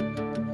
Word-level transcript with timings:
¿cómo 0.00 0.49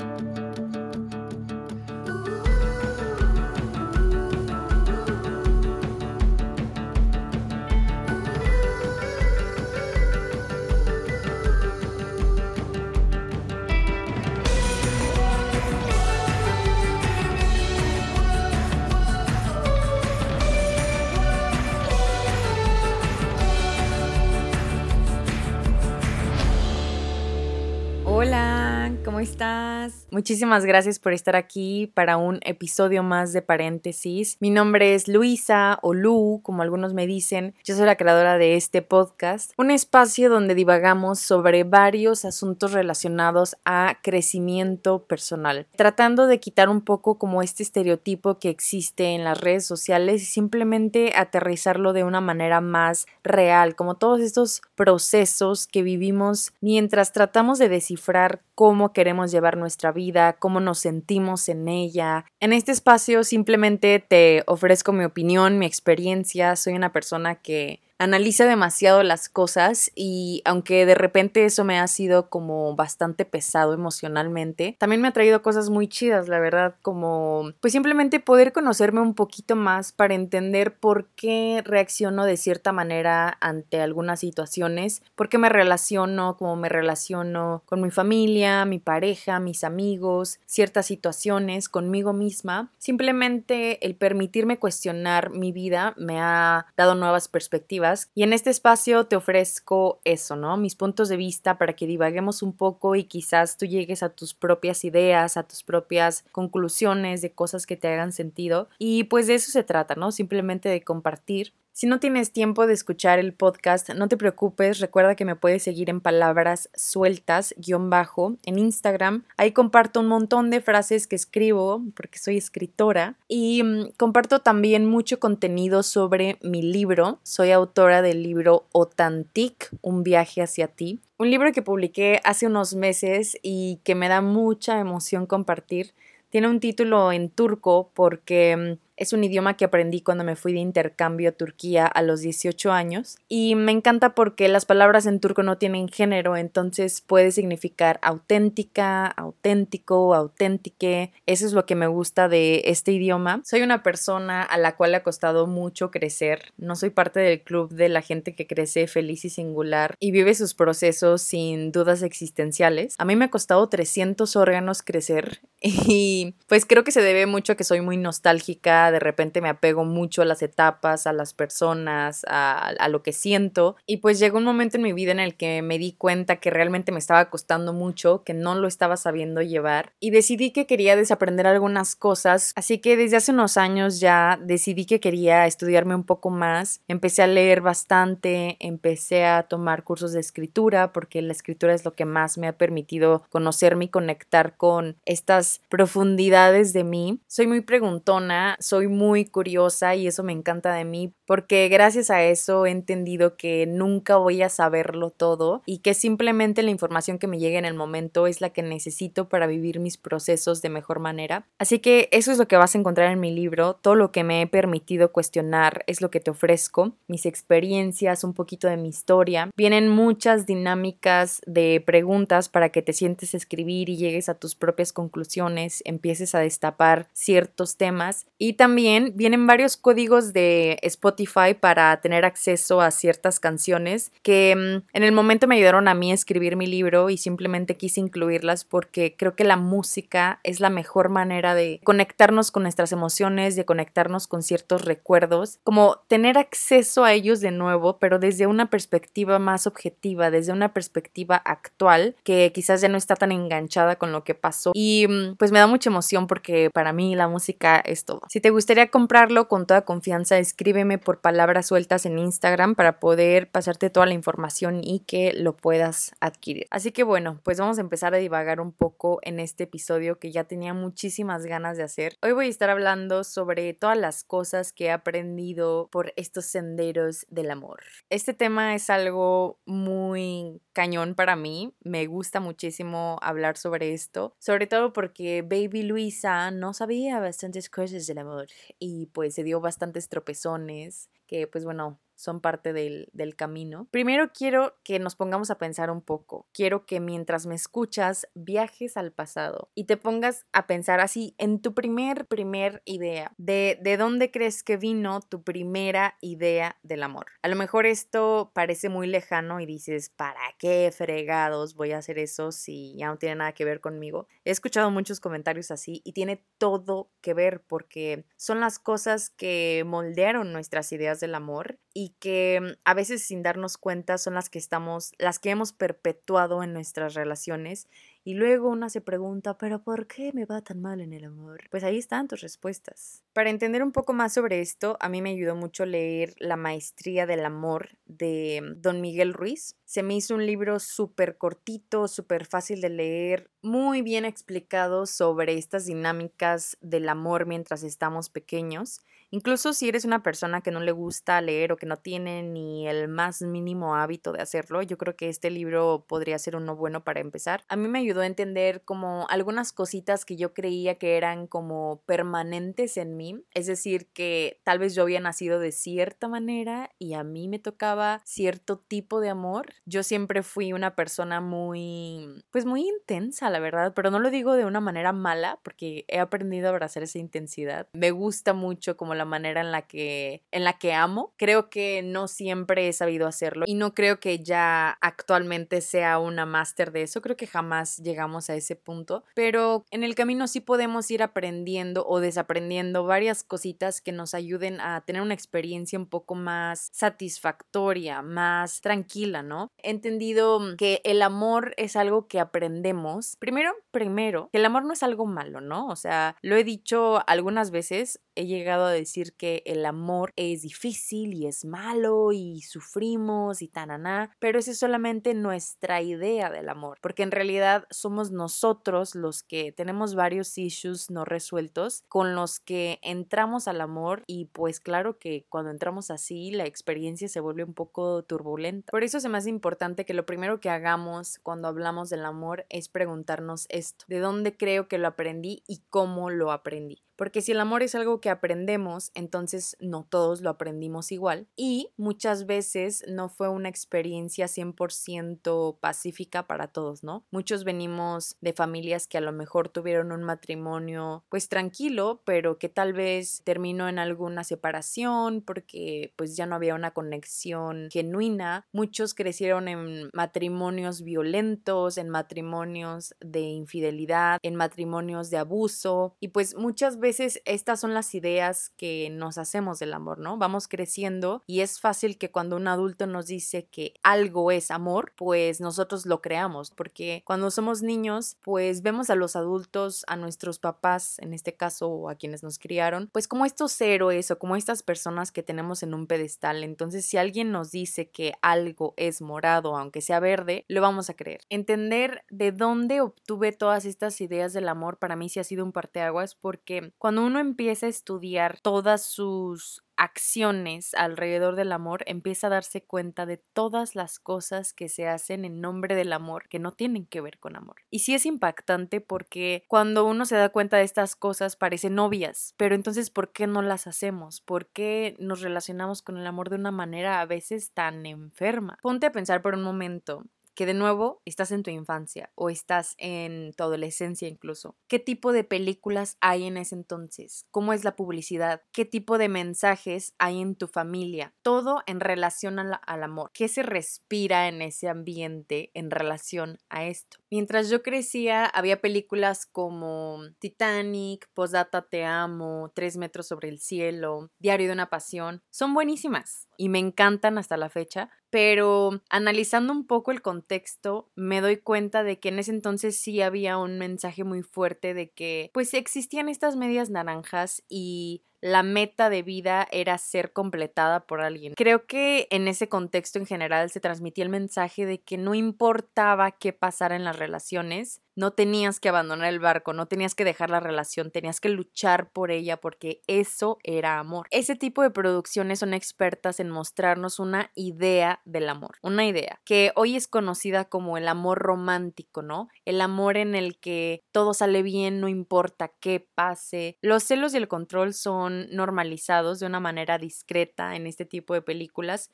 Muchísimas 30.11 30.65
gracias 30.65 31.01
por 31.01 31.13
estar 31.13 31.35
aquí 31.35 31.91
para 31.93 32.17
un 32.17 32.39
episodio 32.43 33.03
más 33.03 33.33
de 33.33 33.43
paréntesis. 33.43 34.37
Mi 34.39 34.51
nombre 34.51 34.95
es 34.95 35.09
Luisa 35.09 35.81
o 35.83 35.95
Lu, 35.95 36.41
como 36.45 36.63
algunos 36.63 36.95
me 36.95 37.09
dicen. 37.09 37.55
Yo 37.65 37.75
soy 37.75 37.87
la 37.87 37.97
creadora 37.97 38.39
de 38.39 38.55
este 38.55 38.83
podcast, 38.83 39.51
un 39.59 39.73
espacio 39.73 40.31
donde 40.31 40.55
divagamos 40.55 41.19
sobre 41.19 41.65
varios 41.65 42.25
asuntos 42.25 42.73
relacionados 42.73 43.57
a 43.65 43.99
crecimiento 44.01 45.03
personal, 45.03 45.67
tratando 45.75 46.29
de 46.29 46.39
quitar 46.39 46.69
un 46.69 46.83
poco 46.83 47.19
como 47.19 47.43
este 47.43 47.65
estereotipo 47.65 48.39
que 48.39 48.49
existe 48.49 49.07
en 49.07 49.25
las 49.25 49.41
redes 49.41 49.67
sociales 49.67 50.23
y 50.23 50.27
simplemente 50.27 51.15
aterrizarlo 51.17 51.93
de 51.93 52.05
una 52.05 52.21
manera 52.21 52.61
más 52.61 53.07
real, 53.25 53.75
como 53.75 53.97
todos 53.97 54.21
estos 54.21 54.63
procesos 54.77 55.67
que 55.67 55.83
vivimos 55.83 56.53
mientras 56.61 57.13
tratamos 57.13 57.59
de 57.59 57.69
descifrar 57.69 58.41
cómo 58.55 58.93
queremos 58.93 59.31
llevar 59.31 59.57
nuestra 59.59 59.93
vida, 59.93 59.96
cómo 60.39 60.61
nos 60.61 60.79
sentimos 60.79 61.49
en 61.49 61.69
ella. 61.69 62.25
En 62.41 62.53
este 62.53 62.73
espacio 62.73 63.25
simplemente 63.25 63.99
te 63.99 64.43
ofrezco 64.47 64.93
mi 64.93 65.05
opinión, 65.05 65.59
mi 65.59 65.67
experiencia. 65.67 66.57
Soy 66.57 66.75
una 66.75 66.93
persona 66.93 67.37
que 67.37 67.81
analiza 67.99 68.47
demasiado 68.47 69.03
las 69.03 69.29
cosas 69.29 69.91
y 69.95 70.43
aunque 70.45 70.87
de 70.87 70.95
repente 70.95 71.45
eso 71.45 71.65
me 71.65 71.79
ha 71.79 71.87
sido 71.87 72.29
como 72.29 72.75
bastante 72.77 73.25
pesado 73.25 73.73
emocionalmente, 73.73 74.77
también 74.79 75.01
me 75.01 75.09
ha 75.09 75.13
traído 75.13 75.43
cosas 75.43 75.71
muy 75.71 75.89
chidas, 75.89 76.29
la 76.29 76.39
verdad, 76.39 76.75
como 76.83 77.53
pues 77.61 77.73
simplemente 77.73 78.21
poder 78.21 78.53
conocerme 78.53 79.01
un 79.01 79.15
poquito 79.15 79.57
más 79.57 79.93
para 79.93 80.15
entender 80.15 80.77
por 80.77 81.07
qué 81.17 81.63
reacciono 81.65 82.25
de 82.25 82.37
cierta 82.37 82.73
manera 82.73 83.37
ante 83.41 83.81
algunas 83.81 84.21
situaciones, 84.21 85.03
por 85.15 85.29
qué 85.29 85.39
me 85.39 85.49
relaciono 85.49 86.37
como 86.37 86.57
me 86.57 86.69
relaciono 86.69 87.63
con 87.67 87.81
mi 87.81 87.91
familia, 87.91 88.65
mi 88.65 88.79
pareja, 88.79 89.41
mis 89.41 89.65
amigos, 89.65 90.39
ciertas 90.47 90.87
situaciones, 90.87 91.69
conmigo 91.69 92.13
misma. 92.13 92.71
Simplemente 92.79 93.85
el 93.87 93.95
permitirme 93.95 94.59
cuestionar 94.59 95.31
mi 95.31 95.53
vida 95.53 95.95
me 95.97 96.21
ha 96.21 96.67
dado 96.77 96.95
nuevas 96.95 97.29
perspectivas 97.29 97.86
y 98.15 98.23
en 98.23 98.33
este 98.33 98.51
espacio 98.51 99.07
te 99.07 99.17
ofrezco 99.17 100.01
eso, 100.05 100.37
¿no? 100.37 100.57
Mis 100.57 100.75
puntos 100.75 101.09
de 101.09 101.17
vista 101.17 101.59
para 101.59 101.75
que 101.75 101.87
divaguemos 101.87 102.43
un 102.43 102.53
poco 102.53 102.95
y 102.97 103.05
quizás 103.05 103.57
tú 103.57 103.67
llegues 103.67 104.03
a 104.03 104.11
tus 104.11 104.35
propias 104.35 104.85
ideas, 104.85 105.37
a 105.37 105.43
tus 105.45 105.63
propias 105.63 106.25
conclusiones 106.33 107.23
de 107.23 107.33
cosas 107.33 107.67
que 107.67 107.77
te 107.77 107.89
hagan 107.89 108.13
sentido. 108.13 108.69
Y 108.79 109.05
pues 109.05 109.27
de 109.27 109.35
eso 109.35 109.51
se 109.51 109.63
trata, 109.65 109.95
¿no? 109.95 110.13
Simplemente 110.13 110.69
de 110.69 110.83
compartir 110.83 111.53
si 111.77 111.87
no 111.87 112.01
tienes 112.01 112.33
tiempo 112.33 112.67
de 112.67 112.73
escuchar 112.73 113.19
el 113.19 113.35
podcast, 113.35 113.91
no 113.91 114.09
te 114.09 114.17
preocupes, 114.17 114.81
recuerda 114.81 115.15
que 115.15 115.27
me 115.27 115.37
puedes 115.37 115.63
seguir 115.63 115.91
en 115.91 116.01
palabras 116.01 116.71
sueltas, 116.75 117.55
guion 117.59 117.91
bajo, 117.91 118.39
en 118.47 118.59
Instagram. 118.59 119.25
Ahí 119.37 119.53
comparto 119.53 120.01
un 120.01 120.07
montón 120.07 120.49
de 120.49 120.63
frases 120.63 121.07
que 121.07 121.17
escribo, 121.17 121.83
porque 121.95 122.19
soy 122.19 122.39
escritora, 122.39 123.17
y 123.29 123.63
mm, 123.63 123.91
comparto 123.99 124.39
también 124.39 124.87
mucho 124.87 125.21
contenido 125.21 125.83
sobre 125.83 126.39
mi 126.41 126.63
libro. 126.63 127.19
Soy 127.25 127.51
autora 127.51 128.01
del 128.01 128.23
libro 128.23 128.65
Otantic, 128.73 129.69
un 129.83 130.03
viaje 130.03 130.41
hacia 130.41 130.69
ti. 130.69 131.01
Un 131.19 131.29
libro 131.29 131.53
que 131.53 131.61
publiqué 131.61 132.23
hace 132.25 132.47
unos 132.47 132.75
meses 132.75 133.37
y 133.43 133.81
que 133.85 133.95
me 133.95 134.09
da 134.09 134.23
mucha 134.23 134.81
emoción 134.81 135.27
compartir. 135.27 135.93
Tiene 136.31 136.49
un 136.49 136.59
título 136.59 137.13
en 137.13 137.29
turco 137.29 137.91
porque 137.95 138.57
mm, 138.57 138.86
es 138.97 139.13
un 139.13 139.25
idioma 139.25 139.57
que 139.57 139.65
aprendí 139.65 140.01
cuando 140.01 140.25
me 140.25 140.37
fui 140.37 140.53
de 140.53 140.61
intercambio 140.61 141.29
a 141.29 141.33
Turquía 141.33 141.87
a 141.87 142.03
los 142.03 142.21
18 142.21 142.73
años 142.73 143.17
y 143.29 143.55
me 143.55 143.73
encanta 143.73 144.15
porque 144.15 144.49
las 144.49 144.65
palabras 144.65 145.07
en 145.07 145.21
turco 145.21 145.43
no 145.43 145.59
tienen 145.59 145.89
género, 145.89 146.37
entonces 146.37 147.01
puede 147.01 147.31
significar 147.31 147.99
auténtica, 148.03 149.07
auténtico, 149.07 150.15
auténtique. 150.15 151.13
Eso 151.27 151.47
es 151.47 151.53
lo 151.53 151.67
que 151.67 151.75
me 151.75 151.87
gusta 151.87 152.29
de 152.29 152.63
este 152.67 152.93
idioma. 152.93 153.43
Soy 153.45 153.63
una 153.63 153.83
persona 153.83 154.43
a 154.43 154.59
la 154.59 154.77
cual 154.77 154.93
le 154.93 154.99
ha 154.99 155.03
costado 155.03 155.47
mucho 155.47 155.91
crecer. 155.91 156.53
No 156.57 156.77
soy 156.77 156.91
parte 156.91 157.21
del 157.21 157.43
club 157.43 157.71
de 157.71 157.89
la 157.89 158.03
gente 158.03 158.35
que 158.35 158.47
crece 158.47 158.87
feliz 158.87 159.25
y 159.25 159.31
singular 159.31 159.95
y 160.01 160.11
vive 160.11 160.35
sus 160.35 160.55
procesos 160.55 161.23
sin 161.23 161.73
dudas 161.73 162.03
existenciales. 162.03 162.95
A 162.99 163.05
mí 163.05 163.17
me 163.17 163.27
ha 163.27 163.31
costado 163.31 163.69
300 163.69 164.37
órganos 164.37 164.83
crecer 164.83 165.41
y 165.61 166.35
pues 166.47 166.65
creo 166.65 166.85
que 166.85 166.93
se 166.93 167.03
debe 167.03 167.27
mucho 167.27 167.53
a 167.53 167.57
que 167.57 167.65
soy 167.65 167.81
muy 167.81 167.97
nostálgica 167.97 168.86
de 168.91 168.99
repente 168.99 169.41
me 169.41 169.49
apego 169.49 169.85
mucho 169.85 170.23
a 170.23 170.25
las 170.25 170.43
etapas, 170.43 171.07
a 171.07 171.13
las 171.13 171.35
personas, 171.35 172.25
a, 172.29 172.69
a, 172.69 172.89
lo 172.89 173.03
que 173.03 173.13
siento. 173.13 173.77
Y 173.87 173.99
pues 173.99 174.19
llegó 174.19 174.39
un 174.39 174.45
momento 174.45 174.77
en 174.77 174.83
mi 174.83 174.93
vida 174.93 175.13
en 175.13 175.21
el 175.21 175.37
que 175.37 175.63
me 175.63 175.79
di 175.79 175.93
cuenta 175.93 176.37
que 176.37 176.51
realmente 176.51 176.93
me 176.93 176.99
estaba 176.99 177.31
costando 177.31 177.73
mucho, 177.73 178.23
que 178.25 178.35
no 178.35 178.55
lo 178.55 178.69
estaba 178.69 178.97
sabiendo 178.97 179.43
llevar. 179.43 179.93
Y 180.01 180.11
decidí 180.11 180.51
que 180.51 180.67
quería 180.67 180.97
desaprender 180.97 181.47
algunas 181.47 181.97
cosas. 181.97 182.53
Así 182.57 182.79
que 182.79 182.97
desde 182.97 183.17
hace 183.17 183.33
unos 183.33 183.57
años 183.57 184.01
ya 184.01 184.39
decidí 184.43 184.87
que 184.87 185.01
quería 185.01 185.47
estudiarme 185.47 185.95
un 185.95 186.05
poco 186.05 186.31
más. 186.31 186.81
Empecé 186.89 187.23
a 187.23 187.27
leer 187.27 187.61
bastante, 187.61 188.57
empecé 188.61 189.25
a 189.25 189.45
tomar 189.45 189.85
cursos 189.85 190.13
de 190.13 190.21
escritura, 190.21 190.93
porque 190.93 191.23
la 191.23 191.33
escritura 191.33 191.75
es 191.75 191.85
lo 191.85 191.95
que 191.95 192.05
más 192.05 192.39
me 192.39 192.49
ha 192.49 192.57
permitido 192.57 193.25
conocerme 193.31 193.87
y 193.87 193.89
conectar 193.89 194.57
con 194.57 194.97
estas 195.05 195.61
profundidades 195.69 196.73
de 196.73 196.85
mí. 196.85 197.21
Soy 197.27 197.47
muy 197.47 197.61
preguntona, 197.61 198.57
soy 198.61 198.76
soy 198.77 198.89
muy 198.89 199.25
curiosa 199.25 199.95
y 199.95 200.07
eso 200.07 200.23
me 200.23 200.33
encanta 200.33 200.75
de 200.75 200.85
mí 200.85 201.15
porque 201.27 201.69
gracias 201.69 202.11
a 202.11 202.23
eso 202.23 202.67
he 202.67 202.71
entendido 202.71 203.37
que 203.37 203.67
nunca 203.67 204.17
voy 204.17 204.43
a 204.43 204.49
saberlo 204.49 205.11
todo 205.11 205.63
y 205.67 205.79
que 205.79 205.95
simplemente 205.95 206.63
la 206.63 206.71
información 206.71 207.19
que 207.19 207.27
me 207.27 207.39
llegue 207.39 207.59
en 207.59 207.65
el 207.65 207.75
momento 207.75 208.27
es 208.27 208.41
la 208.41 208.51
que 208.51 208.63
necesito 208.63 209.29
para 209.29 209.47
vivir 209.47 209.81
mis 209.81 209.97
procesos 209.97 210.63
de 210.63 210.69
mejor 210.69 211.01
manera. 211.01 211.47
Así 211.59 211.79
que 211.79 212.09
eso 212.13 212.31
es 212.31 212.39
lo 212.39 212.47
que 212.47 212.57
vas 212.57 212.75
a 212.75 212.79
encontrar 212.79 213.11
en 213.11 213.21
mi 213.21 213.33
libro, 213.33 213.75
todo 213.75 213.95
lo 213.95 214.13
que 214.13 214.25
me 214.25 214.43
he 214.43 214.47
permitido 214.47 215.11
cuestionar 215.11 215.85
es 215.87 216.01
lo 216.01 216.11
que 216.11 216.21
te 216.21 216.31
ofrezco, 216.31 216.93
mis 217.09 217.27
experiencias, 217.27 218.25
un 218.25 218.35
poquito 218.35 218.69
de 218.69 218.77
mi 218.77 218.89
historia. 218.89 219.51
Vienen 219.57 219.89
muchas 219.89 220.47
dinámicas 220.47 221.41
de 221.47 221.83
preguntas 221.85 222.49
para 222.49 222.69
que 222.69 222.83
te 222.83 222.93
sientes 222.93 223.35
escribir 223.35 223.89
y 223.89 223.97
llegues 223.97 224.29
a 224.29 224.35
tus 224.35 224.55
propias 224.55 224.93
conclusiones, 224.93 225.83
empieces 225.85 226.35
a 226.35 226.41
destapar 226.41 227.09
ciertos 227.13 227.77
temas 227.77 228.27
y 228.39 228.53
también 228.53 228.77
también 228.77 229.13
vienen 229.15 229.47
varios 229.47 229.77
códigos 229.79 230.33
de 230.35 230.79
Spotify 230.83 231.16
para 231.61 232.01
tener 232.01 232.25
acceso 232.25 232.81
a 232.81 232.91
ciertas 232.91 233.41
canciones 233.41 234.13
que 234.23 234.55
mm, 234.57 234.97
en 234.97 235.03
el 235.03 235.13
momento 235.13 235.47
me 235.47 235.57
ayudaron 235.57 235.89
a 235.89 235.95
mí 235.95 236.11
a 236.11 236.15
escribir 236.15 236.57
mi 236.57 236.67
libro 236.67 237.11
y 237.11 237.19
simplemente 237.19 237.77
quise 237.77 238.01
incluirlas 238.01 238.65
porque 238.65 239.15
creo 239.17 239.35
que 239.35 239.45
la 239.45 239.57
música 239.57 240.41
es 240.43 240.61
la 240.61 240.71
mejor 240.71 241.09
manera 241.09 241.55
de 241.55 241.81
conectarnos 241.85 242.51
con 242.51 242.63
nuestras 242.63 242.93
emociones, 242.93 243.57
de 243.57 243.65
conectarnos 243.65 244.27
con 244.27 244.43
ciertos 244.43 244.85
recuerdos, 244.85 245.59
como 245.65 246.01
tener 246.09 246.39
acceso 246.39 247.05
a 247.05 247.13
ellos 247.13 247.41
de 247.41 247.51
nuevo, 247.51 247.99
pero 247.99 248.19
desde 248.19 248.47
una 248.47 248.71
perspectiva 248.71 249.39
más 249.39 249.67
objetiva, 249.67 250.31
desde 250.31 250.53
una 250.53 250.73
perspectiva 250.73 251.37
actual 251.37 252.17
que 252.25 252.53
quizás 252.53 252.81
ya 252.81 252.89
no 252.89 252.99
está 252.99 253.17
tan 253.17 253.33
enganchada 253.33 253.97
con 253.97 254.13
lo 254.13 254.25
que 254.25 254.35
pasó 254.35 254.73
y 254.75 255.07
mm, 255.09 255.37
pues 255.37 255.53
me 255.53 255.59
da 255.59 255.67
mucha 255.67 255.91
emoción 255.91 256.27
porque 256.27 256.71
para 256.73 256.93
mí 256.93 257.15
la 257.15 257.29
música 257.29 257.79
es 257.79 258.05
todo. 258.05 258.23
Si 258.29 258.41
te 258.41 258.51
gustaría 258.51 258.91
comprarlo 258.91 259.49
con 259.49 259.67
toda 259.67 259.83
confianza, 259.83 260.39
escríbeme 260.39 260.99
por 261.07 261.21
palabras 261.21 261.69
sueltas 261.69 262.05
en 262.05 262.19
Instagram 262.19 262.75
para 262.75 262.99
poder 262.99 263.49
pasarte 263.49 263.91
toda 263.91 264.07
la 264.07 264.13
información 264.13 264.81
y 264.83 265.05
que 265.07 265.33
lo 265.33 265.57
puedas 265.57 266.17
adquirir. 266.19 266.67
Así 266.69 266.91
que 266.91 267.05
bueno, 267.05 267.41
pues 267.45 267.61
vamos 267.61 267.79
a 267.79 267.81
empezar 267.81 268.13
a 268.13 268.19
divagar 268.19 268.61
un 268.61 268.73
poco 268.73 269.21
en 269.23 269.39
este 269.39 269.65
episodio 269.65 270.19
que 270.19 270.33
ya 270.33 270.43
tenía 270.45 270.75
muchísimas 270.75 271.47
ganas 271.47 271.77
de 271.77 271.85
hacer. 271.85 272.17
Hoy 272.23 272.33
voy 272.33 272.47
a 272.47 272.49
estar 272.49 272.71
hablando 272.71 273.23
sobre 273.23 273.73
todas 273.73 273.97
las 273.97 274.25
cosas 274.25 274.73
que 274.73 274.87
he 274.87 274.91
aprendido 274.91 275.89
por 275.93 276.13
estos 276.17 276.47
senderos 276.47 277.25
del 277.31 277.53
amor. 277.53 277.85
Este 278.11 278.35
tema 278.35 278.75
es 278.75 278.91
algo 278.91 279.61
muy 279.65 280.61
cañón 280.73 281.15
para 281.15 281.37
mí. 281.37 281.73
Me 281.85 282.07
gusta 282.07 282.41
muchísimo 282.41 283.19
hablar 283.23 283.57
sobre 283.59 283.95
esto, 283.95 284.35
sobre 284.41 284.67
todo 284.67 284.93
porque 284.93 285.43
Baby 285.43 285.85
Luisa 285.85 286.51
no 286.51 286.75
sabía 286.75 287.21
bastantes 287.21 287.71
cosas 287.71 288.09
del 288.09 288.19
amor 288.19 288.49
y 288.81 289.07
pues 289.07 289.37
se 289.37 289.45
dio 289.45 289.61
bastantes 289.61 290.09
tropezones 290.09 290.96
que 291.27 291.47
pues 291.47 291.65
bueno, 291.65 292.01
son 292.17 292.41
parte 292.41 292.73
del, 292.73 293.09
del 293.13 293.37
camino. 293.37 293.89
Primero 293.91 294.33
quiero 294.33 294.77
que 294.83 294.99
nos 294.99 295.15
pongamos 295.15 295.51
a 295.51 295.59
pensar 295.59 295.91
un 295.91 296.03
poco. 296.03 296.49
Quiero 296.53 296.87
que 296.87 296.99
mientras 296.99 297.47
me 297.47 297.55
escuchas 297.55 298.27
viajes 298.35 298.97
al 298.97 299.13
pasado 299.13 299.71
y 299.75 299.85
te 299.85 299.97
pongas 299.97 300.47
a 300.53 300.67
pensar 300.67 301.01
así 301.01 301.35
en 301.39 301.61
tu 301.61 301.75
primer, 301.75 302.27
primer 302.27 302.83
idea. 302.85 303.33
De, 303.37 303.79
¿De 303.83 303.97
dónde 303.97 304.31
crees 304.31 304.63
que 304.63 304.77
vino 304.77 305.21
tu 305.21 305.43
primera 305.43 306.17
idea 306.21 306.77
del 306.83 307.03
amor? 307.03 307.27
A 307.43 307.49
lo 307.49 307.57
mejor 307.57 307.87
esto 307.87 308.51
parece 308.55 308.89
muy 308.89 309.07
lejano 309.07 309.61
y 309.61 309.67
dices, 309.67 310.11
¿para 310.11 310.41
qué 310.59 310.91
fregados 310.97 311.75
voy 311.75 311.93
a 311.93 311.99
hacer 311.99 312.19
eso 312.19 312.51
si 312.53 312.95
ya 312.97 313.09
no 313.09 313.19
tiene 313.19 313.37
nada 313.37 313.53
que 313.53 313.65
ver 313.65 313.81
conmigo? 313.81 314.27
He 314.45 314.51
escuchado 314.51 314.91
muchos 314.91 315.21
comentarios 315.21 315.71
así 315.71 316.01
y 316.05 316.13
tiene 316.13 316.45
todo 316.59 317.11
que 317.21 317.35
ver 317.35 317.63
porque 317.63 318.25
son 318.37 318.61
las 318.61 318.79
cosas 318.79 319.31
que 319.31 319.85
moldearon 319.87 320.53
nuestras 320.53 320.93
ideas 320.93 321.21
del 321.21 321.35
amor 321.35 321.79
y 321.97 322.11
que 322.21 322.61
mm, 322.61 322.79
a 322.85 322.93
veces 322.93 323.23
sin 323.23 323.43
darnos 323.43 323.79
cuenta 323.79 324.19
son 324.19 324.35
las 324.35 324.51
que 324.51 324.59
estamos, 324.59 325.13
las 325.19 325.39
que 325.39 325.49
hemos 325.49 325.73
perpetuado 325.73 326.63
en 326.63 326.75
nuestras 326.75 327.15
relaciones 327.15 327.89
y 328.27 328.35
luego 328.35 328.69
una 328.69 328.91
se 328.91 329.01
pregunta, 329.01 329.57
pero 329.57 329.85
¿por 329.85 330.09
qué 330.09 330.33
me 330.33 330.47
va 330.47 330.61
tan 330.61 330.83
mal 330.83 331.01
en 331.01 331.13
el 331.13 331.27
amor? 331.27 331.61
Pues 331.71 331.85
ahí 331.85 331.97
están 331.97 332.27
tus 332.27 332.41
respuestas. 332.41 333.23
Para 333.33 333.51
entender 333.51 333.85
un 333.85 333.93
poco 333.93 334.15
más 334.15 334.35
sobre 334.35 334.61
esto, 334.61 334.97
a 334.99 335.09
mí 335.09 335.23
me 335.23 335.31
ayudó 335.31 335.55
mucho 335.55 335.87
leer 335.87 336.35
La 336.41 336.57
Maestría 336.57 337.25
del 337.25 337.45
Amor 337.45 337.91
de 338.05 338.61
mm, 338.61 338.81
Don 338.83 339.01
Miguel 339.01 339.33
Ruiz. 339.33 339.77
Se 339.85 340.03
me 340.03 340.17
hizo 340.17 340.35
un 340.35 340.45
libro 340.45 340.81
súper 340.81 341.39
cortito, 341.39 342.09
súper 342.09 342.47
fácil 342.47 342.81
de 342.81 342.89
leer, 342.89 343.49
muy 343.63 344.03
bien 344.03 344.25
explicado 344.25 345.07
sobre 345.07 345.55
estas 345.55 345.87
dinámicas 345.87 346.79
del 346.81 347.09
amor 347.09 347.47
mientras 347.47 347.85
estamos 347.85 348.29
pequeños. 348.29 349.03
Incluso 349.31 349.73
si 349.73 349.89
eres 349.89 350.05
una 350.05 350.23
persona 350.23 350.61
que 350.61 350.71
no 350.71 350.81
le 350.81 350.93
gusta 350.93 351.41
leer 351.41 351.73
o 351.73 351.77
que 351.77 351.87
no 351.87 351.97
tiene 351.97 352.43
ni 352.43 352.89
el 352.89 353.09
más 353.09 353.43
mínimo 353.43 353.97
hábito 353.97 354.33
de 354.33 354.41
hacerlo, 354.41 354.83
yo 354.83 354.97
creo 354.97 355.17
que 355.17 355.29
este 355.29 355.51
libro 355.51 356.05
podría 356.07 356.39
ser 356.39 356.55
uno 356.55 356.77
bueno 356.77 357.03
para 357.03 357.21
empezar. 357.21 357.65
A 357.69 357.77
mí 357.77 357.89
me 357.89 357.99
ayudó 357.99 358.16
a 358.23 358.27
entender 358.27 358.83
como 358.85 359.27
algunas 359.29 359.73
cositas 359.73 360.25
que 360.25 360.37
yo 360.37 360.55
creía 360.55 360.97
que 360.97 361.17
eran 361.17 361.47
como 361.47 362.03
permanentes 362.07 362.97
en 362.97 363.17
mí, 363.17 363.45
es 363.55 363.67
decir, 363.67 364.09
que 364.13 364.61
tal 364.65 364.79
vez 364.79 364.95
yo 364.95 365.03
había 365.03 365.21
nacido 365.21 365.59
de 365.59 365.73
cierta 365.73 366.29
manera 366.29 366.91
y 366.99 367.15
a 367.15 367.25
mí 367.25 367.49
me 367.49 367.59
tocaba 367.59 368.21
cierto 368.25 368.79
tipo 368.79 369.21
de 369.21 369.31
amor. 369.31 369.73
Yo 369.85 370.03
siempre 370.03 370.43
fui 370.43 370.73
una 370.73 370.95
persona 370.95 371.41
muy, 371.41 372.45
pues 372.51 372.65
muy 372.65 372.87
intensa, 372.89 373.51
la 373.51 373.61
verdad, 373.61 373.93
pero 373.95 374.11
no 374.11 374.19
lo 374.19 374.31
digo 374.31 374.55
de 374.55 374.65
una 374.65 374.81
manera 374.81 375.13
mala 375.13 375.61
porque 375.63 376.05
he 376.09 376.19
aprendido 376.19 376.67
a 376.67 376.71
abrazar 376.71 377.03
esa 377.03 377.19
intensidad. 377.19 377.89
Me 377.93 378.11
gusta 378.11 378.53
mucho 378.53 378.97
como 378.97 379.15
la 379.15 379.25
manera 379.25 379.61
en 379.61 379.73
la 379.73 379.83
que 379.83 380.43
en 380.51 380.65
la 380.65 380.79
que 380.79 380.93
amo. 380.93 381.35
Creo 381.37 381.71
que 381.71 382.03
no 382.03 382.29
siempre 382.29 382.89
he 382.89 382.93
sabido 382.93 383.27
hacerlo 383.27 383.65
y 383.67 383.75
no 383.75 383.95
creo 383.95 384.21
que 384.21 384.43
ya 384.43 384.91
actualmente 385.01 385.81
sea 385.81 386.19
una 386.19 386.47
máster 386.47 386.93
de 386.93 387.03
eso. 387.03 387.21
Creo 387.21 387.37
que 387.37 387.47
jamás 387.47 388.03
llegamos 388.07 388.49
a 388.49 388.55
ese 388.55 388.77
punto, 388.77 389.25
pero 389.35 389.85
en 389.91 390.03
el 390.05 390.15
camino 390.15 390.49
sí 390.49 390.61
podemos 390.61 391.11
ir 391.11 391.23
aprendiendo 391.23 392.07
o 392.07 392.21
desaprendiendo 392.21 393.05
varias 393.05 393.45
cositas 393.45 394.01
que 394.01 394.13
nos 394.13 394.33
ayuden 394.33 394.81
a 394.81 395.03
tener 395.03 395.21
una 395.21 395.35
experiencia 395.35 395.99
un 395.99 396.07
poco 396.07 396.35
más 396.35 396.89
satisfactoria, 396.93 398.23
más 398.23 398.81
tranquila, 398.81 399.43
¿no? 399.43 399.71
He 399.83 399.91
entendido 399.91 400.61
que 400.79 401.03
el 401.05 401.21
amor 401.21 401.75
es 401.77 401.97
algo 401.97 402.29
que 402.29 402.41
aprendemos. 402.41 403.37
Primero, 403.39 403.73
primero, 403.91 404.49
que 404.53 404.59
el 404.59 404.65
amor 404.65 404.85
no 404.85 404.93
es 404.93 405.03
algo 405.03 405.27
malo, 405.27 405.61
¿no? 405.61 405.89
O 405.89 405.97
sea, 405.97 406.37
lo 406.41 406.57
he 406.57 406.65
dicho 406.65 407.23
algunas 407.29 407.71
veces, 407.71 408.21
he 408.35 408.47
llegado 408.47 408.87
a 408.87 408.93
decir 408.93 409.35
que 409.35 409.63
el 409.67 409.85
amor 409.85 410.33
es 410.37 410.63
difícil 410.63 411.35
y 411.35 411.47
es 411.47 411.65
malo 411.65 412.33
y 412.33 412.61
sufrimos 412.63 413.63
y 413.63 413.69
tananá, 413.69 414.31
pero 414.39 414.59
esa 414.59 414.71
es 414.71 414.79
solamente 414.79 415.35
nuestra 415.35 416.03
idea 416.03 416.51
del 416.51 416.69
amor, 416.69 416.99
porque 417.01 417.23
en 417.23 417.31
realidad 417.31 417.87
somos 417.97 418.31
nosotros 418.31 419.15
los 419.15 419.43
que 419.43 419.73
tenemos 419.73 420.15
varios 420.15 420.57
issues 420.59 421.11
no 421.11 421.25
resueltos 421.25 422.05
con 422.09 422.35
los 422.35 422.61
que 422.61 422.99
entramos 423.03 423.69
al 423.69 423.81
amor 423.81 424.23
y 424.27 424.47
pues 424.47 424.81
claro 424.81 425.19
que 425.19 425.47
cuando 425.49 425.71
entramos 425.71 426.11
así 426.11 426.51
la 426.51 426.67
experiencia 426.67 427.29
se 427.29 427.41
vuelve 427.41 427.65
un 427.65 427.75
poco 427.75 428.23
turbulenta. 428.23 428.91
Por 428.91 429.05
eso 429.05 429.19
es 429.19 429.29
más 429.29 429.47
importante 429.47 430.05
que 430.05 430.15
lo 430.15 430.27
primero 430.27 430.61
que 430.61 430.71
hagamos 430.71 431.39
cuando 431.43 431.69
hablamos 431.69 432.11
del 432.11 432.25
amor 432.25 432.67
es 432.69 432.89
preguntarnos 432.89 433.67
esto, 433.69 434.05
¿de 434.09 434.21
dónde 434.21 434.57
creo 434.57 434.89
que 434.89 434.99
lo 434.99 435.09
aprendí 435.09 435.63
y 435.67 435.83
cómo 435.91 436.31
lo 436.31 436.53
aprendí? 436.53 437.03
Porque 437.17 437.41
si 437.41 437.53
el 437.53 437.61
amor 437.61 437.83
es 437.83 437.95
algo 437.95 438.21
que 438.21 438.29
aprendemos, 438.29 439.11
entonces 439.15 439.77
no 439.81 440.07
todos 440.09 440.43
lo 440.43 440.51
aprendimos 440.51 441.11
igual. 441.13 441.49
Y 441.57 441.91
muchas 441.97 442.47
veces 442.47 443.05
no 443.09 443.31
fue 443.31 443.49
una 443.49 443.71
experiencia 443.71 444.47
100% 444.47 445.79
pacífica 445.81 446.47
para 446.47 446.69
todos, 446.69 447.03
¿no? 447.03 447.25
Muchos 447.31 447.65
venimos 447.65 448.37
de 448.41 448.53
familias 448.53 449.07
que 449.07 449.19
a 449.19 449.23
lo 449.23 449.33
mejor 449.33 449.71
tuvieron 449.71 450.13
un 450.13 450.23
matrimonio 450.23 451.25
pues 451.31 451.49
tranquilo, 451.49 452.23
pero 452.25 452.59
que 452.59 452.69
tal 452.69 452.93
vez 452.93 453.41
terminó 453.45 453.89
en 453.89 453.99
alguna 453.99 454.45
separación 454.45 455.41
porque 455.41 456.13
pues 456.17 456.37
ya 456.37 456.45
no 456.45 456.55
había 456.55 456.75
una 456.75 456.93
conexión 456.93 457.89
genuina. 457.91 458.67
Muchos 458.73 459.15
crecieron 459.15 459.69
en 459.69 460.11
matrimonios 460.13 461.03
violentos, 461.03 461.97
en 461.97 462.11
matrimonios 462.11 463.15
de 463.21 463.41
infidelidad, 463.41 464.39
en 464.43 464.55
matrimonios 464.55 465.31
de 465.31 465.39
abuso 465.39 466.15
y 466.21 466.29
pues 466.29 466.55
muchas 466.57 466.99
veces 466.99 467.06
veces 467.07 467.41
estas 467.45 467.79
son 467.79 467.95
las 467.95 468.15
ideas 468.17 468.71
que 468.77 469.11
nos 469.11 469.39
hacemos 469.39 469.79
del 469.79 469.95
amor, 469.95 470.19
¿no? 470.19 470.39
Vamos 470.39 470.67
creciendo 470.67 471.45
y 471.47 471.61
es 471.61 471.81
fácil 471.81 472.19
que 472.19 472.33
cuando 472.33 472.57
un 472.57 472.67
adulto 472.67 473.07
nos 473.07 473.27
dice 473.27 473.69
que 473.71 473.95
algo 474.03 474.51
es 474.51 474.73
amor, 474.73 475.13
pues 475.17 475.61
nosotros 475.61 476.05
lo 476.05 476.21
creamos, 476.21 476.73
porque 476.73 477.23
cuando 477.25 477.53
somos 477.53 477.83
niños, 477.83 478.39
pues 478.43 478.83
vemos 478.83 479.09
a 479.09 479.15
los 479.15 479.37
adultos, 479.37 480.05
a 480.09 480.17
nuestros 480.17 480.59
papás, 480.59 481.21
en 481.21 481.33
este 481.33 481.55
caso, 481.55 481.89
o 481.89 482.11
a 482.11 482.17
quienes 482.17 482.43
nos 482.43 482.59
criaron, 482.59 483.09
pues 483.13 483.29
como 483.29 483.47
estos 483.47 483.81
héroes 483.81 484.33
o 484.33 484.39
como 484.41 484.57
estas 484.57 484.83
personas 484.83 485.31
que 485.31 485.45
tenemos 485.45 485.85
en 485.85 485.95
un 485.95 486.09
pedestal. 486.09 486.65
Entonces, 486.65 487.07
si 487.07 487.19
alguien 487.19 487.53
nos 487.53 487.71
dice 487.71 488.11
que 488.11 488.35
algo 488.43 488.95
es 488.97 489.23
morado, 489.23 489.77
aunque 489.77 490.01
sea 490.01 490.19
verde, 490.19 490.65
lo 490.67 490.81
vamos 490.81 491.09
a 491.09 491.15
creer. 491.15 491.43
Entender 491.51 492.25
de 492.31 492.51
dónde 492.51 493.01
obtuve 493.01 493.53
todas 493.53 493.85
estas 493.85 494.21
ideas 494.21 494.53
del 494.53 494.69
amor 494.69 494.99
para 494.99 495.15
mí 495.15 495.29
sí 495.29 495.39
ha 495.39 495.45
sido 495.45 495.65
un 495.65 495.71
parteaguas 495.71 496.35
porque 496.35 496.93
cuando 496.99 497.25
uno 497.25 497.39
empieza 497.39 497.87
a 497.87 497.91
estudiar 497.91 498.61
todas 498.61 499.03
sus 499.03 499.83
acciones 499.97 500.95
alrededor 500.95 501.57
del 501.57 501.73
amor, 501.73 502.05
empieza 502.07 502.47
a 502.47 502.51
darse 502.51 502.83
cuenta 502.83 503.27
de 503.27 503.39
todas 503.39 503.95
las 503.95 504.19
cosas 504.19 504.73
que 504.73 504.89
se 504.89 505.09
hacen 505.09 505.45
en 505.45 505.61
nombre 505.61 505.95
del 505.95 506.13
amor 506.13 506.49
que 506.49 506.59
no 506.59 506.73
tienen 506.73 507.07
que 507.07 507.21
ver 507.21 507.39
con 507.39 507.57
amor. 507.57 507.77
Y 507.91 508.01
sí 508.01 508.15
es 508.15 508.27
impactante 508.27 509.01
porque 509.01 509.65
cuando 509.69 510.05
uno 510.05 510.27
se 510.27 510.37
da 510.37 510.51
cuenta 510.51 510.77
de 510.77 510.85
estas 510.85 511.17
cosas 511.17 511.57
parecen 511.57 511.99
obvias, 511.99 512.55
pero 512.57 512.75
entonces 512.75 513.11
¿por 513.11 513.33
qué 513.33 513.47
no 513.47 513.63
las 513.63 513.87
hacemos? 513.87 514.41
¿Por 514.41 514.67
qué 514.67 515.17
nos 515.19 515.41
relacionamos 515.41 516.03
con 516.03 516.19
el 516.19 516.27
amor 516.27 516.51
de 516.51 516.57
una 516.57 516.71
manera 516.71 517.21
a 517.21 517.27
veces 517.27 517.73
tan 517.73 518.07
enferma? 518.07 518.79
Ponte 518.83 519.07
a 519.07 519.13
pensar 519.13 519.43
por 519.43 519.55
un 519.55 519.63
momento 519.63 520.25
que 520.57 520.67
de 520.67 520.75
nuevo 520.75 521.23
estás 521.25 521.53
en 521.53 521.63
tu 521.63 521.71
infancia 521.71 522.33
o 522.35 522.51
estás 522.51 522.95
en 522.99 523.53
tu 523.53 523.63
adolescencia 523.63 524.27
incluso. 524.27 524.77
¿Qué 524.89 524.99
tipo 524.99 525.33
de 525.33 525.45
películas 525.45 526.17
hay 526.21 526.45
en 526.45 526.57
ese 526.57 526.75
entonces? 526.75 527.47
¿Cómo 527.51 527.73
es 527.73 527.85
la 527.85 527.95
publicidad? 527.95 528.63
¿Qué 528.73 528.87
tipo 528.87 529.19
de 529.19 529.29
mensajes 529.29 530.15
hay 530.19 530.41
en 530.41 530.57
tu 530.57 530.67
familia? 530.67 531.35
Todo 531.43 531.83
en 531.87 532.01
relación 532.01 532.59
al 532.59 533.03
amor. 533.03 533.31
¿Qué 533.35 533.49
se 533.49 533.63
respira 533.63 534.49
en 534.49 534.63
ese 534.63 534.89
ambiente 534.89 535.71
en 535.75 535.91
relación 535.91 536.59
a 536.71 536.87
esto? 536.87 537.19
Mientras 537.31 537.69
yo 537.69 537.83
crecía, 537.83 538.47
había 538.47 538.81
películas 538.81 539.45
como 539.45 540.21
Titanic, 540.39 541.29
Posdata 541.35 541.83
Te 541.83 542.05
Amo, 542.05 542.73
Tres 542.75 542.97
Metros 542.97 543.29
sobre 543.29 543.51
el 543.51 543.61
Cielo, 543.61 544.31
Diario 544.39 544.69
de 544.69 544.73
una 544.73 544.89
Pasión. 544.89 545.43
Son 545.51 545.75
buenísimas 545.75 546.49
y 546.57 546.71
me 546.71 546.79
encantan 546.79 547.37
hasta 547.37 547.59
la 547.59 547.69
fecha, 547.69 548.09
pero 548.37 549.01
analizando 549.09 549.73
un 549.73 549.87
poco 549.87 550.13
el 550.13 550.21
contexto, 550.21 551.09
me 551.15 551.41
doy 551.41 551.57
cuenta 551.57 552.03
de 552.03 552.21
que 552.21 552.29
en 552.29 552.39
ese 552.39 552.51
entonces 552.51 553.01
sí 553.01 553.23
había 553.23 553.57
un 553.57 553.79
mensaje 553.79 554.25
muy 554.25 554.43
fuerte 554.43 554.93
de 554.93 555.09
que 555.09 555.49
pues 555.55 555.73
existían 555.73 556.29
estas 556.29 556.55
medias 556.55 556.91
naranjas 556.91 557.63
y 557.67 558.25
la 558.47 558.63
meta 558.63 559.11
de 559.11 559.25
vida 559.25 559.67
era 559.73 559.99
ser 559.99 560.33
completada 560.33 561.01
por 561.01 561.21
alguien. 561.21 561.55
Creo 561.55 561.87
que 561.87 562.29
en 562.31 562.47
ese 562.47 562.69
contexto 562.69 563.19
en 563.19 563.27
general 563.27 563.71
se 563.71 563.81
transmitía 563.81 564.23
el 564.23 564.31
mensaje 564.31 564.87
de 564.87 565.01
que 565.03 565.19
no 565.19 565.35
importaba 565.35 566.31
qué 566.31 566.53
pasara 566.53 566.95
en 566.95 567.03
las 567.03 567.19
relaciones, 567.19 568.03
no 568.17 568.31
tenías 568.31 568.81
que 568.81 568.89
abandonar 568.89 569.29
el 569.29 569.41
barco, 569.41 569.75
no 569.75 569.87
tenías 569.87 570.15
que 570.15 570.25
dejar 570.25 570.49
la 570.49 570.61
relación, 570.61 571.11
tenías 571.11 571.39
que 571.39 571.51
luchar 571.51 572.11
por 572.11 572.31
ella 572.31 572.57
porque 572.57 573.03
eso 573.07 573.59
era 573.63 573.99
amor. 573.99 574.27
Ese 574.31 574.57
tipo 574.57 574.83
de 574.83 574.91
producciones 574.91 575.59
son 575.59 575.75
expertas 575.75 576.41
en 576.41 576.49
mostrarnos 576.49 577.19
una 577.19 577.51
idea 577.55 578.23
del 578.25 578.49
amor, 578.49 578.77
una 578.83 579.05
idea 579.05 579.41
que 579.45 579.73
hoy 579.77 579.97
es 579.97 580.09
conocida 580.09 580.65
como 580.65 580.97
el 580.97 581.09
amor 581.09 581.41
romántico, 581.41 582.23
¿no? 582.23 582.49
El 582.65 582.81
amor 582.81 583.19
en 583.19 583.35
el 583.35 583.59
que 583.59 584.03
todo 584.13 584.33
sale 584.33 584.63
bien, 584.63 585.01
no 585.01 585.09
importa 585.09 585.73
qué 585.79 586.09
pase. 586.15 586.79
Los 586.81 587.05
celos 587.05 587.35
y 587.35 587.37
el 587.37 587.49
control 587.49 587.93
son 587.93 588.36
normalizados 588.51 589.41
de 589.41 589.47
una 589.47 589.61
manera 589.61 589.99
discreta 589.99 590.77
en 590.77 590.87
este 590.87 591.05
tipo 591.05 591.35
de 591.35 591.43
películas. 591.43 592.11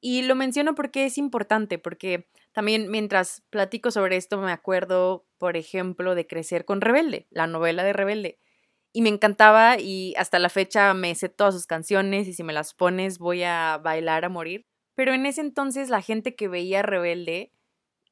Y 0.00 0.22
lo 0.22 0.34
menciono 0.34 0.74
porque 0.74 1.04
es 1.06 1.18
importante, 1.18 1.78
porque 1.78 2.28
también 2.52 2.90
mientras 2.90 3.42
platico 3.50 3.90
sobre 3.90 4.16
esto 4.16 4.38
me 4.38 4.52
acuerdo, 4.52 5.26
por 5.38 5.56
ejemplo, 5.56 6.14
de 6.14 6.26
Crecer 6.26 6.64
con 6.64 6.80
Rebelde, 6.80 7.26
la 7.30 7.46
novela 7.46 7.84
de 7.84 7.92
Rebelde. 7.92 8.38
Y 8.92 9.02
me 9.02 9.08
encantaba 9.08 9.78
y 9.78 10.14
hasta 10.16 10.38
la 10.38 10.48
fecha 10.48 10.94
me 10.94 11.14
sé 11.14 11.28
todas 11.28 11.54
sus 11.54 11.66
canciones 11.66 12.26
y 12.26 12.32
si 12.32 12.42
me 12.42 12.52
las 12.52 12.74
pones 12.74 13.18
voy 13.18 13.44
a 13.44 13.78
bailar 13.82 14.24
a 14.24 14.28
morir. 14.28 14.66
Pero 14.94 15.12
en 15.12 15.26
ese 15.26 15.42
entonces 15.42 15.90
la 15.90 16.02
gente 16.02 16.34
que 16.34 16.48
veía 16.48 16.82
Rebelde 16.82 17.52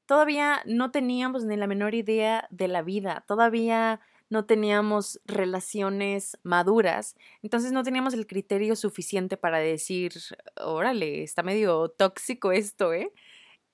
todavía 0.07 0.63
no 0.65 0.91
teníamos 0.91 1.45
ni 1.45 1.57
la 1.57 1.67
menor 1.67 1.95
idea 1.95 2.47
de 2.51 2.69
la 2.69 2.83
vida, 2.83 3.25
todavía 3.29 4.01
no 4.31 4.45
teníamos 4.45 5.21
relaciones 5.25 6.39
maduras, 6.43 7.17
entonces 7.43 7.73
no 7.73 7.83
teníamos 7.83 8.15
el 8.15 8.27
criterio 8.27 8.77
suficiente 8.77 9.37
para 9.37 9.59
decir, 9.59 10.13
órale, 10.61 11.23
está 11.23 11.43
medio 11.43 11.89
tóxico 11.89 12.53
esto, 12.53 12.93
¿eh? 12.93 13.13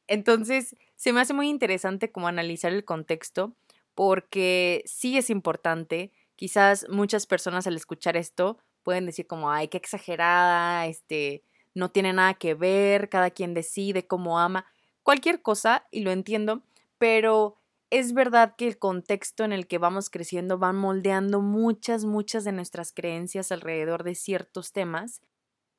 Entonces, 0.06 0.76
se 0.96 1.12
me 1.12 1.20
hace 1.20 1.34
muy 1.34 1.48
interesante 1.48 2.12
como 2.12 2.28
analizar 2.28 2.72
el 2.72 2.84
contexto, 2.84 3.54
porque 3.94 4.82
sí 4.86 5.16
es 5.16 5.30
importante, 5.30 6.12
quizás 6.36 6.86
muchas 6.88 7.26
personas 7.26 7.66
al 7.66 7.76
escuchar 7.76 8.16
esto 8.16 8.58
pueden 8.82 9.06
decir 9.06 9.26
como, 9.26 9.50
ay, 9.50 9.68
qué 9.68 9.78
exagerada, 9.78 10.86
este, 10.86 11.42
no 11.74 11.90
tiene 11.90 12.12
nada 12.12 12.34
que 12.34 12.54
ver, 12.54 13.08
cada 13.08 13.30
quien 13.30 13.54
decide 13.54 14.06
cómo 14.06 14.38
ama, 14.38 14.66
cualquier 15.02 15.42
cosa, 15.42 15.86
y 15.90 16.00
lo 16.00 16.10
entiendo, 16.10 16.62
pero 16.98 17.56
es 17.94 18.12
verdad 18.12 18.56
que 18.56 18.66
el 18.66 18.76
contexto 18.76 19.44
en 19.44 19.52
el 19.52 19.68
que 19.68 19.78
vamos 19.78 20.10
creciendo 20.10 20.58
va 20.58 20.72
moldeando 20.72 21.40
muchas, 21.40 22.04
muchas 22.04 22.42
de 22.42 22.50
nuestras 22.50 22.92
creencias 22.92 23.52
alrededor 23.52 24.02
de 24.02 24.16
ciertos 24.16 24.72
temas. 24.72 25.22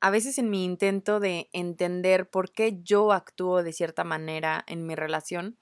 A 0.00 0.08
veces 0.08 0.38
en 0.38 0.48
mi 0.48 0.64
intento 0.64 1.20
de 1.20 1.50
entender 1.52 2.30
por 2.30 2.52
qué 2.52 2.80
yo 2.82 3.12
actúo 3.12 3.62
de 3.62 3.74
cierta 3.74 4.02
manera 4.02 4.64
en 4.66 4.86
mi 4.86 4.94
relación, 4.94 5.58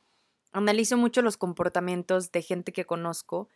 analizo 0.52 0.96
mucho 0.96 1.22
los 1.22 1.36
comportamientos 1.36 2.30
de 2.30 2.42
gente 2.42 2.72
que 2.72 2.84
conozco 2.84 3.48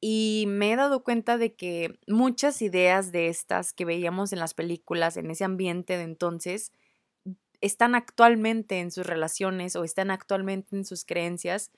y 0.00 0.44
me 0.46 0.72
he 0.72 0.76
dado 0.76 1.02
cuenta 1.02 1.38
de 1.38 1.56
que 1.56 1.98
muchas 2.06 2.62
ideas 2.62 3.10
de 3.10 3.26
estas 3.26 3.72
que 3.72 3.84
veíamos 3.84 4.32
en 4.32 4.38
las 4.38 4.54
películas, 4.54 5.16
en 5.16 5.32
ese 5.32 5.42
ambiente 5.42 5.96
de 5.96 6.04
entonces, 6.04 6.70
están 7.60 7.96
actualmente 7.96 8.78
en 8.78 8.92
sus 8.92 9.04
relaciones 9.04 9.74
o 9.74 9.82
están 9.82 10.12
actualmente 10.12 10.76
en 10.76 10.84
sus 10.84 11.04
creencias 11.04 11.72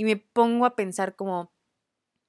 y 0.00 0.04
me 0.04 0.16
pongo 0.16 0.64
a 0.64 0.76
pensar 0.76 1.14
como, 1.14 1.52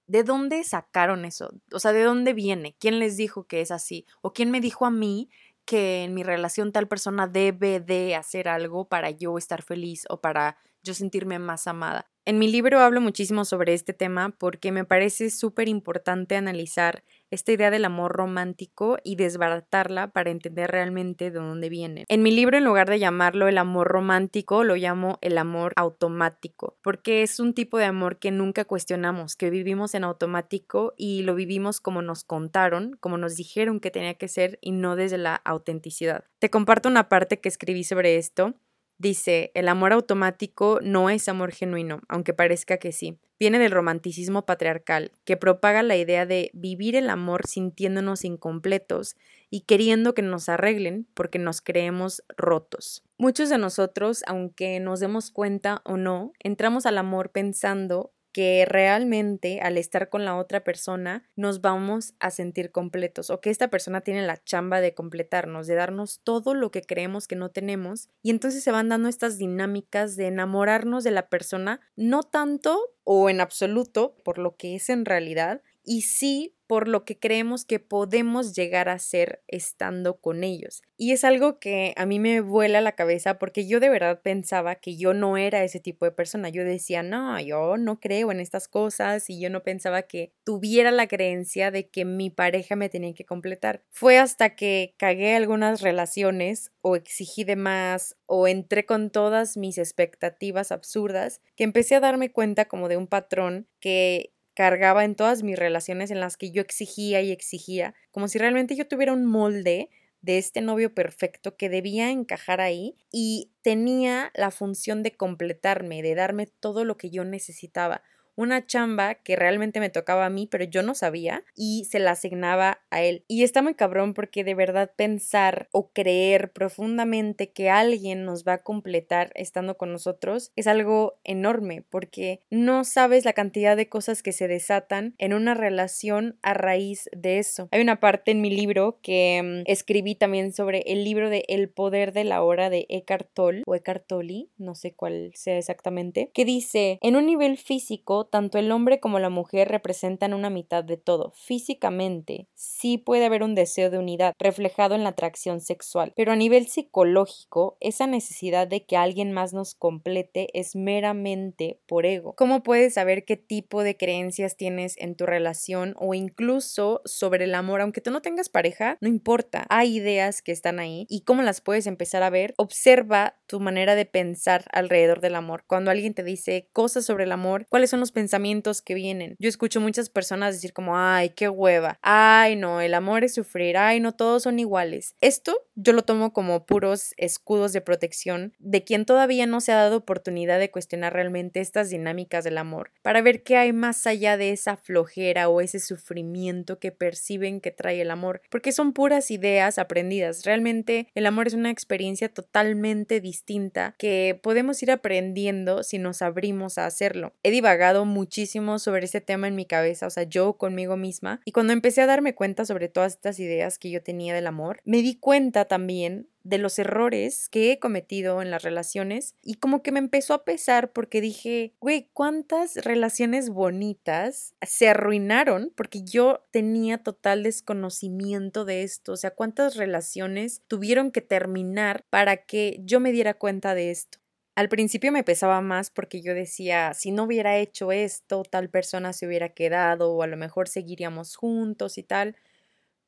¿de 0.06 0.26
dónde 0.26 0.62
sacaron 0.66 1.24
eso? 1.24 1.54
O 1.72 1.80
sea, 1.80 1.94
¿de 1.94 2.04
dónde 2.04 2.34
viene? 2.34 2.76
¿Quién 2.82 3.00
les 3.00 3.16
dijo 3.16 3.46
que 3.48 3.62
es 3.62 3.72
así? 3.72 4.06
¿O 4.22 4.34
quién 4.34 4.52
me 4.52 4.60
dijo 4.60 4.86
a 4.86 4.92
mí 4.92 5.30
que 5.64 6.04
en 6.04 6.14
mi 6.14 6.22
relación 6.22 6.74
tal 6.74 6.90
persona 6.90 7.28
debe 7.28 7.80
de 7.80 8.16
hacer 8.16 8.50
algo 8.50 8.90
para 8.90 9.10
yo 9.10 9.38
estar 9.38 9.64
feliz 9.64 10.04
o 10.10 10.20
para 10.20 10.58
yo 10.84 10.94
sentirme 10.94 11.40
más 11.40 11.66
amada? 11.66 12.12
En 12.26 12.40
mi 12.40 12.50
libro 12.50 12.82
hablo 12.82 13.00
muchísimo 13.00 13.46
sobre 13.46 13.74
este 13.74 13.94
tema 13.94 14.36
porque 14.38 14.74
me 14.74 14.84
parece 14.84 15.30
súper 15.30 15.70
importante 15.70 16.36
analizar 16.36 17.06
esta 17.32 17.52
idea 17.52 17.72
del 17.72 17.86
amor 17.86 18.12
romántico 18.12 18.98
y 19.04 19.16
desbaratarla 19.16 20.12
para 20.12 20.30
entender 20.30 20.70
realmente 20.70 21.32
de 21.32 21.40
dónde 21.40 21.70
viene. 21.70 22.06
En 22.10 22.24
mi 22.24 22.32
libro, 22.32 22.58
en 22.58 22.66
lugar 22.66 22.90
de 22.90 23.00
llamarlo 23.00 23.48
el 23.48 23.58
amor 23.58 23.88
romántico, 23.88 24.64
lo 24.64 24.76
llamo 24.76 25.18
el 25.22 25.38
amor 25.38 25.74
automático, 25.76 26.78
porque 26.84 27.24
es 27.24 27.40
un 27.40 27.54
tipo 27.54 27.78
de 27.78 27.86
amor 27.86 28.20
que 28.20 28.32
nunca 28.32 28.66
cuestionamos, 28.66 29.36
que 29.36 29.50
vivimos 29.50 29.96
en 29.96 30.04
automático 30.04 30.94
y 30.98 31.24
lo 31.24 31.34
vivimos 31.34 31.80
como 31.80 32.02
nos 32.02 32.24
contaron, 32.24 32.98
como 33.00 33.18
nos 33.18 33.36
dijeron 33.36 33.80
que 33.80 33.92
tenía 33.92 34.14
que 34.16 34.28
ser 34.28 34.60
y 34.62 34.72
no 34.72 34.96
desde 34.96 35.18
la 35.18 35.36
autenticidad. 35.36 36.26
Te 36.40 36.50
comparto 36.50 36.90
una 36.90 37.10
parte 37.10 37.40
que 37.40 37.50
escribí 37.50 37.84
sobre 37.84 38.18
esto 38.18 38.56
Dice, 39.02 39.50
el 39.56 39.68
amor 39.68 39.94
automático 39.94 40.78
no 40.84 41.10
es 41.10 41.28
amor 41.28 41.52
genuino, 41.52 42.02
aunque 42.08 42.36
parezca 42.36 42.78
que 42.78 42.92
sí. 42.92 43.18
Viene 43.40 43.58
del 43.58 43.72
romanticismo 43.72 44.46
patriarcal, 44.46 45.12
que 45.26 45.38
propaga 45.38 45.82
la 45.82 45.98
idea 45.98 46.28
de 46.28 46.52
vivir 46.54 46.96
el 46.96 47.10
amor 47.10 47.48
sintiéndonos 47.48 48.24
incompletos 48.26 49.16
y 49.50 49.62
queriendo 49.62 50.14
que 50.14 50.22
nos 50.22 50.50
arreglen 50.50 51.08
porque 51.16 51.40
nos 51.40 51.62
creemos 51.62 52.22
rotos. 52.38 53.04
Muchos 53.18 53.50
de 53.50 53.58
nosotros, 53.58 54.22
aunque 54.28 54.80
nos 54.80 55.00
demos 55.00 55.32
cuenta 55.32 55.82
o 55.84 55.98
no, 55.98 56.32
entramos 56.38 56.86
al 56.86 57.00
amor 57.00 57.32
pensando 57.32 58.14
que 58.32 58.66
realmente 58.68 59.60
al 59.62 59.78
estar 59.78 60.10
con 60.10 60.26
la 60.26 60.38
otra 60.38 60.64
persona 60.64 61.30
nos 61.36 61.62
vamos 61.62 62.14
a 62.20 62.32
sentir 62.32 62.72
completos 62.72 63.30
o 63.30 63.42
que 63.42 63.50
esta 63.50 63.70
persona 63.70 64.02
tiene 64.02 64.26
la 64.26 64.42
chamba 64.44 64.82
de 64.82 64.94
completarnos, 64.94 65.68
de 65.68 65.76
darnos 65.76 66.22
todo 66.24 66.54
lo 66.54 66.72
que 66.72 66.82
creemos 66.82 67.28
que 67.28 67.36
no 67.36 67.50
tenemos 67.50 68.10
y 68.22 68.30
entonces 68.30 68.64
se 68.64 68.72
van 68.72 68.90
dando 68.90 69.10
estas 69.10 69.38
dinámicas 69.38 70.16
de 70.16 70.28
enamorarnos 70.28 71.04
de 71.04 71.12
la 71.12 71.30
persona 71.30 71.82
no 71.96 72.24
tanto 72.24 72.80
o 73.04 73.30
en 73.30 73.42
absoluto 73.42 74.16
por 74.24 74.38
lo 74.38 74.56
que 74.56 74.76
es 74.76 74.90
en 74.90 75.06
realidad 75.06 75.62
y 75.84 76.02
sí 76.02 76.56
por 76.72 76.88
lo 76.88 77.04
que 77.04 77.20
creemos 77.20 77.66
que 77.66 77.80
podemos 77.80 78.56
llegar 78.56 78.88
a 78.88 78.98
ser 78.98 79.44
estando 79.48 80.22
con 80.22 80.46
ellos. 80.46 80.84
Y 80.96 81.12
es 81.12 81.26
algo 81.26 81.60
que 81.60 81.94
a 81.98 82.06
mí 82.06 82.18
me 82.18 82.40
vuela 82.40 82.80
la 82.80 82.94
cabeza 82.94 83.38
porque 83.40 83.68
yo 83.68 83.82
de 83.82 83.90
verdad 83.90 84.22
pensaba 84.22 84.76
que 84.76 84.96
yo 84.96 85.14
no 85.14 85.36
era 85.36 85.66
ese 85.66 85.82
tipo 85.82 86.06
de 86.06 86.14
persona. 86.14 86.48
Yo 86.48 86.64
decía, 86.64 87.04
no, 87.04 87.38
yo 87.42 87.76
no 87.76 88.00
creo 88.00 88.32
en 88.32 88.40
estas 88.40 88.70
cosas 88.70 89.30
y 89.30 89.42
yo 89.42 89.50
no 89.50 89.64
pensaba 89.64 90.04
que 90.04 90.32
tuviera 90.46 90.92
la 90.92 91.10
creencia 91.10 91.72
de 91.72 91.90
que 91.90 92.06
mi 92.06 92.30
pareja 92.30 92.78
me 92.78 92.88
tenía 92.88 93.14
que 93.14 93.26
completar. 93.26 93.84
Fue 93.90 94.18
hasta 94.18 94.56
que 94.56 94.94
cagué 94.96 95.36
algunas 95.36 95.82
relaciones 95.82 96.72
o 96.80 96.96
exigí 96.96 97.44
de 97.44 97.58
más 97.58 98.16
o 98.28 98.48
entré 98.48 98.86
con 98.86 99.10
todas 99.10 99.58
mis 99.58 99.78
expectativas 99.78 100.72
absurdas 100.72 101.42
que 101.58 101.66
empecé 101.66 101.96
a 101.96 102.00
darme 102.00 102.32
cuenta 102.32 102.70
como 102.70 102.88
de 102.88 102.96
un 102.96 103.08
patrón 103.08 103.68
que 103.82 104.32
cargaba 104.54 105.06
en 105.06 105.16
todas 105.16 105.44
mis 105.44 105.58
relaciones 105.58 106.12
en 106.12 106.20
las 106.20 106.38
que 106.38 106.52
yo 106.52 106.62
exigía 106.62 107.22
y 107.22 107.32
exigía, 107.32 107.94
como 108.12 108.28
si 108.28 108.38
realmente 108.38 108.76
yo 108.76 108.88
tuviera 108.88 109.14
un 109.14 109.26
molde 109.26 109.90
de 110.22 110.38
este 110.38 110.62
novio 110.62 110.94
perfecto 110.94 111.58
que 111.58 111.70
debía 111.70 112.12
encajar 112.12 112.62
ahí 112.62 112.96
y 113.12 113.52
tenía 113.62 114.32
la 114.36 114.52
función 114.52 115.04
de 115.04 115.12
completarme, 115.12 116.02
de 116.04 116.16
darme 116.16 116.48
todo 116.48 116.86
lo 116.86 116.98
que 116.98 117.10
yo 117.10 117.24
necesitaba 117.24 118.04
una 118.36 118.66
chamba 118.66 119.16
que 119.16 119.36
realmente 119.36 119.80
me 119.80 119.90
tocaba 119.90 120.26
a 120.26 120.30
mí, 120.30 120.48
pero 120.50 120.64
yo 120.64 120.84
no 120.84 120.96
sabía 120.96 121.44
y 121.56 121.86
se 121.86 122.00
la 122.00 122.12
asignaba 122.12 122.82
a 122.90 123.02
él. 123.02 123.24
Y 123.28 123.44
está 123.44 123.62
muy 123.62 123.76
cabrón 123.76 124.14
porque 124.14 124.44
de 124.44 124.56
verdad 124.56 124.92
pensar 124.96 125.68
o 125.72 125.92
creer 125.92 126.52
profundamente 126.52 127.52
que 127.52 127.70
alguien 127.70 128.26
nos 128.26 128.46
va 128.46 128.54
a 128.54 128.64
completar 128.64 129.32
estando 129.36 129.78
con 129.78 129.92
nosotros 129.92 130.52
es 130.56 130.68
algo 130.68 131.20
enorme 131.24 131.84
porque 131.90 132.42
no 132.50 132.84
sabes 132.84 133.26
la 133.26 133.34
cantidad 133.34 133.76
de 133.76 133.90
cosas 133.90 134.24
que 134.24 134.32
se 134.32 134.48
desatan 134.48 135.16
en 135.18 135.34
una 135.34 135.54
relación 135.54 136.38
a 136.42 136.54
raíz 136.54 137.10
de 137.16 137.40
eso. 137.40 137.68
Hay 137.72 137.82
una 137.82 138.00
parte 138.00 138.32
en 138.32 138.42
mi 138.42 138.50
libro 138.50 139.00
que 139.02 139.42
mm, 139.44 139.70
escribí 139.70 140.16
también 140.16 140.54
sobre 140.54 140.80
el 140.88 141.04
libro 141.04 141.30
de 141.30 141.46
El 141.48 141.70
poder 141.70 142.14
de 142.14 142.24
la 142.24 142.42
hora 142.44 142.70
de 142.70 142.86
Eckhart 142.90 143.30
Tolle 143.34 143.64
o 143.66 143.76
Eckhart 143.76 144.08
Tolle, 144.08 144.48
no 144.58 144.76
sé 144.76 144.94
cuál 144.94 145.32
sea 145.36 145.58
exactamente, 145.58 146.30
que 146.34 146.46
dice, 146.46 147.00
en 147.02 147.16
un 147.16 147.26
nivel 147.26 147.58
físico 147.58 148.21
tanto 148.26 148.58
el 148.58 148.72
hombre 148.72 149.00
como 149.00 149.20
la 149.20 149.30
mujer 149.30 149.70
representan 149.70 150.34
una 150.34 150.50
mitad 150.50 150.84
de 150.84 150.98
todo. 150.98 151.32
Físicamente, 151.36 152.48
sí 152.54 152.98
puede 152.98 153.26
haber 153.26 153.44
un 153.44 153.56
deseo 153.56 153.90
de 153.90 153.98
unidad 153.98 154.34
reflejado 154.40 154.96
en 154.96 155.04
la 155.04 155.10
atracción 155.10 155.62
sexual, 155.62 156.14
pero 156.16 156.32
a 156.32 156.36
nivel 156.36 156.68
psicológico, 156.68 157.78
esa 157.80 158.08
necesidad 158.08 158.68
de 158.68 158.86
que 158.86 158.98
alguien 158.98 159.32
más 159.32 159.54
nos 159.54 159.76
complete 159.76 160.48
es 160.54 160.76
meramente 160.76 161.80
por 161.88 162.06
ego. 162.06 162.34
¿Cómo 162.36 162.64
puedes 162.64 162.94
saber 162.96 163.26
qué 163.26 163.38
tipo 163.38 163.84
de 163.84 163.98
creencias 163.98 164.58
tienes 164.58 164.98
en 164.98 165.16
tu 165.16 165.26
relación 165.26 165.96
o 165.98 166.14
incluso 166.14 167.02
sobre 167.06 167.46
el 167.46 167.56
amor? 167.56 167.82
Aunque 167.82 168.02
tú 168.02 168.12
no 168.12 168.22
tengas 168.22 168.50
pareja, 168.50 168.98
no 169.02 169.08
importa. 169.08 169.66
Hay 169.70 169.98
ideas 169.98 170.42
que 170.42 170.52
están 170.52 170.80
ahí 170.80 171.06
y 171.10 171.22
cómo 171.22 171.42
las 171.42 171.62
puedes 171.62 171.88
empezar 171.88 172.24
a 172.24 172.30
ver. 172.30 172.54
Observa 172.58 173.36
tu 173.48 173.60
manera 173.60 173.96
de 173.96 174.06
pensar 174.06 174.66
alrededor 174.72 175.22
del 175.22 175.36
amor. 175.36 175.64
Cuando 175.68 175.92
alguien 175.92 176.14
te 176.14 176.24
dice 176.24 176.70
cosas 176.74 177.06
sobre 177.06 177.26
el 177.26 177.32
amor, 177.32 177.66
¿cuáles 177.70 177.90
son 177.90 178.00
los 178.00 178.11
pensamientos 178.12 178.82
que 178.82 178.94
vienen. 178.94 179.36
Yo 179.40 179.50
escucho 179.50 179.82
muchas 179.82 180.10
personas 180.10 180.56
decir 180.56 180.74
como, 180.74 180.98
ay, 180.98 181.30
qué 181.30 181.50
hueva, 181.50 181.98
ay, 182.02 182.56
no, 182.56 182.82
el 182.82 182.94
amor 182.94 183.24
es 183.24 183.34
sufrir, 183.34 183.78
ay, 183.78 184.00
no, 184.00 184.14
todos 184.14 184.44
son 184.44 184.60
iguales. 184.60 185.16
Esto 185.22 185.58
yo 185.76 185.94
lo 185.94 186.04
tomo 186.04 186.34
como 186.34 186.66
puros 186.66 187.14
escudos 187.18 187.74
de 187.74 187.82
protección 187.82 188.54
de 188.60 188.84
quien 188.84 189.06
todavía 189.06 189.46
no 189.48 189.62
se 189.62 189.72
ha 189.72 189.76
dado 189.76 189.98
oportunidad 189.98 190.60
de 190.60 190.70
cuestionar 190.70 191.14
realmente 191.14 191.60
estas 191.60 191.90
dinámicas 191.90 192.44
del 192.44 192.58
amor, 192.58 192.92
para 193.02 193.22
ver 193.22 193.44
qué 193.44 193.58
hay 193.58 193.74
más 193.74 194.06
allá 194.06 194.38
de 194.38 194.52
esa 194.52 194.78
flojera 194.78 195.50
o 195.50 195.62
ese 195.62 195.80
sufrimiento 195.80 196.80
que 196.80 196.92
perciben 196.92 197.62
que 197.62 197.72
trae 197.72 198.02
el 198.02 198.12
amor, 198.12 198.42
porque 198.50 198.72
son 198.72 198.94
puras 198.94 199.32
ideas 199.32 199.78
aprendidas. 199.78 200.44
Realmente 200.44 201.08
el 201.16 201.26
amor 201.26 201.48
es 201.48 201.54
una 201.54 201.70
experiencia 201.72 202.30
totalmente 202.30 203.22
distinta 203.22 203.96
que 203.98 204.40
podemos 204.42 204.82
ir 204.84 204.92
aprendiendo 204.92 205.84
si 205.84 205.98
nos 205.98 206.22
abrimos 206.22 206.78
a 206.78 206.86
hacerlo. 206.86 207.34
He 207.44 207.52
divagado 207.52 208.01
muchísimo 208.06 208.80
sobre 208.80 209.06
este 209.06 209.22
tema 209.22 209.48
en 209.48 209.56
mi 209.56 209.66
cabeza, 209.66 210.08
o 210.08 210.10
sea, 210.10 210.24
yo 210.24 210.54
conmigo 210.54 210.98
misma. 210.98 211.42
Y 211.46 211.52
cuando 211.52 211.74
empecé 211.74 212.02
a 212.02 212.08
darme 212.08 212.36
cuenta 212.36 212.66
sobre 212.66 212.90
todas 212.90 213.14
estas 213.14 213.40
ideas 213.40 213.78
que 213.78 213.90
yo 213.90 214.02
tenía 214.02 214.34
del 214.34 214.48
amor, 214.48 214.82
me 214.86 215.02
di 215.02 215.16
cuenta 215.16 215.66
también 215.66 216.28
de 216.44 216.58
los 216.58 216.80
errores 216.80 217.50
que 217.50 217.72
he 217.72 217.80
cometido 217.80 218.42
en 218.42 218.52
las 218.52 218.64
relaciones 218.64 219.36
y 219.44 219.56
como 219.56 219.84
que 219.84 219.92
me 219.92 220.00
empezó 220.00 220.34
a 220.34 220.44
pesar 220.44 220.92
porque 220.92 221.22
dije, 221.22 221.74
güey, 221.80 222.10
¿cuántas 222.14 222.76
relaciones 222.78 223.50
bonitas 223.50 224.56
se 224.62 224.90
arruinaron 224.90 225.72
porque 225.76 226.04
yo 226.04 226.44
tenía 226.52 226.98
total 226.98 227.44
desconocimiento 227.44 228.66
de 228.66 228.84
esto? 228.84 229.14
O 229.14 229.18
sea, 229.18 229.32
¿cuántas 229.32 229.76
relaciones 229.76 230.62
tuvieron 230.68 231.12
que 231.12 231.22
terminar 231.22 232.06
para 232.10 232.38
que 232.38 232.82
yo 232.84 233.00
me 233.00 233.12
diera 233.12 233.34
cuenta 233.36 233.76
de 233.76 233.92
esto? 233.92 234.21
Al 234.62 234.70
principio 234.70 235.12
me 235.12 235.24
pesaba 235.24 235.60
más 235.60 235.90
porque 235.90 236.22
yo 236.22 236.36
decía, 236.36 236.94
si 236.94 237.10
no 237.10 237.24
hubiera 237.24 237.58
hecho 237.58 237.92
esto, 237.92 238.44
tal 238.44 238.70
persona 238.70 239.12
se 239.12 239.26
hubiera 239.26 239.50
quedado 239.50 240.14
o 240.14 240.22
a 240.22 240.28
lo 240.28 240.38
mejor 240.38 240.68
seguiríamos 240.68 241.36
juntos 241.36 241.98
y 241.98 242.04
tal. 242.04 242.36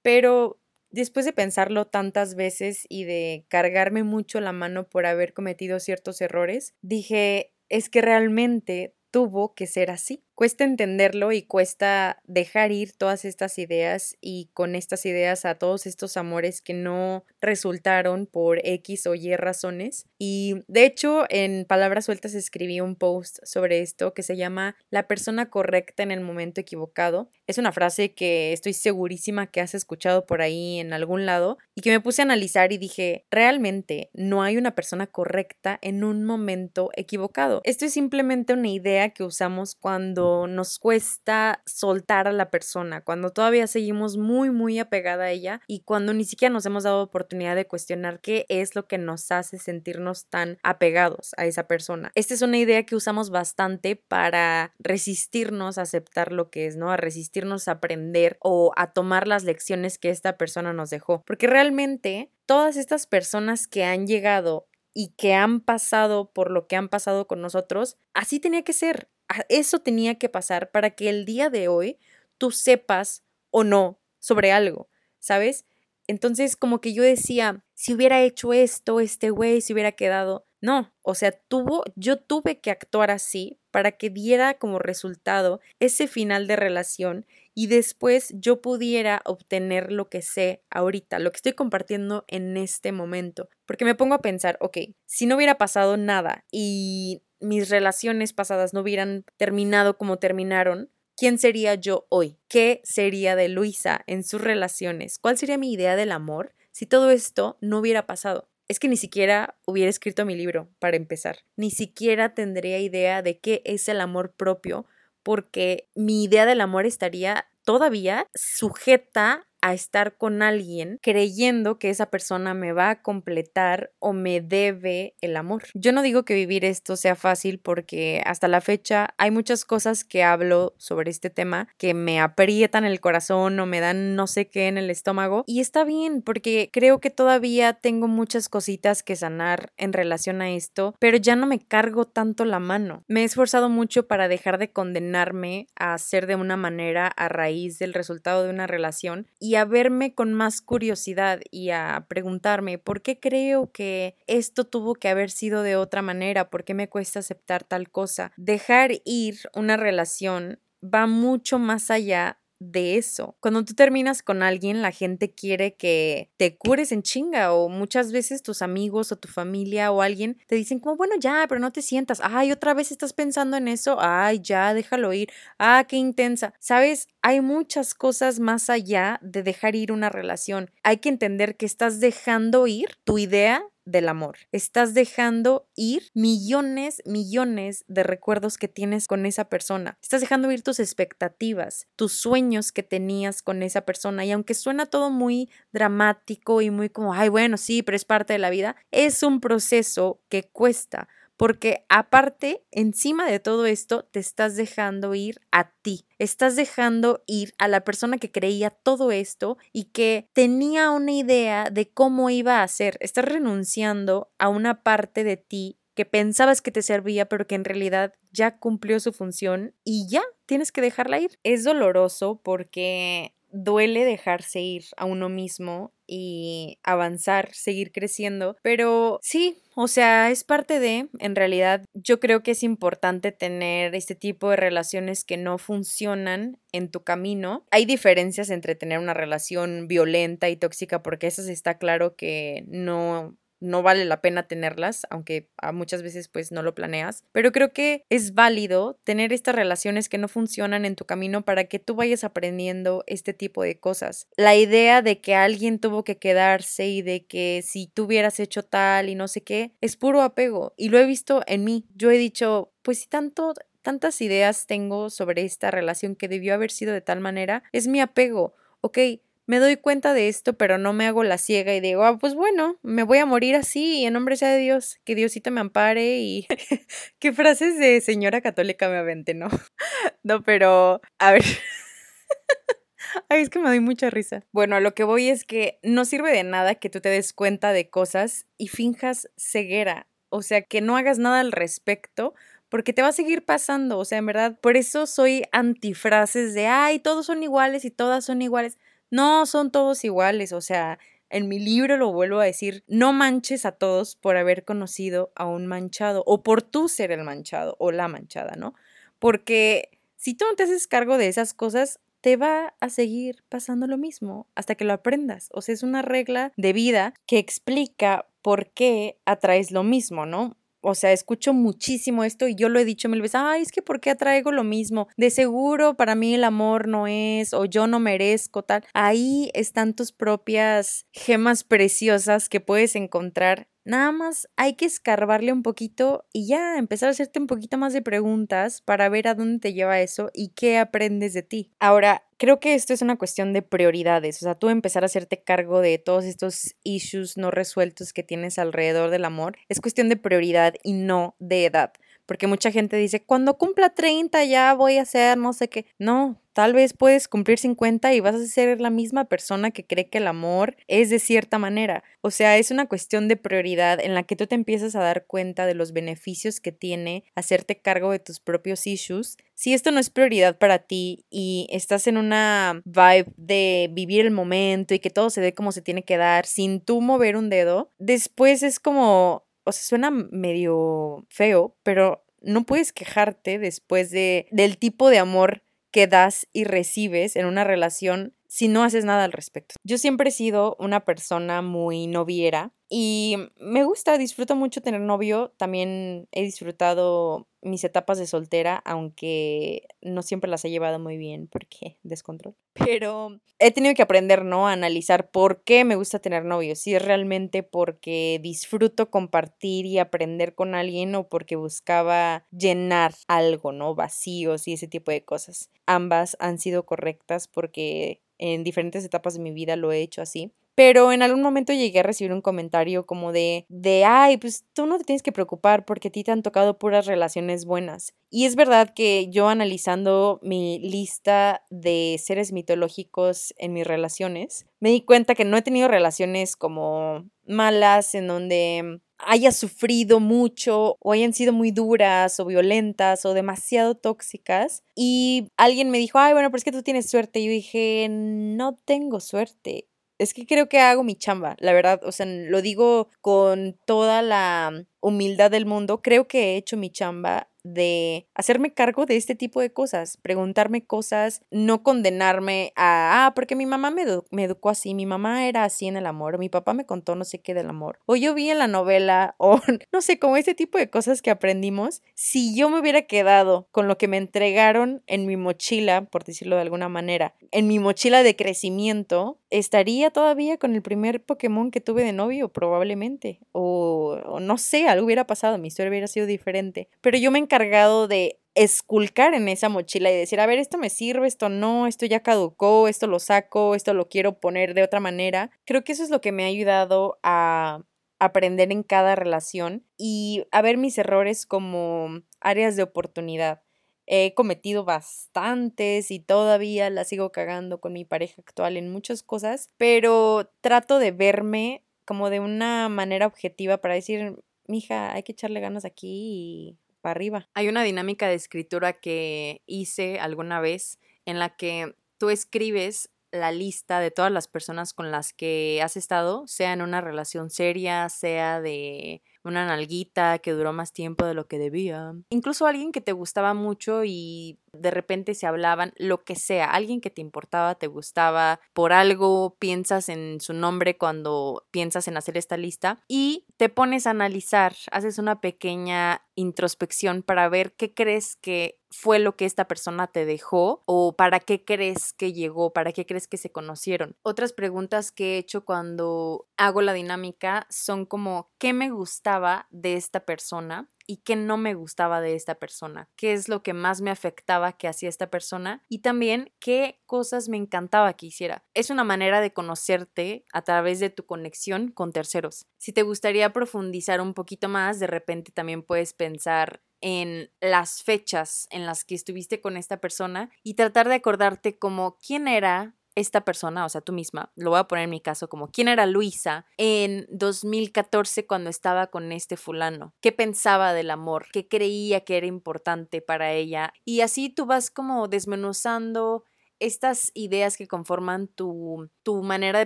Pero 0.02 0.60
Después 0.90 1.26
de 1.26 1.34
pensarlo 1.34 1.86
tantas 1.86 2.36
veces 2.36 2.86
y 2.90 3.06
de 3.06 3.46
cargarme 3.50 4.04
mucho 4.04 4.40
la 4.42 4.52
mano 4.52 4.88
por 4.88 5.08
haber 5.08 5.34
cometido 5.34 5.80
ciertos 5.80 6.22
errores, 6.22 6.76
dije, 6.82 7.52
es 7.70 7.90
que 7.90 8.02
realmente 8.02 8.96
tuvo 9.10 9.56
que 9.56 9.68
ser 9.68 9.92
así. 9.92 10.24
Cuesta 10.36 10.64
entenderlo 10.64 11.32
y 11.32 11.44
cuesta 11.44 12.20
dejar 12.26 12.72
ir 12.72 12.94
todas 12.94 13.24
estas 13.24 13.60
ideas 13.60 14.18
y 14.20 14.50
con 14.56 14.74
estas 14.74 15.06
ideas 15.06 15.46
a 15.46 15.56
todos 15.56 15.86
estos 15.86 16.18
amores 16.18 16.62
que 16.62 16.74
no 16.74 17.24
resultaron 17.40 18.26
por 18.26 18.60
X 18.64 19.06
o 19.06 19.14
Y 19.14 19.36
razones. 19.36 20.08
Y 20.18 20.64
de 20.68 20.86
hecho, 20.86 21.26
en 21.30 21.66
Palabras 21.66 22.06
Sueltas 22.06 22.34
escribí 22.34 22.82
un 22.82 22.96
post 22.96 23.38
sobre 23.44 23.82
esto 23.82 24.16
que 24.16 24.24
se 24.24 24.36
llama 24.36 24.76
La 24.90 25.08
persona 25.08 25.52
correcta 25.52 26.02
en 26.02 26.12
el 26.12 26.22
momento 26.22 26.62
equivocado. 26.62 27.30
Es 27.46 27.60
una 27.60 27.72
frase 27.72 28.14
que 28.14 28.54
estoy 28.54 28.74
segurísima 28.74 29.48
que 29.48 29.62
has 29.62 29.76
escuchado 29.76 30.26
por 30.26 30.42
ahí 30.42 30.80
en 30.80 30.94
algún 30.94 31.28
lado 31.28 31.60
y 31.76 31.82
que 31.82 31.92
me 31.92 32.00
puse 32.00 32.22
a 32.22 32.26
analizar 32.26 32.72
y 32.72 32.80
dije, 32.80 33.26
realmente 33.30 34.10
no 34.14 34.42
hay 34.42 34.58
una 34.58 34.74
persona 34.74 35.06
correcta 35.06 35.78
en 35.82 36.04
un 36.04 36.24
momento 36.24 36.90
equivocado. 36.96 37.62
Esto 37.66 37.86
es 37.86 37.94
simplemente 37.94 38.54
una 38.54 38.70
idea 38.70 39.10
que 39.10 39.24
usamos 39.24 39.76
cuando 39.76 40.23
nos 40.48 40.80
cuesta 40.80 41.62
soltar 41.66 42.28
a 42.28 42.32
la 42.32 42.50
persona, 42.50 43.02
cuando 43.02 43.32
todavía 43.32 43.68
seguimos 43.68 44.18
muy, 44.18 44.50
muy 44.50 44.80
apegada 44.80 45.26
a 45.26 45.32
ella 45.32 45.62
y 45.68 45.82
cuando 45.82 46.14
ni 46.14 46.26
siquiera 46.26 46.54
nos 46.54 46.66
hemos 46.66 46.84
dado 46.84 47.02
oportunidad 47.02 47.56
de 47.56 47.68
cuestionar 47.68 48.20
qué 48.20 48.46
es 48.50 48.76
lo 48.76 48.88
que 48.88 48.98
nos 48.98 49.32
hace 49.32 49.58
sentirnos 49.58 50.26
tan 50.26 50.58
apegados 50.64 51.32
a 51.38 51.46
esa 51.46 51.68
persona. 51.68 52.12
Esta 52.16 52.34
es 52.34 52.42
una 52.42 52.58
idea 52.58 52.86
que 52.86 52.96
usamos 52.96 53.30
bastante 53.30 53.96
para 53.96 54.74
resistirnos 54.80 55.78
a 55.78 55.84
aceptar 55.84 56.32
lo 56.32 56.50
que 56.50 56.68
es, 56.68 56.76
¿no? 56.76 56.92
A 56.92 56.98
resistirnos 56.98 57.68
a 57.68 57.74
aprender 57.74 58.38
o 58.42 58.72
a 58.76 58.94
tomar 58.94 59.28
las 59.28 59.44
lecciones 59.44 59.98
que 59.98 60.10
esta 60.10 60.38
persona 60.38 60.74
nos 60.74 60.90
dejó. 60.90 61.24
Porque 61.26 61.48
realmente 61.48 62.32
todas 62.46 62.78
estas 62.78 63.08
personas 63.08 63.68
que 63.68 63.84
han 63.84 64.08
llegado 64.08 64.68
y 64.94 65.10
que 65.18 65.34
han 65.34 65.60
pasado 65.60 66.32
por 66.32 66.52
lo 66.52 66.68
que 66.68 66.76
han 66.76 66.90
pasado 66.90 67.28
con 67.28 67.42
nosotros, 67.42 67.98
así 68.14 68.40
tenía 68.40 68.64
que 68.64 68.74
ser 68.74 69.10
eso 69.50 69.80
tenía 69.80 70.16
que 70.16 70.30
pasar 70.30 70.72
para 70.72 70.92
que 70.92 71.10
el 71.10 71.26
día 71.26 71.50
de 71.50 71.68
hoy 71.68 71.98
tú 72.38 72.52
sepas 72.52 73.24
o 73.52 73.64
no 73.64 74.00
sobre 74.20 74.52
algo, 74.52 74.90
¿sabes? 75.20 75.66
Entonces, 76.08 76.56
como 76.56 76.82
que 76.82 76.94
yo 76.94 77.04
decía, 77.04 77.64
si 77.74 77.94
hubiera 77.94 78.22
hecho 78.22 78.54
esto, 78.54 79.00
este 79.00 79.30
güey 79.30 79.62
se 79.62 79.74
hubiera 79.74 79.94
quedado. 79.94 80.46
No, 80.62 80.94
o 81.02 81.14
sea, 81.14 81.32
tuvo, 81.32 81.84
yo 81.96 82.18
tuve 82.18 82.62
que 82.62 82.72
actuar 82.72 83.12
así 83.12 83.60
para 83.70 83.92
que 83.92 84.10
diera 84.10 84.54
como 84.54 84.80
resultado 84.80 85.60
ese 85.80 86.08
final 86.08 86.48
de 86.48 86.56
relación 86.56 87.26
y 87.54 87.68
después 87.68 88.34
yo 88.38 88.62
pudiera 88.62 89.22
obtener 89.26 89.92
lo 89.92 90.10
que 90.10 90.22
sé 90.22 90.64
ahorita, 90.70 91.20
lo 91.20 91.32
que 91.32 91.38
estoy 91.38 91.54
compartiendo 91.54 92.24
en 92.28 92.56
este 92.56 92.92
momento. 92.94 93.50
Porque 93.66 93.84
me 93.84 93.96
pongo 93.96 94.16
a 94.16 94.22
pensar, 94.22 94.58
ok, 94.62 94.78
si 95.06 95.26
no 95.26 95.36
hubiera 95.36 95.58
pasado 95.58 95.98
nada 95.98 96.46
y 96.50 97.24
mis 97.44 97.70
relaciones 97.70 98.34
pasadas 98.34 98.74
no 98.74 98.82
hubieran 98.82 99.26
terminado 99.38 99.98
como 99.98 100.18
terminaron, 100.18 100.90
¿quién 101.16 101.38
sería 101.38 101.76
yo 101.76 102.08
hoy? 102.10 102.38
¿Qué 102.48 102.82
sería 102.84 103.36
de 103.36 103.50
Luisa 103.50 104.04
en 104.08 104.24
sus 104.24 104.42
relaciones? 104.42 105.20
¿Cuál 105.20 105.38
sería 105.38 105.58
mi 105.58 105.72
idea 105.74 105.96
del 105.96 106.12
amor 106.12 106.56
si 106.72 106.86
todo 106.86 107.12
esto 107.12 107.58
no 107.62 107.80
hubiera 107.80 108.06
pasado? 108.06 108.50
Es 108.68 108.80
que 108.80 108.88
ni 108.88 108.98
siquiera 108.98 109.58
hubiera 109.66 109.90
escrito 109.90 110.26
mi 110.26 110.36
libro, 110.36 110.70
para 110.80 110.98
empezar. 110.98 111.40
Ni 111.56 111.70
siquiera 111.70 112.34
tendría 112.34 112.80
idea 112.80 113.22
de 113.22 113.40
qué 113.40 113.62
es 113.66 113.88
el 113.90 114.00
amor 114.00 114.34
propio, 114.34 114.86
porque 115.22 115.90
mi 115.96 116.24
idea 116.24 116.46
del 116.46 116.62
amor 116.62 116.86
estaría 116.86 117.48
todavía 117.64 118.30
sujeta 118.34 119.48
a 119.64 119.74
estar 119.74 120.18
con 120.18 120.42
alguien 120.42 121.00
creyendo 121.02 121.80
que 121.80 121.90
esa 121.90 122.08
persona 122.08 122.54
me 122.54 122.74
va 122.74 122.90
a 122.90 123.02
completar 123.02 123.94
o 124.00 124.12
me 124.12 124.42
debe 124.42 125.16
el 125.22 125.38
amor. 125.38 125.64
Yo 125.74 125.94
no 125.94 126.02
digo 126.02 126.26
que 126.26 126.34
vivir 126.36 126.66
esto 126.66 126.98
sea 126.98 127.16
fácil 127.16 127.60
porque 127.60 128.22
hasta 128.26 128.50
la 128.50 128.60
fecha 128.60 129.16
hay 129.18 129.32
muchas 129.32 129.64
cosas 129.64 130.04
que 130.04 130.22
hablo 130.22 130.76
sobre 130.78 131.10
este 131.10 131.30
tema 131.30 131.70
que 131.78 131.94
me 131.94 132.20
aprietan 132.20 132.84
el 132.84 133.00
corazón 133.00 133.58
o 133.58 133.66
me 133.66 133.80
dan 133.80 134.18
no 134.18 134.28
sé 134.28 134.50
qué 134.50 134.68
en 134.68 134.78
el 134.78 134.90
estómago 134.90 135.46
y 135.48 135.62
está 135.62 135.86
bien 135.86 136.22
porque 136.22 136.70
creo 136.74 137.00
que 137.00 137.10
todavía 137.10 137.72
tengo 137.72 138.10
muchas 138.10 138.50
cositas 138.50 139.02
que 139.02 139.16
sanar 139.16 139.72
en 139.78 139.94
relación 139.94 140.42
a 140.42 140.52
esto, 140.52 140.94
pero 141.00 141.16
ya 141.16 141.38
no 141.38 141.48
me 141.48 141.60
cargo 141.60 142.04
tanto 142.06 142.44
la 142.44 142.60
mano. 142.60 143.06
Me 143.08 143.22
he 143.22 143.24
esforzado 143.24 143.70
mucho 143.70 144.08
para 144.08 144.28
dejar 144.28 144.58
de 144.58 144.74
condenarme 144.74 145.68
a 145.78 145.94
hacer 145.94 146.28
de 146.28 146.36
una 146.36 146.58
manera 146.58 147.08
a 147.08 147.30
raíz 147.30 147.80
del 147.80 147.94
resultado 147.94 148.44
de 148.44 148.50
una 148.50 148.68
relación 148.68 149.28
y 149.54 149.56
a 149.56 149.66
verme 149.66 150.16
con 150.16 150.34
más 150.34 150.62
curiosidad 150.64 151.40
y 151.52 151.70
a 151.70 152.08
preguntarme 152.10 152.80
por 152.80 153.04
qué 153.04 153.20
creo 153.20 153.72
que 153.72 154.18
esto 154.26 154.64
tuvo 154.64 154.96
que 154.96 155.10
haber 155.10 155.30
sido 155.30 155.62
de 155.62 155.76
otra 155.76 156.02
manera, 156.02 156.50
por 156.50 156.64
qué 156.64 156.74
me 156.74 156.90
cuesta 156.90 157.20
aceptar 157.20 157.64
tal 157.64 157.92
cosa. 157.92 158.32
Dejar 158.36 158.94
ir 159.06 159.42
una 159.54 159.78
relación 159.78 160.60
va 160.84 161.06
mucho 161.06 161.60
más 161.60 161.92
allá 161.92 162.40
de 162.72 162.98
eso. 162.98 163.36
Cuando 163.40 163.64
tú 163.66 163.74
terminas 163.74 164.24
con 164.24 164.44
alguien, 164.44 164.82
la 164.82 164.92
gente 164.92 165.34
quiere 165.34 165.76
que 165.76 166.32
te 166.38 166.58
cures 166.58 166.92
en 166.92 167.04
chinga 167.04 167.54
o 167.54 167.70
muchas 167.70 168.12
veces 168.12 168.44
tus 168.44 168.62
amigos 168.62 169.12
o 169.12 169.18
tu 169.18 169.28
familia 169.28 169.92
o 169.92 170.02
alguien 170.02 170.38
te 170.48 170.56
dicen 170.56 170.80
como, 170.80 170.96
bueno, 170.96 171.16
ya, 171.20 171.46
pero 171.48 171.60
no 171.60 171.72
te 171.72 171.82
sientas. 171.82 172.20
Ay, 172.24 172.52
otra 172.52 172.74
vez 172.74 172.92
estás 172.92 173.14
pensando 173.14 173.58
en 173.58 173.68
eso. 173.68 173.98
Ay, 174.00 174.40
ya, 174.42 174.74
déjalo 174.74 175.14
ir. 175.14 175.30
Ah, 175.60 175.86
qué 175.88 175.98
intensa. 175.98 176.54
Sabes, 176.60 177.08
hay 177.22 177.42
muchas 177.42 177.94
cosas 177.94 178.40
más 178.40 178.70
allá 178.70 179.20
de 179.22 179.44
dejar 179.44 179.76
ir 179.76 179.92
una 179.92 180.10
relación. 180.10 180.72
Hay 180.84 180.98
que 180.98 181.10
entender 181.10 181.58
que 181.58 181.66
estás 181.66 182.00
dejando 182.00 182.68
ir 182.68 182.98
tu 183.04 183.18
idea 183.18 183.64
del 183.86 184.10
amor. 184.10 184.38
Estás 184.52 184.94
dejando 184.94 185.68
ir 185.76 186.04
millones, 186.14 187.02
millones 187.06 187.86
de 187.88 188.04
recuerdos 188.04 188.58
que 188.58 188.68
tienes 188.68 189.08
con 189.08 189.26
esa 189.26 189.50
persona. 189.50 189.98
Estás 190.02 190.22
dejando 190.22 190.52
ir 190.52 190.64
tus 190.64 190.80
expectativas, 190.80 191.88
tus 191.96 192.14
sueños 192.14 192.72
que 192.72 192.84
tenías 192.84 193.42
con 193.42 193.64
esa 193.64 193.82
persona. 193.82 194.26
Y 194.26 194.32
aunque 194.32 194.54
suena 194.54 194.86
todo 194.86 195.10
muy 195.10 195.50
dramático 195.72 196.62
y 196.62 196.70
muy 196.70 196.90
como, 196.90 197.14
ay, 197.14 197.30
bueno, 197.30 197.58
sí, 197.58 197.84
pero 197.84 197.96
es 197.96 198.06
parte 198.06 198.34
de 198.34 198.40
la 198.40 198.50
vida, 198.50 198.76
es 198.92 199.24
un 199.24 199.40
proceso 199.40 200.22
que 200.30 200.44
cuesta 200.44 201.08
porque 201.38 201.86
aparte, 201.90 202.64
encima 202.72 203.30
de 203.30 203.40
todo 203.40 203.66
esto, 203.66 204.04
te 204.04 204.20
estás 204.20 204.56
dejando 204.56 205.16
ir 205.16 205.40
a 205.52 205.72
ti, 205.82 206.06
estás 206.20 206.56
dejando 206.56 207.24
ir 207.26 207.54
a 207.58 207.68
la 207.68 207.84
persona 207.84 208.18
que 208.18 208.32
creía 208.32 208.70
todo 208.70 209.12
esto 209.12 209.58
y 209.72 209.86
que 209.86 210.30
tenía 210.34 210.92
una 210.92 211.12
idea 211.12 211.70
de 211.72 211.90
cómo 211.90 212.30
iba 212.30 212.62
a 212.62 212.68
ser, 212.68 212.98
estás 213.00 213.26
renunciando 213.26 214.32
a 214.38 214.50
una 214.50 214.84
parte 214.84 215.24
de 215.24 215.38
ti 215.38 215.78
que 215.96 216.06
pensabas 216.06 216.62
que 216.62 216.72
te 216.72 216.82
servía, 216.82 217.28
pero 217.30 217.46
que 217.48 217.56
en 217.56 217.66
realidad 217.66 218.14
ya 218.32 218.58
cumplió 218.58 219.00
su 219.00 219.14
función 219.14 219.76
y 219.84 220.08
ya 220.10 220.24
tienes 220.46 220.72
que 220.72 220.82
dejarla 220.82 221.20
ir. 221.20 221.40
Es 221.44 221.64
doloroso 221.64 222.42
porque 222.44 223.36
duele 223.52 224.04
dejarse 224.04 224.62
ir 224.62 224.86
a 224.98 225.06
uno 225.06 225.30
mismo 225.30 225.93
y 226.08 226.80
avanzar, 226.84 227.50
seguir 227.54 227.92
creciendo, 227.92 228.56
pero 228.62 229.20
sí, 229.22 229.58
o 229.76 229.88
sea, 229.88 230.30
es 230.30 230.44
parte 230.44 230.80
de, 230.80 231.10
en 231.20 231.36
realidad, 231.36 231.86
yo 231.94 232.20
creo 232.20 232.44
que 232.44 232.52
es 232.52 232.64
importante 232.64 233.32
tener 233.32 233.96
este 233.96 234.16
tipo 234.16 234.50
de 234.50 234.56
relaciones 234.56 235.24
que 235.24 235.38
no 235.38 235.58
funcionan 235.58 236.60
en 236.72 236.90
tu 236.90 237.04
camino. 237.04 237.66
Hay 237.72 237.86
diferencias 237.86 238.50
entre 238.50 238.76
tener 238.76 239.00
una 239.00 239.14
relación 239.14 239.88
violenta 239.88 240.50
y 240.50 240.58
tóxica 240.58 241.02
porque 241.02 241.28
eso 241.28 241.42
está 241.42 241.78
claro 241.78 242.16
que 242.16 242.64
no 242.68 243.36
no 243.64 243.82
vale 243.82 244.06
la 244.06 244.22
pena 244.22 244.48
tenerlas, 244.48 245.08
aunque 245.10 245.50
muchas 245.74 246.04
veces 246.04 246.28
pues 246.28 246.52
no 246.52 246.62
lo 246.62 246.76
planeas, 246.76 247.24
pero 247.32 247.52
creo 247.52 247.72
que 247.74 248.06
es 248.10 248.34
válido 248.34 249.00
tener 249.04 249.34
estas 249.34 249.56
relaciones 249.56 250.10
que 250.10 250.18
no 250.18 250.28
funcionan 250.28 250.86
en 250.86 250.96
tu 250.96 251.06
camino 251.06 251.44
para 251.44 251.64
que 251.64 251.80
tú 251.80 251.96
vayas 251.96 252.24
aprendiendo 252.24 253.04
este 253.08 253.34
tipo 253.34 253.64
de 253.64 253.80
cosas. 253.80 254.28
La 254.38 254.56
idea 254.56 255.02
de 255.02 255.22
que 255.22 255.36
alguien 255.36 255.80
tuvo 255.80 256.04
que 256.04 256.18
quedarse 256.18 256.88
y 256.88 257.02
de 257.02 257.26
que 257.26 257.64
si 257.66 257.88
tú 257.88 258.04
hubieras 258.04 258.40
hecho 258.40 258.64
tal 258.64 259.10
y 259.10 259.16
no 259.16 259.28
sé 259.28 259.42
qué, 259.42 259.72
es 259.82 259.96
puro 259.98 260.22
apego 260.22 260.74
y 260.78 260.90
lo 260.90 261.00
he 261.00 261.06
visto 261.06 261.42
en 261.48 261.64
mí. 261.64 261.86
Yo 261.96 262.12
he 262.12 262.18
dicho, 262.18 262.72
pues 262.82 263.00
si 263.00 263.08
tanto 263.08 263.54
tantas 263.82 264.22
ideas 264.22 264.66
tengo 264.66 265.10
sobre 265.10 265.44
esta 265.44 265.70
relación 265.70 266.16
que 266.16 266.30
debió 266.30 266.54
haber 266.54 266.72
sido 266.72 266.94
de 266.94 267.02
tal 267.02 267.20
manera, 267.20 267.64
es 267.72 267.88
mi 267.88 268.00
apego. 268.00 268.56
Ok, 268.82 268.98
me 269.46 269.60
doy 269.60 269.78
cuenta 269.78 270.14
de 270.14 270.30
esto, 270.30 270.54
pero 270.54 270.78
no 270.78 270.94
me 270.94 271.06
hago 271.06 271.24
la 271.24 271.38
ciega 271.38 271.76
y 271.76 271.82
digo, 271.82 272.04
ah, 272.04 272.18
pues 272.18 272.36
bueno, 272.36 272.80
me 272.82 273.04
voy 273.04 273.18
a 273.18 273.26
morir 273.26 273.56
así 273.56 274.00
y 274.00 274.06
en 274.06 274.14
nombre 274.14 274.38
sea 274.38 274.50
de 274.50 274.60
Dios, 274.60 275.00
que 275.04 275.16
Diosito 275.16 275.52
me 275.52 275.62
ampare 275.62 276.20
y 276.20 276.48
qué 277.20 277.34
frases 277.34 277.78
de 277.78 278.02
señora 278.02 278.42
católica 278.42 278.90
me 278.90 278.98
avente, 278.98 279.34
¿no? 279.34 279.48
no, 280.24 280.42
pero 280.42 281.02
a 281.20 281.32
ver. 281.32 281.44
Ay, 283.30 283.42
es 283.42 283.50
que 283.50 283.60
me 283.60 283.70
doy 283.70 283.80
mucha 283.80 284.10
risa. 284.10 284.46
Bueno, 284.52 284.76
a 284.76 284.80
lo 284.80 284.94
que 284.96 285.04
voy 285.04 285.30
es 285.30 285.44
que 285.44 285.80
no 285.84 286.06
sirve 286.06 286.32
de 286.32 286.44
nada 286.44 286.76
que 286.76 286.90
tú 286.90 287.02
te 287.02 287.10
des 287.10 287.34
cuenta 287.34 287.74
de 287.74 287.90
cosas 287.90 288.48
y 288.58 288.70
finjas 288.70 289.30
ceguera. 289.38 290.08
O 290.30 290.42
sea, 290.42 290.64
que 290.64 290.82
no 290.82 290.98
hagas 290.98 291.20
nada 291.20 291.42
al 291.42 291.52
respecto 291.52 292.34
porque 292.70 292.92
te 292.94 293.04
va 293.04 293.10
a 293.10 293.12
seguir 293.12 293.46
pasando. 293.46 294.00
O 294.00 294.06
sea, 294.06 294.18
en 294.18 294.26
verdad, 294.26 294.58
por 294.60 294.78
eso 294.78 295.06
soy 295.06 295.44
antifrases 295.52 296.56
de, 296.56 296.66
ay, 296.68 296.98
todos 297.00 297.28
son 297.28 297.44
iguales 297.44 297.86
y 297.86 297.92
todas 297.92 298.26
son 298.26 298.42
iguales. 298.42 298.80
No, 299.14 299.46
son 299.46 299.70
todos 299.70 300.04
iguales. 300.06 300.54
O 300.54 300.62
sea, 300.62 300.98
en 301.30 301.48
mi 301.48 301.60
libro 301.60 301.98
lo 301.98 302.12
vuelvo 302.12 302.40
a 302.40 302.46
decir, 302.46 302.84
no 302.88 303.14
manches 303.14 303.64
a 303.64 303.74
todos 303.74 304.16
por 304.16 304.38
haber 304.38 304.66
conocido 304.66 305.32
a 305.36 305.46
un 305.46 305.68
manchado 305.68 306.24
o 306.26 306.42
por 306.42 306.64
tú 306.64 306.90
ser 306.90 307.12
el 307.12 307.24
manchado 307.24 307.76
o 307.78 307.92
la 307.92 308.08
manchada, 308.08 308.56
¿no? 308.58 308.74
Porque 309.20 309.92
si 310.16 310.34
tú 310.34 310.46
no 310.50 310.56
te 310.56 310.64
haces 310.64 310.88
cargo 310.88 311.20
de 311.20 311.28
esas 311.28 311.54
cosas, 311.54 312.00
te 312.22 312.38
va 312.38 312.74
a 312.80 312.90
seguir 312.90 313.44
pasando 313.50 313.86
lo 313.86 314.00
mismo 314.00 314.48
hasta 314.56 314.74
que 314.74 314.84
lo 314.84 314.94
aprendas. 314.94 315.50
O 315.52 315.62
sea, 315.62 315.74
es 315.74 315.84
una 315.84 316.02
regla 316.02 316.52
de 316.58 316.74
vida 316.74 317.14
que 317.28 317.38
explica 317.38 318.26
por 318.42 318.72
qué 318.72 319.20
atraes 319.26 319.70
lo 319.70 319.84
mismo, 319.84 320.26
¿no? 320.26 320.58
O 320.84 320.96
sea, 320.96 321.12
escucho 321.14 321.54
muchísimo 321.54 322.24
esto 322.24 322.48
y 322.48 322.56
yo 322.56 322.70
lo 322.70 322.80
he 322.80 322.86
dicho 322.86 323.10
mil 323.10 323.22
veces, 323.22 323.36
ay, 323.36 323.62
es 323.62 323.72
que 323.72 323.82
¿por 323.82 324.00
qué 324.00 324.12
atraigo 324.12 324.52
lo 324.52 324.64
mismo? 324.64 325.08
De 325.18 325.30
seguro 325.30 325.96
para 325.96 326.16
mí 326.16 326.36
el 326.36 326.44
amor 326.44 326.88
no 326.88 327.08
es 327.08 327.54
o 327.54 327.66
yo 327.66 327.88
no 327.88 328.00
merezco 328.00 328.64
tal. 328.64 328.84
Ahí 328.94 329.50
están 329.54 329.94
tus 329.94 330.12
propias 330.12 331.06
gemas 331.12 331.64
preciosas 331.64 332.50
que 332.50 332.60
puedes 332.60 332.96
encontrar 332.96 333.68
Nada 333.86 334.14
más 334.14 334.48
hay 334.56 334.76
que 334.76 334.86
escarbarle 334.86 335.52
un 335.52 335.62
poquito 335.62 336.26
y 336.32 336.48
ya 336.48 336.78
empezar 336.78 337.10
a 337.10 337.12
hacerte 337.12 337.40
un 337.40 337.48
poquito 337.48 337.78
más 337.78 337.92
de 337.92 338.02
preguntas 338.02 338.82
para 338.82 339.10
ver 339.10 339.28
a 339.28 339.36
dónde 339.36 339.60
te 339.60 339.74
lleva 339.74 340.00
eso 340.00 340.30
y 340.34 340.50
qué 340.50 340.78
aprendes 340.78 341.34
de 341.34 341.44
ti. 341.44 341.72
Ahora, 341.80 342.24
creo 342.38 342.62
que 342.62 342.76
esto 342.76 342.94
es 342.94 343.02
una 343.02 343.18
cuestión 343.18 343.52
de 343.52 343.62
prioridades, 343.62 344.38
o 344.38 344.46
sea, 344.46 344.56
tú 344.56 344.70
empezar 344.70 345.04
a 345.04 345.08
hacerte 345.08 345.44
cargo 345.44 345.82
de 345.82 345.98
todos 345.98 346.24
estos 346.24 346.76
issues 346.84 347.38
no 347.38 347.52
resueltos 347.52 348.14
que 348.14 348.24
tienes 348.24 348.58
alrededor 348.58 349.10
del 349.10 349.26
amor, 349.26 349.58
es 349.68 349.82
cuestión 349.82 350.08
de 350.10 350.16
prioridad 350.16 350.76
y 350.84 350.94
no 350.94 351.36
de 351.40 351.66
edad 351.66 351.94
porque 352.26 352.48
mucha 352.48 352.72
gente 352.72 352.98
dice, 352.98 353.24
cuando 353.24 353.58
cumpla 353.58 353.90
30 353.90 354.44
ya 354.46 354.74
voy 354.74 354.98
a 354.98 355.04
hacer 355.04 355.38
no 355.38 355.54
sé 355.54 355.70
qué. 355.70 355.86
No, 355.98 356.42
tal 356.54 356.74
vez 356.74 356.94
puedes 356.94 357.28
cumplir 357.28 357.60
50 357.60 358.14
y 358.14 358.20
vas 358.20 358.36
a 358.36 358.46
ser 358.46 358.80
la 358.80 358.90
misma 358.90 359.26
persona 359.26 359.72
que 359.72 359.86
cree 359.86 360.10
que 360.10 360.20
el 360.20 360.28
amor 360.28 360.76
es 360.88 361.10
de 361.10 361.20
cierta 361.20 361.58
manera. 361.58 362.04
O 362.22 362.32
sea, 362.32 362.58
es 362.58 362.72
una 362.72 362.88
cuestión 362.88 363.28
de 363.28 363.36
prioridad 363.36 364.00
en 364.00 364.14
la 364.14 364.24
que 364.24 364.36
tú 364.36 364.48
te 364.48 364.56
empiezas 364.56 364.96
a 364.96 365.02
dar 365.02 365.26
cuenta 365.26 365.66
de 365.66 365.76
los 365.76 365.94
beneficios 365.94 366.60
que 366.60 366.72
tiene 366.72 367.24
hacerte 367.36 367.82
cargo 367.82 368.12
de 368.12 368.20
tus 368.20 368.40
propios 368.40 368.88
issues. 368.88 369.38
Si 369.56 369.74
esto 369.74 369.92
no 369.92 370.00
es 370.00 370.10
prioridad 370.10 370.58
para 370.58 370.80
ti 370.80 371.26
y 371.30 371.68
estás 371.72 372.08
en 372.08 372.18
una 372.18 372.82
vibe 372.86 373.26
de 373.38 373.90
vivir 373.92 374.22
el 374.22 374.32
momento 374.32 374.94
y 374.94 375.00
que 375.00 375.10
todo 375.10 375.30
se 375.30 375.42
dé 375.42 375.54
como 375.54 375.72
se 375.72 375.82
tiene 375.82 376.04
que 376.04 376.18
dar 376.18 376.46
sin 376.46 376.82
tú 376.82 377.02
mover 377.02 377.36
un 377.36 377.50
dedo, 377.50 377.92
después 377.98 378.64
es 378.64 378.80
como 378.80 379.46
o 379.64 379.72
sea, 379.72 379.84
suena 379.84 380.12
medio 380.12 381.26
feo, 381.30 381.78
pero 381.84 382.26
no 382.42 382.66
puedes 382.66 382.94
quejarte 382.94 383.60
después 383.60 384.12
de 384.12 384.48
del 384.52 384.78
tipo 384.78 385.10
de 385.10 385.20
amor 385.20 385.64
que 385.92 386.08
das 386.08 386.48
y 386.52 386.64
recibes 386.64 387.36
en 387.36 387.46
una 387.46 387.64
relación 387.64 388.36
si 388.48 388.68
no 388.68 388.84
haces 388.84 389.06
nada 389.06 389.24
al 389.24 389.32
respecto. 389.32 389.76
Yo 389.84 389.98
siempre 389.98 390.30
he 390.30 390.32
sido 390.32 390.76
una 390.80 391.06
persona 391.06 391.62
muy 391.62 392.08
noviera 392.08 392.72
y 392.96 393.38
me 393.58 393.84
gusta, 393.84 394.20
disfruto 394.20 394.56
mucho 394.56 394.80
tener 394.80 395.02
novio, 395.02 395.52
también 395.58 396.28
he 396.32 396.44
disfrutado 396.44 397.48
mis 397.64 397.84
etapas 397.84 398.20
de 398.20 398.28
soltera, 398.28 398.84
aunque 398.86 399.88
no 400.04 400.22
siempre 400.22 400.48
las 400.48 400.64
he 400.64 400.70
llevado 400.70 401.00
muy 401.00 401.18
bien 401.18 401.48
porque 401.48 401.98
descontrol. 402.04 402.54
Pero 402.74 403.40
he 403.58 403.72
tenido 403.72 403.96
que 403.96 404.04
aprender, 404.04 404.46
¿no? 404.46 404.68
A 404.68 404.74
analizar 404.74 405.32
por 405.32 405.64
qué 405.64 405.86
me 405.86 405.96
gusta 405.96 406.20
tener 406.20 406.46
novio. 406.46 406.76
Si 406.76 406.94
es 406.94 407.04
realmente 407.04 407.64
porque 407.64 408.40
disfruto 408.44 409.10
compartir 409.10 409.88
y 409.88 409.98
aprender 409.98 410.54
con 410.54 410.76
alguien 410.76 411.16
o 411.16 411.28
porque 411.28 411.56
buscaba 411.56 412.46
llenar 412.52 413.16
algo, 413.28 413.72
¿no? 413.72 413.96
Vacíos 413.96 414.68
y 414.68 414.74
ese 414.74 414.88
tipo 414.88 415.10
de 415.10 415.26
cosas. 415.26 415.72
Ambas 415.88 416.38
han 416.40 416.60
sido 416.60 416.86
correctas 416.86 417.48
porque 417.48 418.22
en 418.38 418.64
diferentes 418.64 419.04
etapas 419.04 419.34
de 419.34 419.40
mi 419.40 419.50
vida 419.50 419.78
lo 419.78 419.92
he 419.92 420.02
hecho 420.02 420.22
así. 420.22 420.52
Pero 420.76 421.12
en 421.12 421.22
algún 421.22 421.42
momento 421.42 421.72
llegué 421.74 422.00
a 422.00 422.04
recibir 422.04 422.34
un 422.34 422.42
comentario 422.42 423.06
como 423.06 423.32
de, 423.32 423.66
de, 423.70 424.06
ay, 424.06 424.38
pues 424.38 424.66
tú 424.74 424.86
no 424.86 424.98
te 424.98 425.04
tienes 425.04 425.22
que 425.22 425.32
preocupar 425.32 425.86
porque 425.86 426.08
a 426.08 426.12
ti 426.12 426.24
te 426.24 426.32
han 426.32 426.42
tocado 426.42 426.78
puras 426.80 427.06
relaciones 427.06 427.66
buenas. 427.66 428.14
Y 428.30 428.46
es 428.46 428.56
verdad 428.56 428.94
que 428.96 429.30
yo 429.30 429.48
analizando 429.48 430.40
mi 430.42 430.80
lista 430.80 431.64
de 431.70 432.20
seres 432.24 432.52
mitológicos 432.52 433.54
en 433.58 433.74
mis 433.74 433.86
relaciones, 433.86 434.66
me 434.80 434.90
di 434.90 435.02
cuenta 435.02 435.36
que 435.36 435.46
no 435.46 435.58
he 435.58 435.62
tenido 435.62 435.88
relaciones 435.88 436.56
como 436.56 437.30
malas 437.46 438.16
en 438.16 438.28
donde 438.28 439.00
haya 439.20 439.52
sufrido 439.52 440.20
mucho 440.20 440.98
o 441.00 441.12
hayan 441.12 441.34
sido 441.34 441.54
muy 441.54 441.72
duras 441.72 442.40
o 442.40 442.46
violentas 442.46 443.26
o 443.26 443.34
demasiado 443.34 443.96
tóxicas. 443.96 444.84
Y 444.96 445.52
alguien 445.56 445.92
me 445.92 446.00
dijo, 446.00 446.18
ay, 446.18 446.34
bueno, 446.34 446.50
pero 446.50 446.58
es 446.58 446.64
que 446.64 446.72
tú 446.72 446.84
tienes 446.84 447.10
suerte. 447.10 447.40
Y 447.40 447.46
yo 447.46 447.52
dije, 447.52 448.08
no 448.10 448.80
tengo 448.86 449.20
suerte 449.20 449.88
es 450.20 450.34
que 450.34 450.46
creo 450.46 450.70
que 450.70 450.80
hago 450.80 451.04
mi 451.04 451.16
chamba, 451.16 451.56
la 451.60 451.74
verdad, 451.74 452.02
o 452.04 452.12
sea, 452.12 452.26
lo 452.28 452.62
digo 452.62 453.10
con 453.22 453.78
toda 453.86 454.22
la 454.22 454.86
humildad 455.04 455.52
del 455.52 455.66
mundo, 455.66 456.02
creo 456.02 456.28
que 456.28 456.54
he 456.54 456.58
hecho 456.58 456.78
mi 456.78 456.90
chamba 456.90 457.50
de 457.64 458.28
hacerme 458.36 458.74
cargo 458.74 459.06
de 459.06 459.16
este 459.16 459.36
tipo 459.36 459.62
de 459.62 459.72
cosas, 459.72 460.18
preguntarme 460.18 460.86
cosas, 460.86 461.42
no 461.50 461.82
condenarme 461.82 462.74
a, 462.76 463.26
ah, 463.26 463.34
porque 463.34 463.56
mi 463.56 463.66
mamá 463.66 463.90
me, 463.90 464.04
me, 464.32 464.44
educó 464.44 464.70
así, 464.70 464.94
mi 464.94 465.06
mamá 465.06 465.48
era 465.48 465.64
así 465.64 465.88
en 465.88 465.96
el 465.96 466.06
amor, 466.06 466.38
mi 466.38 466.50
papá 466.50 466.74
me 466.74 466.86
contó 466.86 467.16
no 467.16 467.24
sé 467.24 467.40
qué 467.40 467.54
del 467.54 467.70
amor, 467.70 468.00
o 468.06 468.18
yo 468.18 468.34
vi 468.34 468.50
en 468.50 468.60
la 468.60 468.68
novela, 468.68 469.36
o 469.38 469.60
no 469.94 470.02
sé, 470.02 470.20
como 470.20 470.36
este 470.36 470.56
tipo 470.56 470.78
de 470.78 470.90
cosas 470.90 471.22
que 471.22 471.32
aprendimos, 471.32 472.02
si 472.16 472.54
yo 472.56 472.70
me 472.70 472.80
hubiera 472.80 473.04
quedado 473.04 473.68
con 473.72 473.88
lo 473.88 473.98
que 473.98 474.10
me 474.10 474.18
entregaron 474.18 475.02
en 475.08 475.26
mi 475.26 475.38
mochila, 475.38 476.06
por 476.06 476.26
decirlo 476.26 476.58
de 476.58 476.64
alguna 476.64 476.90
manera, 476.90 477.34
en 477.52 477.68
mi 477.68 477.80
mochila 477.80 478.24
de 478.24 478.36
crecimiento, 478.36 479.40
estaría 479.50 480.10
todavía 480.10 480.58
con 480.58 480.76
el 480.76 480.82
primer 480.82 481.24
Pokémon 481.24 481.72
que 481.72 481.80
tuve 481.80 482.04
de 482.04 482.12
novio, 482.12 482.50
probablemente, 482.50 483.40
o, 483.54 484.20
o 484.26 484.40
no 484.42 484.58
sé, 484.58 484.90
algo 484.94 485.06
hubiera 485.06 485.28
pasado, 485.28 485.58
mi 485.58 485.68
historia 485.68 485.90
hubiera 485.90 486.08
sido 486.08 486.26
diferente, 486.26 486.90
pero 487.02 487.18
yo 487.18 487.32
me 487.32 487.40
encargado 487.40 488.08
de 488.08 488.40
esculcar 488.56 489.34
en 489.34 489.48
esa 489.50 489.70
mochila 489.70 490.12
y 490.12 490.16
decir, 490.16 490.40
a 490.40 490.46
ver, 490.46 490.60
esto 490.60 490.78
me 490.78 490.90
sirve, 490.90 491.28
esto 491.28 491.50
no, 491.50 491.88
esto 491.88 492.06
ya 492.06 492.22
caducó, 492.22 492.88
esto 492.88 493.08
lo 493.08 493.20
saco, 493.20 493.76
esto 493.76 493.94
lo 493.94 494.10
quiero 494.10 494.40
poner 494.40 494.74
de 494.74 494.84
otra 494.84 495.00
manera. 495.00 495.50
Creo 495.66 495.84
que 495.84 495.94
eso 495.94 496.04
es 496.04 496.10
lo 496.10 496.22
que 496.22 496.32
me 496.32 496.44
ha 496.44 496.48
ayudado 496.48 497.20
a 497.24 497.84
aprender 498.20 498.72
en 498.72 498.84
cada 498.84 499.16
relación 499.16 499.86
y 499.98 500.46
a 500.52 500.62
ver 500.62 500.78
mis 500.78 500.98
errores 500.98 501.46
como 501.46 502.22
áreas 502.40 502.76
de 502.76 502.84
oportunidad. 502.84 503.62
He 504.06 504.34
cometido 504.34 504.84
bastantes 504.84 506.12
y 506.12 506.20
todavía 506.20 506.90
la 506.90 507.06
sigo 507.06 507.32
cagando 507.32 507.80
con 507.80 507.94
mi 507.94 508.06
pareja 508.06 508.42
actual 508.42 508.78
en 508.78 508.92
muchas 508.92 509.24
cosas, 509.24 509.70
pero 509.78 510.52
trato 510.62 511.00
de 511.00 511.12
verme 511.12 511.84
como 512.06 512.30
de 512.30 512.40
una 512.42 512.90
manera 512.90 513.28
objetiva 513.28 513.78
para 513.78 513.94
decir, 513.94 514.36
mija, 514.74 515.14
hay 515.14 515.22
que 515.22 515.34
echarle 515.34 515.60
ganas 515.60 515.86
aquí 515.86 516.08
y 516.10 516.78
para 517.02 517.12
arriba. 517.12 517.48
Hay 517.54 517.68
una 517.68 517.84
dinámica 517.84 518.28
de 518.28 518.34
escritura 518.34 518.94
que 518.94 519.62
hice 519.68 520.20
alguna 520.20 520.60
vez 520.62 521.00
en 521.26 521.38
la 521.38 521.56
que 521.56 521.96
tú 522.18 522.30
escribes 522.32 523.12
la 523.32 523.52
lista 523.52 524.00
de 524.00 524.10
todas 524.10 524.32
las 524.32 524.48
personas 524.48 524.94
con 524.94 525.12
las 525.12 525.32
que 525.32 525.80
has 525.84 525.96
estado, 525.96 526.48
sea 526.48 526.74
en 526.74 526.82
una 526.82 527.02
relación 527.02 527.52
seria, 527.52 528.10
sea 528.10 528.62
de 528.62 529.22
una 529.44 529.66
nalguita 529.66 530.40
que 530.40 530.52
duró 530.52 530.74
más 530.74 530.94
tiempo 530.94 531.26
de 531.26 531.34
lo 531.34 531.48
que 531.48 531.60
debía. 531.60 532.14
Incluso 532.30 532.66
alguien 532.66 532.92
que 532.92 533.02
te 533.02 533.12
gustaba 533.12 533.54
mucho 533.54 534.04
y 534.04 534.60
de 534.74 534.92
repente 534.92 535.36
se 535.36 535.46
hablaban, 535.46 535.94
lo 535.98 536.24
que 536.24 536.36
sea, 536.36 536.72
alguien 536.72 537.02
que 537.02 537.10
te 537.10 537.22
importaba, 537.22 537.76
te 537.76 537.88
gustaba, 537.88 538.60
por 538.74 538.92
algo 538.92 539.56
piensas 539.60 540.10
en 540.10 540.42
su 540.42 540.54
nombre 540.54 540.98
cuando 540.98 541.66
piensas 541.72 542.08
en 542.08 542.18
hacer 542.18 542.38
esta 542.38 542.58
lista 542.58 543.00
y 543.08 543.46
te 543.58 543.70
pones 543.70 544.08
a 544.08 544.12
analizar, 544.12 544.76
haces 544.92 545.20
una 545.20 545.42
pequeña 545.42 546.22
introspección 546.36 547.22
para 547.22 547.50
ver 547.50 547.74
qué 547.74 547.94
crees 547.94 548.36
que 548.36 548.80
fue 548.94 549.20
lo 549.20 549.36
que 549.36 549.46
esta 549.46 549.68
persona 549.68 550.08
te 550.08 550.26
dejó 550.26 550.84
o 550.86 551.16
para 551.16 551.40
qué 551.40 551.64
crees 551.66 552.14
que 552.14 552.32
llegó, 552.32 552.74
para 552.74 552.92
qué 552.92 553.06
crees 553.06 553.28
que 553.28 553.38
se 553.38 553.52
conocieron. 553.52 554.16
Otras 554.22 554.54
preguntas 554.54 555.12
que 555.12 555.36
he 555.36 555.38
hecho 555.38 555.66
cuando 555.66 556.48
hago 556.58 556.82
la 556.82 556.94
dinámica 556.94 557.66
son 557.70 558.06
como 558.06 558.52
qué 558.60 558.74
me 558.74 558.90
gustaba 558.90 559.68
de 559.72 559.96
esta 559.96 560.26
persona 560.26 560.90
y 561.06 561.18
qué 561.18 561.36
no 561.36 561.58
me 561.58 561.74
gustaba 561.74 562.22
de 562.22 562.36
esta 562.36 562.56
persona, 562.56 563.10
qué 563.16 563.34
es 563.34 563.50
lo 563.50 563.64
que 563.64 563.74
más 563.74 564.02
me 564.02 564.12
afectaba 564.12 564.74
que 564.74 564.88
hacía 564.88 565.10
esta 565.10 565.30
persona 565.30 565.84
y 565.90 566.00
también 566.00 566.54
qué 566.60 567.02
cosas 567.06 567.50
me 567.50 567.58
encantaba 567.58 568.14
que 568.14 568.28
hiciera. 568.28 568.64
Es 568.74 568.90
una 568.90 569.04
manera 569.04 569.42
de 569.42 569.52
conocerte 569.52 570.46
a 570.54 570.62
través 570.62 571.00
de 571.00 571.10
tu 571.10 571.26
conexión 571.26 571.92
con 571.92 572.14
terceros. 572.14 572.68
Si 572.78 572.94
te 572.94 573.04
gustaría 573.04 573.52
profundizar 573.52 574.22
un 574.22 574.34
poquito 574.34 574.70
más, 574.70 575.00
de 575.00 575.08
repente 575.08 575.52
también 575.52 575.84
puedes 575.84 576.14
pensar 576.14 576.82
en 577.04 577.52
las 577.60 578.02
fechas 578.02 578.68
en 578.72 578.86
las 578.86 579.04
que 579.04 579.14
estuviste 579.14 579.60
con 579.60 579.76
esta 579.76 579.98
persona 579.98 580.50
y 580.64 580.76
tratar 580.76 581.10
de 581.10 581.16
acordarte 581.16 581.78
como 581.78 582.18
quién 582.18 582.48
era 582.48 582.96
esta 583.16 583.42
persona, 583.42 583.86
o 583.86 583.90
sea, 583.90 584.02
tú 584.02 584.14
misma, 584.14 584.52
lo 584.56 584.72
voy 584.72 584.80
a 584.80 584.86
poner 584.86 585.04
en 585.04 585.12
mi 585.12 585.22
caso 585.22 585.48
como 585.48 585.68
quién 585.68 585.88
era 585.88 586.06
Luisa 586.06 586.66
en 586.78 587.28
2014 587.30 588.48
cuando 588.48 588.70
estaba 588.70 589.08
con 589.08 589.32
este 589.32 589.58
fulano, 589.58 590.16
qué 590.22 590.32
pensaba 590.32 590.94
del 590.94 591.12
amor, 591.12 591.48
qué 591.52 591.68
creía 591.68 592.22
que 592.22 592.38
era 592.38 592.48
importante 592.48 593.22
para 593.22 593.52
ella 593.52 593.94
y 594.06 594.22
así 594.22 594.50
tú 594.50 594.66
vas 594.66 594.90
como 594.90 595.28
desmenuzando 595.28 596.46
estas 596.84 597.32
ideas 597.34 597.78
que 597.78 597.88
conforman 597.88 598.50
tu, 598.50 599.10
tu, 599.24 599.42
manera 599.42 599.80
de 599.80 599.86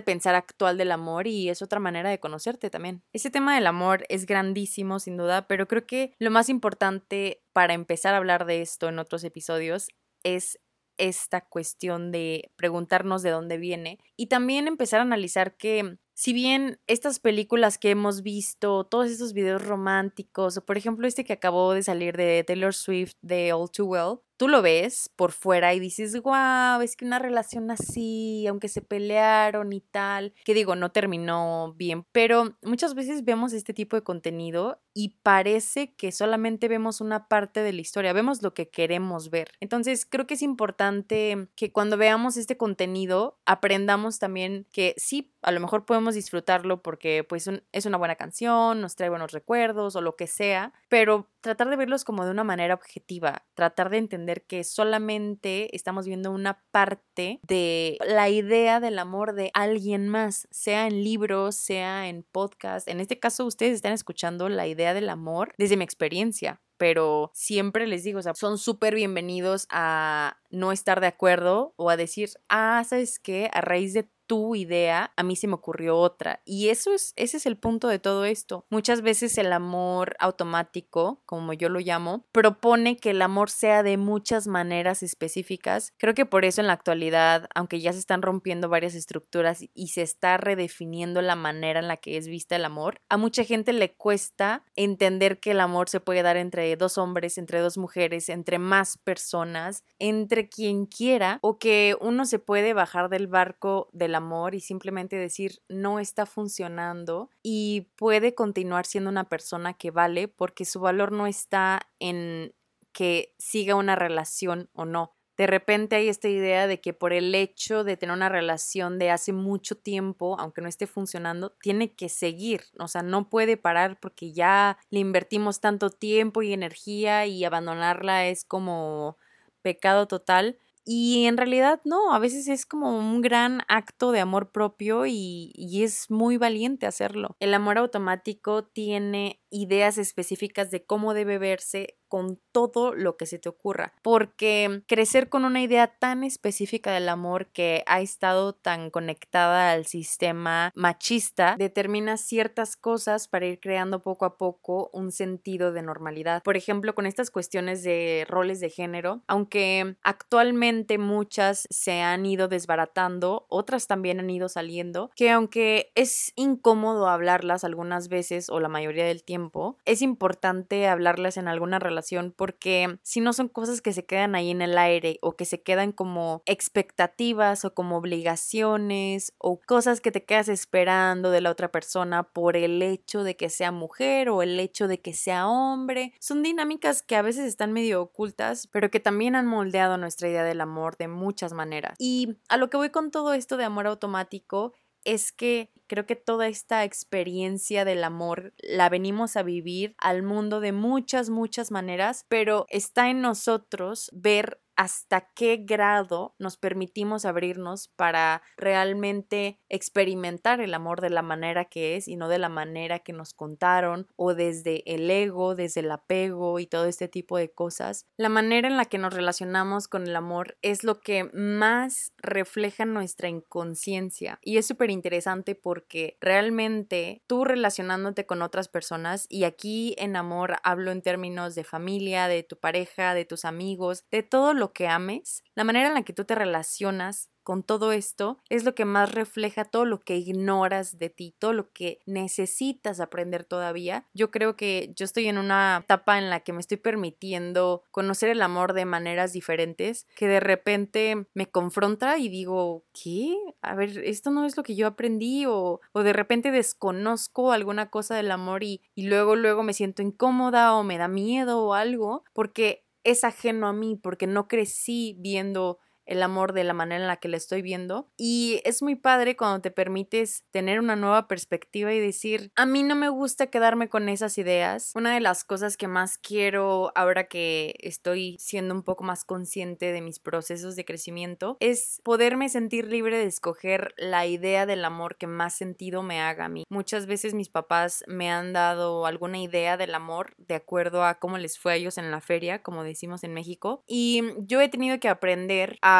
pensar 0.00 0.34
actual 0.34 0.76
del 0.76 0.90
amor 0.90 1.28
y 1.28 1.48
es 1.48 1.62
otra 1.62 1.78
manera 1.78 2.10
de 2.10 2.18
conocerte 2.18 2.70
también. 2.70 3.04
Ese 3.12 3.30
tema 3.30 3.54
del 3.54 3.68
amor 3.68 4.04
es 4.08 4.26
grandísimo 4.26 4.98
sin 4.98 5.16
duda, 5.16 5.46
pero 5.46 5.68
creo 5.68 5.86
que 5.86 6.12
lo 6.18 6.32
más 6.32 6.48
importante 6.48 7.44
para 7.52 7.74
empezar 7.74 8.14
a 8.14 8.16
hablar 8.16 8.46
de 8.46 8.62
esto 8.62 8.88
en 8.88 8.98
otros 8.98 9.22
episodios 9.22 9.88
es 10.24 10.58
esta 10.96 11.42
cuestión 11.42 12.10
de 12.10 12.50
preguntarnos 12.56 13.22
de 13.22 13.30
dónde 13.30 13.58
viene 13.58 13.98
y 14.16 14.26
también 14.26 14.66
empezar 14.66 14.98
a 14.98 15.04
analizar 15.04 15.56
que 15.56 15.98
si 16.18 16.32
bien 16.32 16.80
estas 16.88 17.20
películas 17.20 17.78
que 17.78 17.90
hemos 17.90 18.24
visto, 18.24 18.82
todos 18.82 19.08
estos 19.08 19.32
videos 19.34 19.64
románticos, 19.64 20.56
o 20.56 20.66
por 20.66 20.76
ejemplo 20.76 21.06
este 21.06 21.24
que 21.24 21.32
acabó 21.32 21.72
de 21.74 21.84
salir 21.84 22.16
de 22.16 22.42
Taylor 22.42 22.74
Swift 22.74 23.12
de 23.22 23.52
All 23.52 23.70
Too 23.70 23.86
Well, 23.86 24.18
tú 24.38 24.48
lo 24.48 24.62
ves 24.62 25.10
por 25.16 25.32
fuera 25.32 25.74
y 25.74 25.80
dices, 25.80 26.20
wow, 26.22 26.80
es 26.80 26.96
que 26.96 27.04
una 27.04 27.18
relación 27.18 27.70
así, 27.70 28.46
aunque 28.46 28.68
se 28.68 28.80
pelearon 28.80 29.72
y 29.72 29.80
tal, 29.80 30.32
que 30.44 30.54
digo, 30.54 30.76
no 30.76 30.90
terminó 30.90 31.74
bien, 31.76 32.04
pero 32.12 32.56
muchas 32.62 32.94
veces 32.94 33.24
vemos 33.24 33.52
este 33.52 33.74
tipo 33.74 33.96
de 33.96 34.02
contenido 34.02 34.80
y 34.94 35.16
parece 35.22 35.94
que 35.94 36.12
solamente 36.12 36.68
vemos 36.68 37.00
una 37.00 37.28
parte 37.28 37.60
de 37.62 37.72
la 37.72 37.80
historia, 37.80 38.12
vemos 38.12 38.42
lo 38.42 38.54
que 38.54 38.68
queremos 38.68 39.30
ver. 39.30 39.52
Entonces, 39.60 40.06
creo 40.06 40.26
que 40.26 40.34
es 40.34 40.42
importante 40.42 41.48
que 41.56 41.72
cuando 41.72 41.96
veamos 41.96 42.36
este 42.36 42.56
contenido 42.56 43.38
aprendamos 43.44 44.18
también 44.18 44.66
que 44.72 44.94
sí, 44.96 45.34
a 45.42 45.52
lo 45.52 45.60
mejor 45.60 45.84
podemos 45.84 46.14
disfrutarlo 46.14 46.82
porque 46.82 47.24
pues 47.24 47.48
es 47.72 47.86
una 47.86 47.98
buena 47.98 48.16
canción, 48.16 48.80
nos 48.80 48.96
trae 48.96 49.08
buenos 49.08 49.32
recuerdos 49.32 49.96
o 49.96 50.00
lo 50.00 50.16
que 50.16 50.26
sea, 50.26 50.72
pero 50.88 51.28
tratar 51.40 51.68
de 51.70 51.76
verlos 51.76 52.04
como 52.04 52.24
de 52.24 52.30
una 52.30 52.44
manera 52.44 52.74
objetiva, 52.74 53.44
tratar 53.54 53.90
de 53.90 53.98
entender 53.98 54.42
que 54.42 54.64
solamente 54.64 55.74
estamos 55.74 56.06
viendo 56.06 56.30
una 56.30 56.62
parte 56.70 57.40
de 57.42 57.98
la 58.06 58.28
idea 58.28 58.80
del 58.80 58.98
amor 58.98 59.34
de 59.34 59.50
alguien 59.54 60.08
más, 60.08 60.48
sea 60.50 60.86
en 60.86 61.04
libros, 61.04 61.56
sea 61.56 62.08
en 62.08 62.24
podcast. 62.24 62.88
En 62.88 63.00
este 63.00 63.18
caso, 63.18 63.46
ustedes 63.46 63.74
están 63.74 63.92
escuchando 63.92 64.48
la 64.48 64.66
idea 64.66 64.94
del 64.94 65.08
amor 65.08 65.54
desde 65.58 65.76
mi 65.76 65.84
experiencia 65.84 66.60
pero 66.78 67.32
siempre 67.34 67.88
les 67.88 68.04
digo, 68.04 68.20
son 68.34 68.56
súper 68.56 68.94
bienvenidos 68.94 69.66
a 69.68 70.38
no 70.50 70.70
estar 70.70 71.00
de 71.00 71.08
acuerdo 71.08 71.74
o 71.76 71.90
a 71.90 71.96
decir, 71.96 72.30
ah, 72.48 72.84
¿sabes 72.88 73.18
qué? 73.18 73.50
A 73.52 73.60
raíz 73.60 73.94
de 73.94 74.08
tu 74.28 74.54
idea, 74.54 75.10
a 75.16 75.22
mí 75.24 75.34
se 75.34 75.48
me 75.48 75.54
ocurrió 75.54 75.96
otra. 75.96 76.40
Y 76.44 76.68
eso 76.68 76.92
es, 76.92 77.14
ese 77.16 77.38
es 77.38 77.46
el 77.46 77.56
punto 77.56 77.88
de 77.88 77.98
todo 77.98 78.26
esto. 78.26 78.66
Muchas 78.70 79.00
veces 79.00 79.38
el 79.38 79.52
amor 79.52 80.16
automático, 80.20 81.22
como 81.24 81.54
yo 81.54 81.70
lo 81.70 81.80
llamo, 81.80 82.26
propone 82.30 82.98
que 82.98 83.10
el 83.10 83.22
amor 83.22 83.50
sea 83.50 83.82
de 83.82 83.96
muchas 83.96 84.46
maneras 84.46 85.02
específicas. 85.02 85.94
Creo 85.96 86.14
que 86.14 86.26
por 86.26 86.44
eso 86.44 86.60
en 86.60 86.66
la 86.66 86.74
actualidad, 86.74 87.48
aunque 87.54 87.80
ya 87.80 87.92
se 87.92 87.98
están 87.98 88.20
rompiendo 88.20 88.68
varias 88.68 88.94
estructuras 88.94 89.64
y 89.74 89.88
se 89.88 90.02
está 90.02 90.36
redefiniendo 90.36 91.22
la 91.22 91.34
manera 91.34 91.80
en 91.80 91.88
la 91.88 91.96
que 91.96 92.18
es 92.18 92.28
vista 92.28 92.54
el 92.56 92.66
amor, 92.66 93.00
a 93.08 93.16
mucha 93.16 93.44
gente 93.44 93.72
le 93.72 93.94
cuesta 93.94 94.62
entender 94.76 95.40
que 95.40 95.52
el 95.52 95.60
amor 95.60 95.88
se 95.88 96.00
puede 96.00 96.22
dar 96.22 96.36
entre 96.36 96.76
dos 96.76 96.98
hombres, 96.98 97.38
entre 97.38 97.60
dos 97.60 97.78
mujeres, 97.78 98.28
entre 98.28 98.58
más 98.58 98.98
personas, 98.98 99.84
entre 99.98 100.50
quien 100.50 100.84
quiera, 100.84 101.38
o 101.40 101.58
que 101.58 101.96
uno 102.00 102.26
se 102.26 102.38
puede 102.38 102.74
bajar 102.74 103.08
del 103.08 103.26
barco 103.26 103.88
de 103.92 104.08
la 104.08 104.17
amor 104.18 104.54
y 104.54 104.60
simplemente 104.60 105.16
decir 105.16 105.62
no 105.68 105.98
está 105.98 106.26
funcionando 106.26 107.30
y 107.42 107.88
puede 107.96 108.34
continuar 108.34 108.86
siendo 108.86 109.10
una 109.10 109.28
persona 109.28 109.74
que 109.74 109.90
vale 109.90 110.28
porque 110.28 110.64
su 110.64 110.80
valor 110.80 111.12
no 111.12 111.26
está 111.26 111.80
en 111.98 112.54
que 112.92 113.34
siga 113.38 113.74
una 113.74 113.96
relación 113.96 114.70
o 114.72 114.84
no. 114.84 115.14
De 115.38 115.46
repente 115.46 115.94
hay 115.94 116.08
esta 116.08 116.28
idea 116.28 116.66
de 116.66 116.80
que 116.80 116.92
por 116.92 117.12
el 117.12 117.32
hecho 117.32 117.84
de 117.84 117.96
tener 117.96 118.12
una 118.12 118.28
relación 118.28 118.98
de 118.98 119.12
hace 119.12 119.32
mucho 119.32 119.76
tiempo, 119.76 120.36
aunque 120.40 120.60
no 120.60 120.68
esté 120.68 120.88
funcionando, 120.88 121.50
tiene 121.60 121.94
que 121.94 122.08
seguir, 122.08 122.64
o 122.80 122.88
sea, 122.88 123.02
no 123.02 123.30
puede 123.30 123.56
parar 123.56 124.00
porque 124.00 124.32
ya 124.32 124.78
le 124.90 124.98
invertimos 124.98 125.60
tanto 125.60 125.90
tiempo 125.90 126.42
y 126.42 126.52
energía 126.52 127.24
y 127.26 127.44
abandonarla 127.44 128.26
es 128.26 128.44
como 128.44 129.16
pecado 129.62 130.08
total. 130.08 130.58
Y 130.90 131.26
en 131.26 131.36
realidad 131.36 131.82
no, 131.84 132.14
a 132.14 132.18
veces 132.18 132.48
es 132.48 132.64
como 132.64 132.98
un 132.98 133.20
gran 133.20 133.60
acto 133.68 134.10
de 134.10 134.20
amor 134.20 134.52
propio 134.52 135.04
y, 135.04 135.52
y, 135.54 135.82
es 135.82 136.10
muy 136.10 136.38
valiente 136.38 136.86
hacerlo. 136.86 137.36
El 137.40 137.52
amor 137.52 137.76
automático 137.76 138.64
tiene 138.64 139.38
ideas 139.50 139.98
específicas 139.98 140.70
de 140.70 140.84
cómo 140.84 141.14
debe 141.14 141.38
verse 141.38 141.98
con 142.08 142.40
todo 142.52 142.94
lo 142.94 143.16
que 143.16 143.26
se 143.26 143.38
te 143.38 143.48
ocurra, 143.48 143.92
porque 144.02 144.82
crecer 144.88 145.28
con 145.28 145.44
una 145.44 145.62
idea 145.62 145.86
tan 145.98 146.24
específica 146.24 146.90
del 146.90 147.08
amor 147.08 147.46
que 147.52 147.84
ha 147.86 148.00
estado 148.00 148.54
tan 148.54 148.90
conectada 148.90 149.72
al 149.72 149.86
sistema 149.86 150.72
machista 150.74 151.54
determina 151.58 152.16
ciertas 152.16 152.76
cosas 152.76 153.28
para 153.28 153.46
ir 153.46 153.60
creando 153.60 154.02
poco 154.02 154.24
a 154.24 154.38
poco 154.38 154.90
un 154.92 155.12
sentido 155.12 155.72
de 155.72 155.82
normalidad. 155.82 156.42
Por 156.42 156.56
ejemplo, 156.56 156.94
con 156.94 157.06
estas 157.06 157.30
cuestiones 157.30 157.82
de 157.82 158.26
roles 158.28 158.60
de 158.60 158.70
género, 158.70 159.22
aunque 159.26 159.96
actualmente 160.02 160.98
muchas 160.98 161.66
se 161.70 162.00
han 162.00 162.24
ido 162.24 162.48
desbaratando, 162.48 163.46
otras 163.48 163.86
también 163.86 164.20
han 164.20 164.30
ido 164.30 164.48
saliendo, 164.48 165.10
que 165.14 165.30
aunque 165.30 165.92
es 165.94 166.32
incómodo 166.36 167.08
hablarlas 167.08 167.64
algunas 167.64 168.08
veces 168.08 168.48
o 168.48 168.60
la 168.60 168.68
mayoría 168.68 169.04
del 169.04 169.22
tiempo, 169.24 169.37
es 169.84 170.02
importante 170.02 170.88
hablarlas 170.88 171.36
en 171.36 171.48
alguna 171.48 171.78
relación 171.78 172.32
porque 172.36 172.98
si 173.02 173.20
no 173.20 173.32
son 173.32 173.48
cosas 173.48 173.80
que 173.80 173.92
se 173.92 174.04
quedan 174.04 174.34
ahí 174.34 174.50
en 174.50 174.62
el 174.62 174.76
aire 174.76 175.18
o 175.22 175.36
que 175.36 175.44
se 175.44 175.62
quedan 175.62 175.92
como 175.92 176.42
expectativas 176.46 177.64
o 177.64 177.74
como 177.74 177.96
obligaciones 177.96 179.32
o 179.38 179.60
cosas 179.60 180.00
que 180.00 180.10
te 180.10 180.24
quedas 180.24 180.48
esperando 180.48 181.30
de 181.30 181.40
la 181.40 181.50
otra 181.50 181.70
persona 181.70 182.22
por 182.24 182.56
el 182.56 182.82
hecho 182.82 183.22
de 183.22 183.36
que 183.36 183.50
sea 183.50 183.72
mujer 183.72 184.28
o 184.28 184.42
el 184.42 184.58
hecho 184.60 184.88
de 184.88 185.00
que 185.00 185.12
sea 185.12 185.48
hombre. 185.48 186.12
Son 186.20 186.42
dinámicas 186.42 187.02
que 187.02 187.16
a 187.16 187.22
veces 187.22 187.46
están 187.46 187.72
medio 187.72 188.02
ocultas, 188.02 188.66
pero 188.66 188.90
que 188.90 189.00
también 189.00 189.36
han 189.36 189.46
moldeado 189.46 189.96
nuestra 189.98 190.28
idea 190.28 190.44
del 190.44 190.60
amor 190.60 190.96
de 190.96 191.08
muchas 191.08 191.52
maneras. 191.52 191.94
Y 191.98 192.36
a 192.48 192.56
lo 192.56 192.70
que 192.70 192.76
voy 192.76 192.90
con 192.90 193.10
todo 193.10 193.34
esto 193.34 193.56
de 193.56 193.64
amor 193.64 193.86
automático 193.86 194.74
es 195.04 195.32
que 195.32 195.70
creo 195.86 196.06
que 196.06 196.16
toda 196.16 196.46
esta 196.48 196.84
experiencia 196.84 197.84
del 197.84 198.04
amor 198.04 198.52
la 198.58 198.88
venimos 198.88 199.36
a 199.36 199.42
vivir 199.42 199.94
al 199.98 200.22
mundo 200.22 200.60
de 200.60 200.72
muchas, 200.72 201.30
muchas 201.30 201.70
maneras, 201.70 202.26
pero 202.28 202.66
está 202.68 203.10
en 203.10 203.20
nosotros 203.20 204.10
ver 204.12 204.60
hasta 204.78 205.22
qué 205.34 205.56
grado 205.56 206.36
nos 206.38 206.56
permitimos 206.56 207.24
abrirnos 207.24 207.88
para 207.88 208.42
realmente 208.56 209.58
experimentar 209.68 210.60
el 210.60 210.72
amor 210.72 211.00
de 211.00 211.10
la 211.10 211.22
manera 211.22 211.64
que 211.64 211.96
es 211.96 212.06
y 212.06 212.14
no 212.14 212.28
de 212.28 212.38
la 212.38 212.48
manera 212.48 213.00
que 213.00 213.12
nos 213.12 213.34
contaron 213.34 214.06
o 214.14 214.34
desde 214.34 214.84
el 214.86 215.10
ego, 215.10 215.56
desde 215.56 215.80
el 215.80 215.90
apego 215.90 216.60
y 216.60 216.68
todo 216.68 216.84
este 216.84 217.08
tipo 217.08 217.36
de 217.36 217.50
cosas. 217.50 218.06
La 218.16 218.28
manera 218.28 218.68
en 218.68 218.76
la 218.76 218.84
que 218.84 218.98
nos 218.98 219.12
relacionamos 219.12 219.88
con 219.88 220.06
el 220.06 220.14
amor 220.14 220.56
es 220.62 220.84
lo 220.84 221.00
que 221.00 221.24
más 221.34 222.12
refleja 222.18 222.84
nuestra 222.84 223.28
inconsciencia 223.28 224.38
y 224.42 224.58
es 224.58 224.66
súper 224.68 224.92
interesante 224.92 225.56
porque 225.56 226.16
realmente 226.20 227.24
tú 227.26 227.44
relacionándote 227.44 228.26
con 228.26 228.42
otras 228.42 228.68
personas 228.68 229.26
y 229.28 229.42
aquí 229.42 229.96
en 229.98 230.14
amor 230.14 230.58
hablo 230.62 230.92
en 230.92 231.02
términos 231.02 231.56
de 231.56 231.64
familia, 231.64 232.28
de 232.28 232.44
tu 232.44 232.56
pareja, 232.60 233.14
de 233.14 233.24
tus 233.24 233.44
amigos, 233.44 234.04
de 234.12 234.22
todo 234.22 234.54
lo 234.54 234.67
que 234.72 234.88
ames, 234.88 235.42
la 235.54 235.64
manera 235.64 235.88
en 235.88 235.94
la 235.94 236.02
que 236.02 236.12
tú 236.12 236.24
te 236.24 236.34
relacionas 236.34 237.30
con 237.48 237.62
todo 237.62 237.92
esto 237.92 238.36
es 238.50 238.64
lo 238.64 238.74
que 238.74 238.84
más 238.84 239.10
refleja 239.10 239.64
todo 239.64 239.86
lo 239.86 240.00
que 240.00 240.18
ignoras 240.18 240.98
de 240.98 241.08
ti, 241.08 241.34
todo 241.38 241.54
lo 241.54 241.72
que 241.72 241.98
necesitas 242.04 243.00
aprender 243.00 243.44
todavía. 243.44 244.06
Yo 244.12 244.30
creo 244.30 244.54
que 244.54 244.92
yo 244.94 245.06
estoy 245.06 245.28
en 245.28 245.38
una 245.38 245.80
etapa 245.82 246.18
en 246.18 246.28
la 246.28 246.40
que 246.40 246.52
me 246.52 246.60
estoy 246.60 246.76
permitiendo 246.76 247.84
conocer 247.90 248.28
el 248.28 248.42
amor 248.42 248.74
de 248.74 248.84
maneras 248.84 249.32
diferentes, 249.32 250.06
que 250.14 250.28
de 250.28 250.40
repente 250.40 251.26
me 251.32 251.50
confronta 251.50 252.18
y 252.18 252.28
digo, 252.28 252.84
¿qué? 252.92 253.34
A 253.62 253.74
ver, 253.74 253.96
esto 254.04 254.30
no 254.30 254.44
es 254.44 254.58
lo 254.58 254.62
que 254.62 254.76
yo 254.76 254.86
aprendí 254.86 255.46
o, 255.46 255.80
o 255.92 256.02
de 256.02 256.12
repente 256.12 256.50
desconozco 256.50 257.52
alguna 257.52 257.88
cosa 257.88 258.14
del 258.14 258.30
amor 258.30 258.62
y, 258.62 258.82
y 258.94 259.06
luego, 259.06 259.36
luego 259.36 259.62
me 259.62 259.72
siento 259.72 260.02
incómoda 260.02 260.74
o 260.74 260.84
me 260.84 260.98
da 260.98 261.08
miedo 261.08 261.64
o 261.64 261.72
algo, 261.72 262.24
porque 262.34 262.84
es 263.04 263.24
ajeno 263.24 263.68
a 263.68 263.72
mí, 263.72 263.96
porque 263.96 264.26
no 264.26 264.48
crecí 264.48 265.16
viendo 265.20 265.78
el 266.08 266.22
amor 266.22 266.52
de 266.52 266.64
la 266.64 266.72
manera 266.72 267.00
en 267.00 267.06
la 267.06 267.18
que 267.18 267.28
la 267.28 267.36
estoy 267.36 267.62
viendo. 267.62 268.08
Y 268.16 268.60
es 268.64 268.82
muy 268.82 268.96
padre 268.96 269.36
cuando 269.36 269.60
te 269.60 269.70
permites 269.70 270.44
tener 270.50 270.80
una 270.80 270.96
nueva 270.96 271.28
perspectiva 271.28 271.92
y 271.92 272.00
decir, 272.00 272.50
a 272.56 272.66
mí 272.66 272.82
no 272.82 272.96
me 272.96 273.10
gusta 273.10 273.48
quedarme 273.48 273.88
con 273.88 274.08
esas 274.08 274.38
ideas. 274.38 274.92
Una 274.94 275.14
de 275.14 275.20
las 275.20 275.44
cosas 275.44 275.76
que 275.76 275.86
más 275.86 276.18
quiero 276.18 276.90
ahora 276.94 277.28
que 277.28 277.74
estoy 277.80 278.36
siendo 278.40 278.74
un 278.74 278.82
poco 278.82 279.04
más 279.04 279.24
consciente 279.24 279.92
de 279.92 280.00
mis 280.00 280.18
procesos 280.18 280.74
de 280.76 280.84
crecimiento 280.84 281.56
es 281.60 282.00
poderme 282.02 282.48
sentir 282.48 282.86
libre 282.88 283.18
de 283.18 283.26
escoger 283.26 283.94
la 283.98 284.26
idea 284.26 284.64
del 284.64 284.84
amor 284.84 285.16
que 285.16 285.26
más 285.26 285.54
sentido 285.54 286.02
me 286.02 286.20
haga 286.20 286.46
a 286.46 286.48
mí. 286.48 286.64
Muchas 286.70 287.06
veces 287.06 287.34
mis 287.34 287.50
papás 287.50 288.02
me 288.06 288.30
han 288.30 288.52
dado 288.52 289.04
alguna 289.04 289.38
idea 289.38 289.76
del 289.76 289.94
amor 289.94 290.34
de 290.38 290.54
acuerdo 290.54 291.04
a 291.04 291.18
cómo 291.18 291.36
les 291.36 291.58
fue 291.58 291.72
a 291.72 291.76
ellos 291.76 291.98
en 291.98 292.10
la 292.10 292.22
feria, 292.22 292.62
como 292.62 292.82
decimos 292.82 293.24
en 293.24 293.34
México. 293.34 293.82
Y 293.86 294.22
yo 294.38 294.60
he 294.60 294.68
tenido 294.68 294.98
que 295.00 295.08
aprender 295.08 295.78
a 295.82 295.97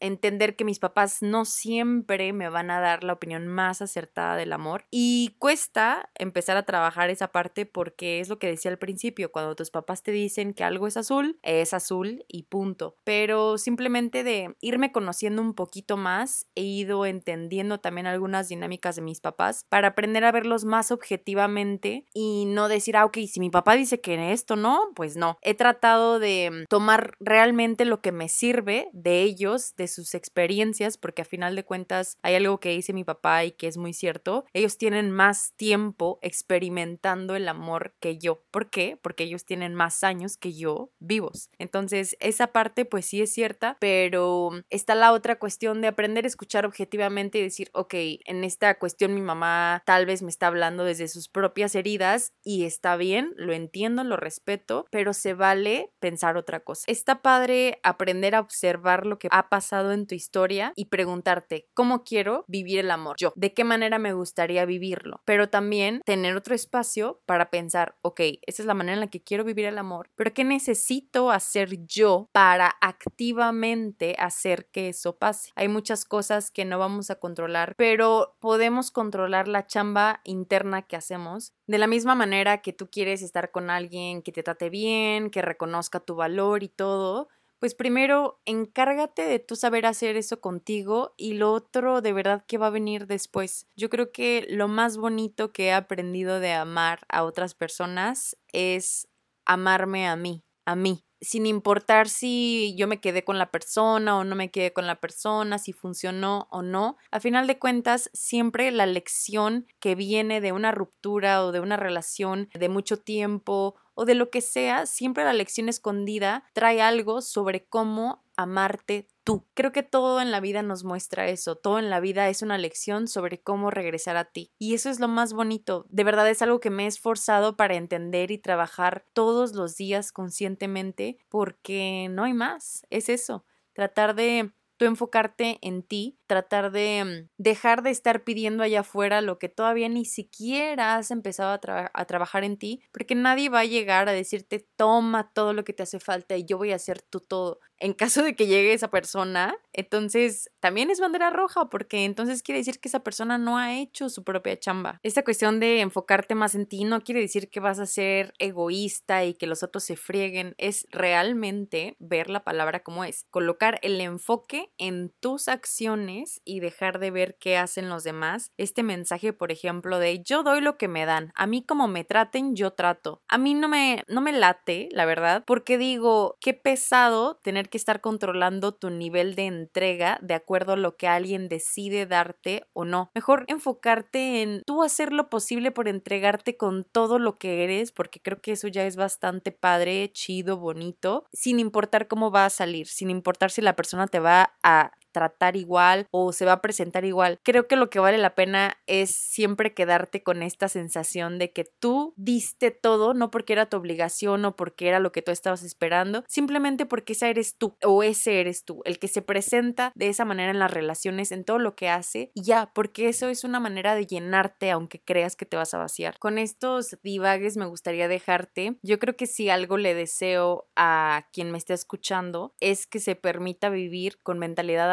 entender 0.00 0.56
que 0.56 0.64
mis 0.64 0.78
papás 0.78 1.22
no 1.22 1.44
siempre 1.44 2.32
me 2.32 2.48
van 2.48 2.70
a 2.70 2.80
dar 2.80 3.04
la 3.04 3.14
opinión 3.14 3.46
más 3.46 3.82
acertada 3.82 4.36
del 4.36 4.52
amor 4.52 4.84
y 4.90 5.36
cuesta 5.38 6.10
empezar 6.14 6.56
a 6.56 6.64
trabajar 6.64 7.10
esa 7.10 7.28
parte 7.28 7.66
porque 7.66 8.20
es 8.20 8.28
lo 8.28 8.38
que 8.38 8.48
decía 8.48 8.70
al 8.70 8.78
principio, 8.78 9.32
cuando 9.32 9.54
tus 9.54 9.70
papás 9.70 10.02
te 10.02 10.12
dicen 10.12 10.54
que 10.54 10.64
algo 10.64 10.86
es 10.86 10.96
azul, 10.96 11.38
es 11.42 11.74
azul 11.74 12.24
y 12.28 12.44
punto. 12.44 12.96
Pero 13.04 13.58
simplemente 13.58 14.24
de 14.24 14.54
irme 14.60 14.92
conociendo 14.92 15.42
un 15.42 15.54
poquito 15.54 15.96
más, 15.96 16.46
he 16.54 16.62
ido 16.62 17.06
entendiendo 17.06 17.80
también 17.80 18.06
algunas 18.06 18.48
dinámicas 18.48 18.96
de 18.96 19.02
mis 19.02 19.20
papás 19.20 19.64
para 19.68 19.88
aprender 19.88 20.24
a 20.24 20.32
verlos 20.32 20.64
más 20.64 20.90
objetivamente 20.90 22.06
y 22.14 22.44
no 22.46 22.68
decir, 22.68 22.96
ah, 22.96 23.04
ok, 23.04 23.18
si 23.26 23.40
mi 23.40 23.50
papá 23.50 23.74
dice 23.74 24.00
que 24.00 24.32
esto 24.32 24.56
no, 24.56 24.90
pues 24.94 25.16
no. 25.16 25.38
He 25.42 25.54
tratado 25.54 26.18
de 26.18 26.64
tomar 26.68 27.14
realmente 27.20 27.84
lo 27.84 28.00
que 28.00 28.12
me 28.12 28.28
sirve 28.28 28.88
de 28.92 29.22
ellos 29.22 29.39
de 29.40 29.88
sus 29.88 30.14
experiencias, 30.14 30.98
porque 30.98 31.22
a 31.22 31.24
final 31.24 31.56
de 31.56 31.64
cuentas 31.64 32.18
hay 32.22 32.34
algo 32.34 32.60
que 32.60 32.70
dice 32.70 32.92
mi 32.92 33.04
papá 33.04 33.44
y 33.44 33.52
que 33.52 33.68
es 33.68 33.78
muy 33.78 33.94
cierto, 33.94 34.44
ellos 34.52 34.76
tienen 34.76 35.10
más 35.10 35.54
tiempo 35.56 36.18
experimentando 36.20 37.34
el 37.36 37.48
amor 37.48 37.94
que 38.00 38.18
yo. 38.18 38.42
¿Por 38.50 38.68
qué? 38.68 38.98
Porque 39.00 39.24
ellos 39.24 39.46
tienen 39.46 39.74
más 39.74 40.04
años 40.04 40.36
que 40.36 40.52
yo 40.52 40.90
vivos. 40.98 41.48
Entonces, 41.58 42.16
esa 42.20 42.48
parte 42.48 42.84
pues 42.84 43.06
sí 43.06 43.22
es 43.22 43.32
cierta, 43.32 43.78
pero 43.80 44.50
está 44.68 44.94
la 44.94 45.12
otra 45.12 45.38
cuestión 45.38 45.80
de 45.80 45.88
aprender 45.88 46.24
a 46.24 46.28
escuchar 46.28 46.66
objetivamente 46.66 47.38
y 47.38 47.42
decir, 47.42 47.70
ok, 47.72 47.94
en 47.94 48.44
esta 48.44 48.78
cuestión 48.78 49.14
mi 49.14 49.22
mamá 49.22 49.82
tal 49.86 50.04
vez 50.04 50.22
me 50.22 50.30
está 50.30 50.48
hablando 50.48 50.84
desde 50.84 51.08
sus 51.08 51.28
propias 51.28 51.74
heridas 51.74 52.34
y 52.42 52.64
está 52.64 52.96
bien, 52.96 53.32
lo 53.36 53.54
entiendo, 53.54 54.04
lo 54.04 54.16
respeto, 54.16 54.86
pero 54.90 55.14
se 55.14 55.32
vale 55.32 55.90
pensar 55.98 56.36
otra 56.36 56.60
cosa. 56.60 56.84
Está 56.86 57.22
padre 57.22 57.78
aprender 57.82 58.34
a 58.34 58.40
observar 58.40 59.06
lo 59.06 59.18
que 59.18 59.28
ha 59.30 59.48
pasado 59.48 59.92
en 59.92 60.06
tu 60.06 60.14
historia 60.14 60.72
y 60.76 60.86
preguntarte, 60.86 61.68
¿cómo 61.74 62.04
quiero 62.04 62.44
vivir 62.48 62.80
el 62.80 62.90
amor 62.90 63.16
yo? 63.18 63.32
¿De 63.36 63.54
qué 63.54 63.64
manera 63.64 63.98
me 63.98 64.12
gustaría 64.12 64.64
vivirlo? 64.64 65.22
Pero 65.24 65.48
también 65.48 66.00
tener 66.04 66.36
otro 66.36 66.54
espacio 66.54 67.22
para 67.26 67.50
pensar, 67.50 67.96
ok, 68.02 68.20
esa 68.46 68.62
es 68.62 68.66
la 68.66 68.74
manera 68.74 68.94
en 68.94 69.00
la 69.00 69.10
que 69.10 69.22
quiero 69.22 69.44
vivir 69.44 69.66
el 69.66 69.78
amor, 69.78 70.10
pero 70.16 70.32
¿qué 70.32 70.44
necesito 70.44 71.30
hacer 71.30 71.86
yo 71.86 72.28
para 72.32 72.76
activamente 72.80 74.16
hacer 74.18 74.68
que 74.70 74.88
eso 74.88 75.16
pase? 75.16 75.50
Hay 75.54 75.68
muchas 75.68 76.04
cosas 76.04 76.50
que 76.50 76.64
no 76.64 76.78
vamos 76.78 77.10
a 77.10 77.16
controlar, 77.16 77.74
pero 77.76 78.36
podemos 78.40 78.90
controlar 78.90 79.48
la 79.48 79.66
chamba 79.66 80.20
interna 80.24 80.82
que 80.82 80.96
hacemos 80.96 81.52
de 81.66 81.78
la 81.78 81.86
misma 81.86 82.16
manera 82.16 82.62
que 82.62 82.72
tú 82.72 82.90
quieres 82.90 83.22
estar 83.22 83.52
con 83.52 83.70
alguien 83.70 84.22
que 84.22 84.32
te 84.32 84.42
trate 84.42 84.70
bien, 84.70 85.30
que 85.30 85.40
reconozca 85.40 86.00
tu 86.00 86.16
valor 86.16 86.64
y 86.64 86.68
todo, 86.68 87.28
pues 87.60 87.74
primero 87.74 88.40
encárgate 88.46 89.22
de 89.22 89.38
tú 89.38 89.54
saber 89.54 89.86
hacer 89.86 90.16
eso 90.16 90.40
contigo 90.40 91.14
y 91.16 91.34
lo 91.34 91.52
otro 91.52 92.00
de 92.00 92.12
verdad 92.12 92.44
que 92.46 92.58
va 92.58 92.66
a 92.68 92.70
venir 92.70 93.06
después. 93.06 93.68
Yo 93.76 93.90
creo 93.90 94.10
que 94.10 94.46
lo 94.48 94.66
más 94.66 94.96
bonito 94.96 95.52
que 95.52 95.66
he 95.66 95.72
aprendido 95.72 96.40
de 96.40 96.52
amar 96.54 97.00
a 97.08 97.22
otras 97.22 97.54
personas 97.54 98.36
es 98.52 99.08
amarme 99.44 100.08
a 100.08 100.16
mí, 100.16 100.42
a 100.64 100.74
mí 100.74 101.04
sin 101.20 101.46
importar 101.46 102.08
si 102.08 102.74
yo 102.76 102.88
me 102.88 103.00
quedé 103.00 103.24
con 103.24 103.38
la 103.38 103.50
persona 103.50 104.16
o 104.16 104.24
no 104.24 104.34
me 104.36 104.50
quedé 104.50 104.72
con 104.72 104.86
la 104.86 105.00
persona, 105.00 105.58
si 105.58 105.72
funcionó 105.72 106.48
o 106.50 106.62
no, 106.62 106.96
a 107.10 107.20
final 107.20 107.46
de 107.46 107.58
cuentas 107.58 108.10
siempre 108.14 108.70
la 108.70 108.86
lección 108.86 109.66
que 109.80 109.94
viene 109.94 110.40
de 110.40 110.52
una 110.52 110.72
ruptura 110.72 111.44
o 111.44 111.52
de 111.52 111.60
una 111.60 111.76
relación 111.76 112.48
de 112.54 112.68
mucho 112.68 112.98
tiempo 112.98 113.76
o 114.00 114.06
de 114.06 114.14
lo 114.14 114.30
que 114.30 114.40
sea, 114.40 114.86
siempre 114.86 115.24
la 115.24 115.34
lección 115.34 115.68
escondida 115.68 116.44
trae 116.54 116.80
algo 116.80 117.20
sobre 117.20 117.66
cómo 117.66 118.24
amarte 118.34 119.08
tú. 119.24 119.46
Creo 119.52 119.72
que 119.72 119.82
todo 119.82 120.22
en 120.22 120.30
la 120.30 120.40
vida 120.40 120.62
nos 120.62 120.84
muestra 120.84 121.28
eso, 121.28 121.56
todo 121.56 121.78
en 121.78 121.90
la 121.90 122.00
vida 122.00 122.30
es 122.30 122.40
una 122.40 122.56
lección 122.56 123.08
sobre 123.08 123.42
cómo 123.42 123.70
regresar 123.70 124.16
a 124.16 124.24
ti. 124.24 124.54
Y 124.58 124.72
eso 124.72 124.88
es 124.88 125.00
lo 125.00 125.08
más 125.08 125.34
bonito, 125.34 125.84
de 125.90 126.04
verdad 126.04 126.30
es 126.30 126.40
algo 126.40 126.60
que 126.60 126.70
me 126.70 126.84
he 126.84 126.86
esforzado 126.86 127.58
para 127.58 127.74
entender 127.74 128.30
y 128.30 128.38
trabajar 128.38 129.04
todos 129.12 129.52
los 129.54 129.76
días 129.76 130.12
conscientemente 130.12 131.18
porque 131.28 132.08
no 132.10 132.24
hay 132.24 132.32
más, 132.32 132.86
es 132.88 133.10
eso, 133.10 133.44
tratar 133.74 134.14
de 134.14 134.50
tú 134.80 134.86
enfocarte 134.86 135.58
en 135.60 135.82
ti, 135.82 136.18
tratar 136.26 136.72
de 136.72 137.04
mm, 137.04 137.28
dejar 137.36 137.82
de 137.82 137.90
estar 137.90 138.24
pidiendo 138.24 138.62
allá 138.62 138.80
afuera 138.80 139.20
lo 139.20 139.38
que 139.38 139.50
todavía 139.50 139.90
ni 139.90 140.06
siquiera 140.06 140.96
has 140.96 141.10
empezado 141.10 141.50
a, 141.50 141.90
a, 141.92 142.04
trabajar 142.06 142.44
en 142.44 142.56
ti, 142.56 142.82
porque 142.90 143.14
nadie 143.14 143.50
va 143.50 143.60
a 143.60 143.66
llegar 143.66 144.08
a 144.08 144.12
decirte 144.12 144.66
toma 144.76 145.34
todo 145.34 145.52
lo 145.52 145.64
que 145.64 145.74
te 145.74 145.82
hace 145.82 146.00
falta 146.00 146.34
y 146.38 146.46
yo 146.46 146.56
voy 146.56 146.72
a 146.72 146.76
hacer 146.76 147.02
tú 147.02 147.20
todo 147.20 147.60
en 147.80 147.94
caso 147.94 148.22
de 148.22 148.36
que 148.36 148.46
llegue 148.46 148.72
esa 148.72 148.90
persona, 148.90 149.56
entonces 149.72 150.50
también 150.60 150.90
es 150.90 151.00
bandera 151.00 151.30
roja 151.30 151.70
porque 151.70 152.04
entonces 152.04 152.42
quiere 152.42 152.58
decir 152.58 152.78
que 152.78 152.88
esa 152.88 153.02
persona 153.02 153.38
no 153.38 153.56
ha 153.56 153.74
hecho 153.74 154.08
su 154.10 154.22
propia 154.22 154.58
chamba. 154.58 155.00
Esta 155.02 155.24
cuestión 155.24 155.60
de 155.60 155.80
enfocarte 155.80 156.34
más 156.34 156.54
en 156.54 156.66
ti 156.66 156.84
no 156.84 157.00
quiere 157.00 157.20
decir 157.20 157.48
que 157.48 157.60
vas 157.60 157.78
a 157.78 157.86
ser 157.86 158.34
egoísta 158.38 159.24
y 159.24 159.34
que 159.34 159.46
los 159.46 159.62
otros 159.62 159.84
se 159.84 159.96
frieguen, 159.96 160.54
es 160.58 160.86
realmente 160.90 161.96
ver 161.98 162.28
la 162.28 162.44
palabra 162.44 162.80
como 162.80 163.04
es, 163.04 163.24
colocar 163.30 163.78
el 163.82 164.00
enfoque 164.00 164.70
en 164.76 165.12
tus 165.20 165.48
acciones 165.48 166.42
y 166.44 166.60
dejar 166.60 166.98
de 166.98 167.10
ver 167.10 167.36
qué 167.38 167.56
hacen 167.56 167.88
los 167.88 168.04
demás. 168.04 168.52
Este 168.58 168.82
mensaje, 168.82 169.32
por 169.32 169.52
ejemplo, 169.52 169.98
de 169.98 170.22
yo 170.22 170.42
doy 170.42 170.60
lo 170.60 170.76
que 170.76 170.88
me 170.88 171.06
dan, 171.06 171.32
a 171.34 171.46
mí 171.46 171.64
como 171.64 171.88
me 171.88 172.04
traten, 172.04 172.54
yo 172.54 172.72
trato. 172.72 173.22
A 173.28 173.38
mí 173.38 173.54
no 173.54 173.68
me 173.68 174.04
no 174.08 174.20
me 174.20 174.32
late, 174.32 174.88
la 174.92 175.06
verdad, 175.06 175.44
porque 175.46 175.78
digo, 175.78 176.36
qué 176.40 176.52
pesado 176.52 177.36
tener 177.42 177.69
que 177.70 177.78
estar 177.78 178.00
controlando 178.00 178.72
tu 178.72 178.90
nivel 178.90 179.34
de 179.34 179.46
entrega 179.46 180.18
de 180.20 180.34
acuerdo 180.34 180.74
a 180.74 180.76
lo 180.76 180.96
que 180.96 181.08
alguien 181.08 181.48
decide 181.48 182.06
darte 182.06 182.64
o 182.72 182.84
no. 182.84 183.10
Mejor 183.14 183.44
enfocarte 183.48 184.42
en 184.42 184.62
tú 184.66 184.82
hacer 184.82 185.12
lo 185.12 185.30
posible 185.30 185.70
por 185.70 185.88
entregarte 185.88 186.56
con 186.56 186.84
todo 186.84 187.18
lo 187.18 187.38
que 187.38 187.64
eres, 187.64 187.92
porque 187.92 188.20
creo 188.20 188.40
que 188.40 188.52
eso 188.52 188.68
ya 188.68 188.84
es 188.84 188.96
bastante 188.96 189.52
padre, 189.52 190.10
chido, 190.12 190.58
bonito, 190.58 191.24
sin 191.32 191.58
importar 191.58 192.08
cómo 192.08 192.30
va 192.30 192.44
a 192.44 192.50
salir, 192.50 192.86
sin 192.86 193.10
importar 193.10 193.50
si 193.50 193.62
la 193.62 193.76
persona 193.76 194.06
te 194.06 194.18
va 194.18 194.52
a 194.62 194.92
tratar 195.12 195.56
igual 195.56 196.06
o 196.10 196.32
se 196.32 196.44
va 196.44 196.52
a 196.52 196.62
presentar 196.62 197.04
igual. 197.04 197.38
Creo 197.42 197.66
que 197.66 197.76
lo 197.76 197.90
que 197.90 198.00
vale 198.00 198.18
la 198.18 198.34
pena 198.34 198.78
es 198.86 199.10
siempre 199.10 199.74
quedarte 199.74 200.22
con 200.22 200.42
esta 200.42 200.68
sensación 200.68 201.38
de 201.38 201.52
que 201.52 201.64
tú 201.64 202.14
diste 202.16 202.70
todo, 202.70 203.14
no 203.14 203.30
porque 203.30 203.52
era 203.52 203.66
tu 203.66 203.76
obligación 203.76 204.44
o 204.44 204.56
porque 204.56 204.88
era 204.88 205.00
lo 205.00 205.12
que 205.12 205.22
tú 205.22 205.30
estabas 205.30 205.62
esperando, 205.62 206.24
simplemente 206.28 206.86
porque 206.86 207.12
esa 207.12 207.28
eres 207.28 207.56
tú 207.56 207.76
o 207.84 208.02
ese 208.02 208.40
eres 208.40 208.64
tú, 208.64 208.82
el 208.84 208.98
que 208.98 209.08
se 209.08 209.22
presenta 209.22 209.92
de 209.94 210.08
esa 210.08 210.24
manera 210.24 210.50
en 210.50 210.58
las 210.58 210.70
relaciones, 210.70 211.32
en 211.32 211.44
todo 211.44 211.58
lo 211.58 211.74
que 211.74 211.88
hace 211.88 212.30
y 212.34 212.42
ya, 212.42 212.70
porque 212.74 213.08
eso 213.08 213.28
es 213.28 213.44
una 213.44 213.60
manera 213.60 213.94
de 213.94 214.06
llenarte 214.06 214.70
aunque 214.70 215.00
creas 215.00 215.36
que 215.36 215.46
te 215.46 215.56
vas 215.56 215.74
a 215.74 215.78
vaciar. 215.78 216.18
Con 216.18 216.38
estos 216.38 216.96
divagues 217.02 217.56
me 217.56 217.66
gustaría 217.66 218.08
dejarte. 218.08 218.78
Yo 218.82 218.98
creo 218.98 219.16
que 219.16 219.26
si 219.26 219.50
algo 219.50 219.76
le 219.76 219.94
deseo 219.94 220.68
a 220.76 221.26
quien 221.32 221.50
me 221.50 221.58
esté 221.58 221.74
escuchando 221.74 222.54
es 222.60 222.86
que 222.86 223.00
se 223.00 223.16
permita 223.16 223.70
vivir 223.70 224.18
con 224.22 224.38
mentalidad 224.38 224.90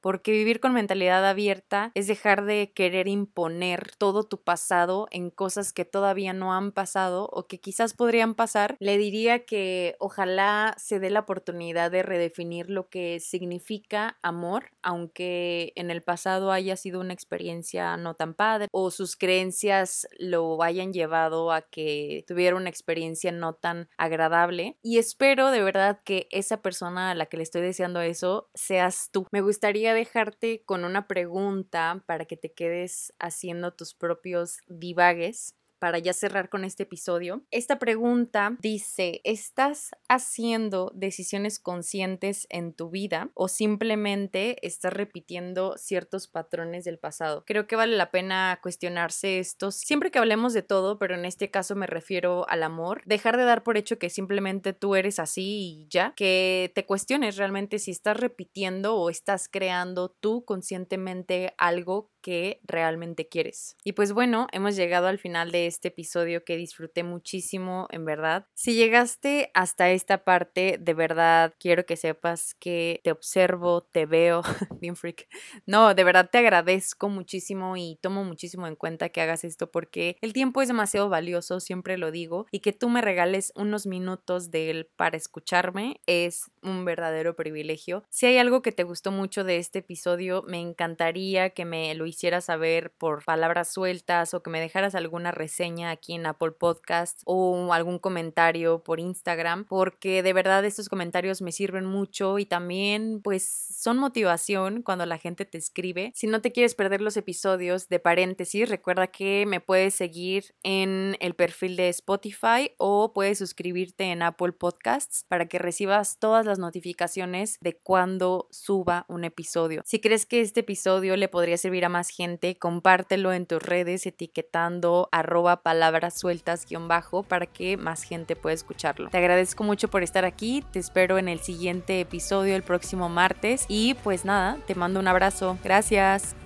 porque 0.00 0.32
vivir 0.32 0.60
con 0.60 0.72
mentalidad 0.72 1.24
abierta 1.28 1.90
es 1.94 2.06
dejar 2.06 2.44
de 2.44 2.72
querer 2.72 3.08
imponer 3.08 3.92
todo 3.96 4.24
tu 4.24 4.40
pasado 4.40 5.08
en 5.10 5.30
cosas 5.30 5.72
que 5.72 5.84
todavía 5.84 6.32
no 6.32 6.54
han 6.54 6.72
pasado 6.72 7.28
o 7.32 7.46
que 7.46 7.58
quizás 7.58 7.94
podrían 7.94 8.34
pasar. 8.34 8.76
Le 8.78 8.98
diría 8.98 9.44
que 9.44 9.96
ojalá 9.98 10.74
se 10.78 11.00
dé 11.00 11.10
la 11.10 11.20
oportunidad 11.20 11.90
de 11.90 12.02
redefinir 12.02 12.70
lo 12.70 12.88
que 12.88 13.20
significa 13.20 14.18
amor, 14.22 14.70
aunque 14.82 15.72
en 15.76 15.90
el 15.90 16.02
pasado 16.02 16.52
haya 16.52 16.76
sido 16.76 17.00
una 17.00 17.12
experiencia 17.12 17.96
no 17.96 18.14
tan 18.14 18.34
padre 18.34 18.68
o 18.72 18.90
sus 18.90 19.16
creencias 19.16 20.06
lo 20.18 20.62
hayan 20.62 20.92
llevado 20.92 21.52
a 21.52 21.62
que 21.62 22.24
tuviera 22.26 22.56
una 22.56 22.68
experiencia 22.70 23.32
no 23.32 23.54
tan 23.54 23.88
agradable. 23.96 24.76
Y 24.82 24.98
espero 24.98 25.50
de 25.50 25.62
verdad 25.62 26.00
que 26.04 26.28
esa 26.30 26.62
persona 26.62 27.10
a 27.10 27.14
la 27.14 27.26
que 27.26 27.36
le 27.36 27.42
estoy 27.42 27.62
deseando 27.62 28.00
eso 28.00 28.50
seas 28.54 29.08
tú. 29.10 29.26
Me 29.32 29.40
gustaría 29.40 29.94
dejarte 29.94 30.62
con 30.64 30.84
una 30.84 31.08
pregunta 31.08 32.04
para 32.06 32.26
que 32.26 32.36
te 32.36 32.52
quedes 32.52 33.14
haciendo 33.18 33.72
tus 33.72 33.94
propios 33.94 34.58
divagues 34.68 35.56
para 35.82 35.98
ya 35.98 36.12
cerrar 36.12 36.48
con 36.48 36.64
este 36.64 36.84
episodio. 36.84 37.42
Esta 37.50 37.80
pregunta 37.80 38.56
dice, 38.60 39.20
¿estás 39.24 39.90
haciendo 40.08 40.92
decisiones 40.94 41.58
conscientes 41.58 42.46
en 42.50 42.72
tu 42.72 42.88
vida 42.88 43.30
o 43.34 43.48
simplemente 43.48 44.64
estás 44.64 44.92
repitiendo 44.92 45.74
ciertos 45.76 46.28
patrones 46.28 46.84
del 46.84 47.00
pasado? 47.00 47.42
Creo 47.44 47.66
que 47.66 47.74
vale 47.74 47.96
la 47.96 48.12
pena 48.12 48.60
cuestionarse 48.62 49.40
esto 49.40 49.72
siempre 49.72 50.12
que 50.12 50.20
hablemos 50.20 50.52
de 50.52 50.62
todo, 50.62 51.00
pero 51.00 51.16
en 51.16 51.24
este 51.24 51.50
caso 51.50 51.74
me 51.74 51.88
refiero 51.88 52.48
al 52.48 52.62
amor. 52.62 53.02
Dejar 53.04 53.36
de 53.36 53.42
dar 53.42 53.64
por 53.64 53.76
hecho 53.76 53.98
que 53.98 54.08
simplemente 54.08 54.72
tú 54.74 54.94
eres 54.94 55.18
así 55.18 55.42
y 55.42 55.88
ya, 55.90 56.12
que 56.14 56.70
te 56.76 56.86
cuestiones 56.86 57.36
realmente 57.38 57.80
si 57.80 57.90
estás 57.90 58.18
repitiendo 58.18 58.94
o 58.94 59.10
estás 59.10 59.48
creando 59.48 60.10
tú 60.10 60.44
conscientemente 60.44 61.54
algo 61.58 62.12
que 62.22 62.60
realmente 62.62 63.28
quieres. 63.28 63.76
Y 63.84 63.92
pues 63.92 64.12
bueno, 64.12 64.46
hemos 64.52 64.76
llegado 64.76 65.08
al 65.08 65.18
final 65.18 65.50
de 65.50 65.66
este 65.72 65.88
episodio 65.88 66.44
que 66.44 66.56
disfruté 66.56 67.02
muchísimo, 67.02 67.88
en 67.90 68.04
verdad. 68.04 68.46
Si 68.54 68.74
llegaste 68.74 69.50
hasta 69.54 69.90
esta 69.90 70.24
parte, 70.24 70.78
de 70.78 70.94
verdad 70.94 71.54
quiero 71.58 71.86
que 71.86 71.96
sepas 71.96 72.54
que 72.54 73.00
te 73.02 73.10
observo, 73.10 73.82
te 73.82 74.06
veo, 74.06 74.42
bien 74.80 74.96
freak. 74.96 75.28
No, 75.66 75.94
de 75.94 76.04
verdad 76.04 76.28
te 76.30 76.38
agradezco 76.38 77.08
muchísimo 77.08 77.76
y 77.76 77.98
tomo 78.02 78.24
muchísimo 78.24 78.66
en 78.66 78.76
cuenta 78.76 79.08
que 79.08 79.22
hagas 79.22 79.44
esto 79.44 79.70
porque 79.70 80.16
el 80.20 80.32
tiempo 80.32 80.60
es 80.60 80.68
demasiado 80.68 81.08
valioso, 81.08 81.58
siempre 81.60 81.96
lo 81.96 82.10
digo, 82.10 82.46
y 82.50 82.60
que 82.60 82.72
tú 82.72 82.88
me 82.88 83.00
regales 83.00 83.52
unos 83.56 83.86
minutos 83.86 84.50
de 84.50 84.70
él 84.70 84.90
para 84.96 85.16
escucharme 85.16 86.00
es 86.06 86.50
un 86.62 86.84
verdadero 86.84 87.34
privilegio. 87.34 88.04
Si 88.10 88.26
hay 88.26 88.36
algo 88.36 88.60
que 88.60 88.72
te 88.72 88.84
gustó 88.84 89.10
mucho 89.10 89.44
de 89.44 89.56
este 89.56 89.78
episodio, 89.80 90.42
me 90.46 90.60
encantaría 90.60 91.50
que 91.50 91.64
me 91.64 91.94
lo 91.94 92.06
hicieras 92.06 92.44
saber 92.46 92.92
por 92.92 93.24
palabras 93.24 93.72
sueltas 93.72 94.34
o 94.34 94.42
que 94.42 94.50
me 94.50 94.60
dejaras 94.60 94.94
alguna 94.94 95.30
reseña 95.30 95.61
aquí 95.62 96.14
en 96.14 96.26
Apple 96.26 96.50
Podcast 96.50 97.22
o 97.24 97.72
algún 97.72 98.00
comentario 98.00 98.82
por 98.82 98.98
Instagram, 98.98 99.64
porque 99.64 100.22
de 100.22 100.32
verdad 100.32 100.64
estos 100.64 100.88
comentarios 100.88 101.40
me 101.40 101.52
sirven 101.52 101.86
mucho 101.86 102.40
y 102.40 102.46
también 102.46 103.20
pues 103.22 103.44
son 103.44 103.98
motivación 103.98 104.82
cuando 104.82 105.06
la 105.06 105.18
gente 105.18 105.44
te 105.44 105.58
escribe. 105.58 106.10
Si 106.16 106.26
no 106.26 106.40
te 106.40 106.50
quieres 106.50 106.74
perder 106.74 107.00
los 107.00 107.16
episodios 107.16 107.88
de 107.88 108.00
paréntesis, 108.00 108.68
recuerda 108.68 109.06
que 109.06 109.44
me 109.46 109.60
puedes 109.60 109.94
seguir 109.94 110.54
en 110.64 111.16
el 111.20 111.34
perfil 111.34 111.76
de 111.76 111.88
Spotify 111.90 112.72
o 112.78 113.12
puedes 113.12 113.38
suscribirte 113.38 114.04
en 114.10 114.22
Apple 114.22 114.52
Podcasts 114.52 115.24
para 115.28 115.46
que 115.46 115.60
recibas 115.60 116.18
todas 116.18 116.44
las 116.44 116.58
notificaciones 116.58 117.58
de 117.60 117.76
cuando 117.76 118.48
suba 118.50 119.04
un 119.08 119.24
episodio. 119.24 119.82
Si 119.84 120.00
crees 120.00 120.26
que 120.26 120.40
este 120.40 120.60
episodio 120.60 121.16
le 121.16 121.28
podría 121.28 121.56
servir 121.56 121.84
a 121.84 121.88
más 121.88 122.08
gente, 122.08 122.58
compártelo 122.58 123.32
en 123.32 123.46
tus 123.46 123.62
redes 123.62 124.06
etiquetando 124.06 125.08
palabras 125.56 126.18
sueltas 126.18 126.66
guion 126.66 126.88
bajo 126.88 127.22
para 127.22 127.46
que 127.46 127.76
más 127.76 128.02
gente 128.02 128.36
pueda 128.36 128.54
escucharlo. 128.54 129.10
Te 129.10 129.18
agradezco 129.18 129.64
mucho 129.64 129.88
por 129.88 130.02
estar 130.02 130.24
aquí, 130.24 130.64
te 130.72 130.78
espero 130.78 131.18
en 131.18 131.28
el 131.28 131.40
siguiente 131.40 132.00
episodio 132.00 132.56
el 132.56 132.62
próximo 132.62 133.08
martes 133.08 133.64
y 133.68 133.94
pues 133.94 134.24
nada, 134.24 134.58
te 134.66 134.74
mando 134.74 135.00
un 135.00 135.08
abrazo. 135.08 135.58
Gracias. 135.62 136.41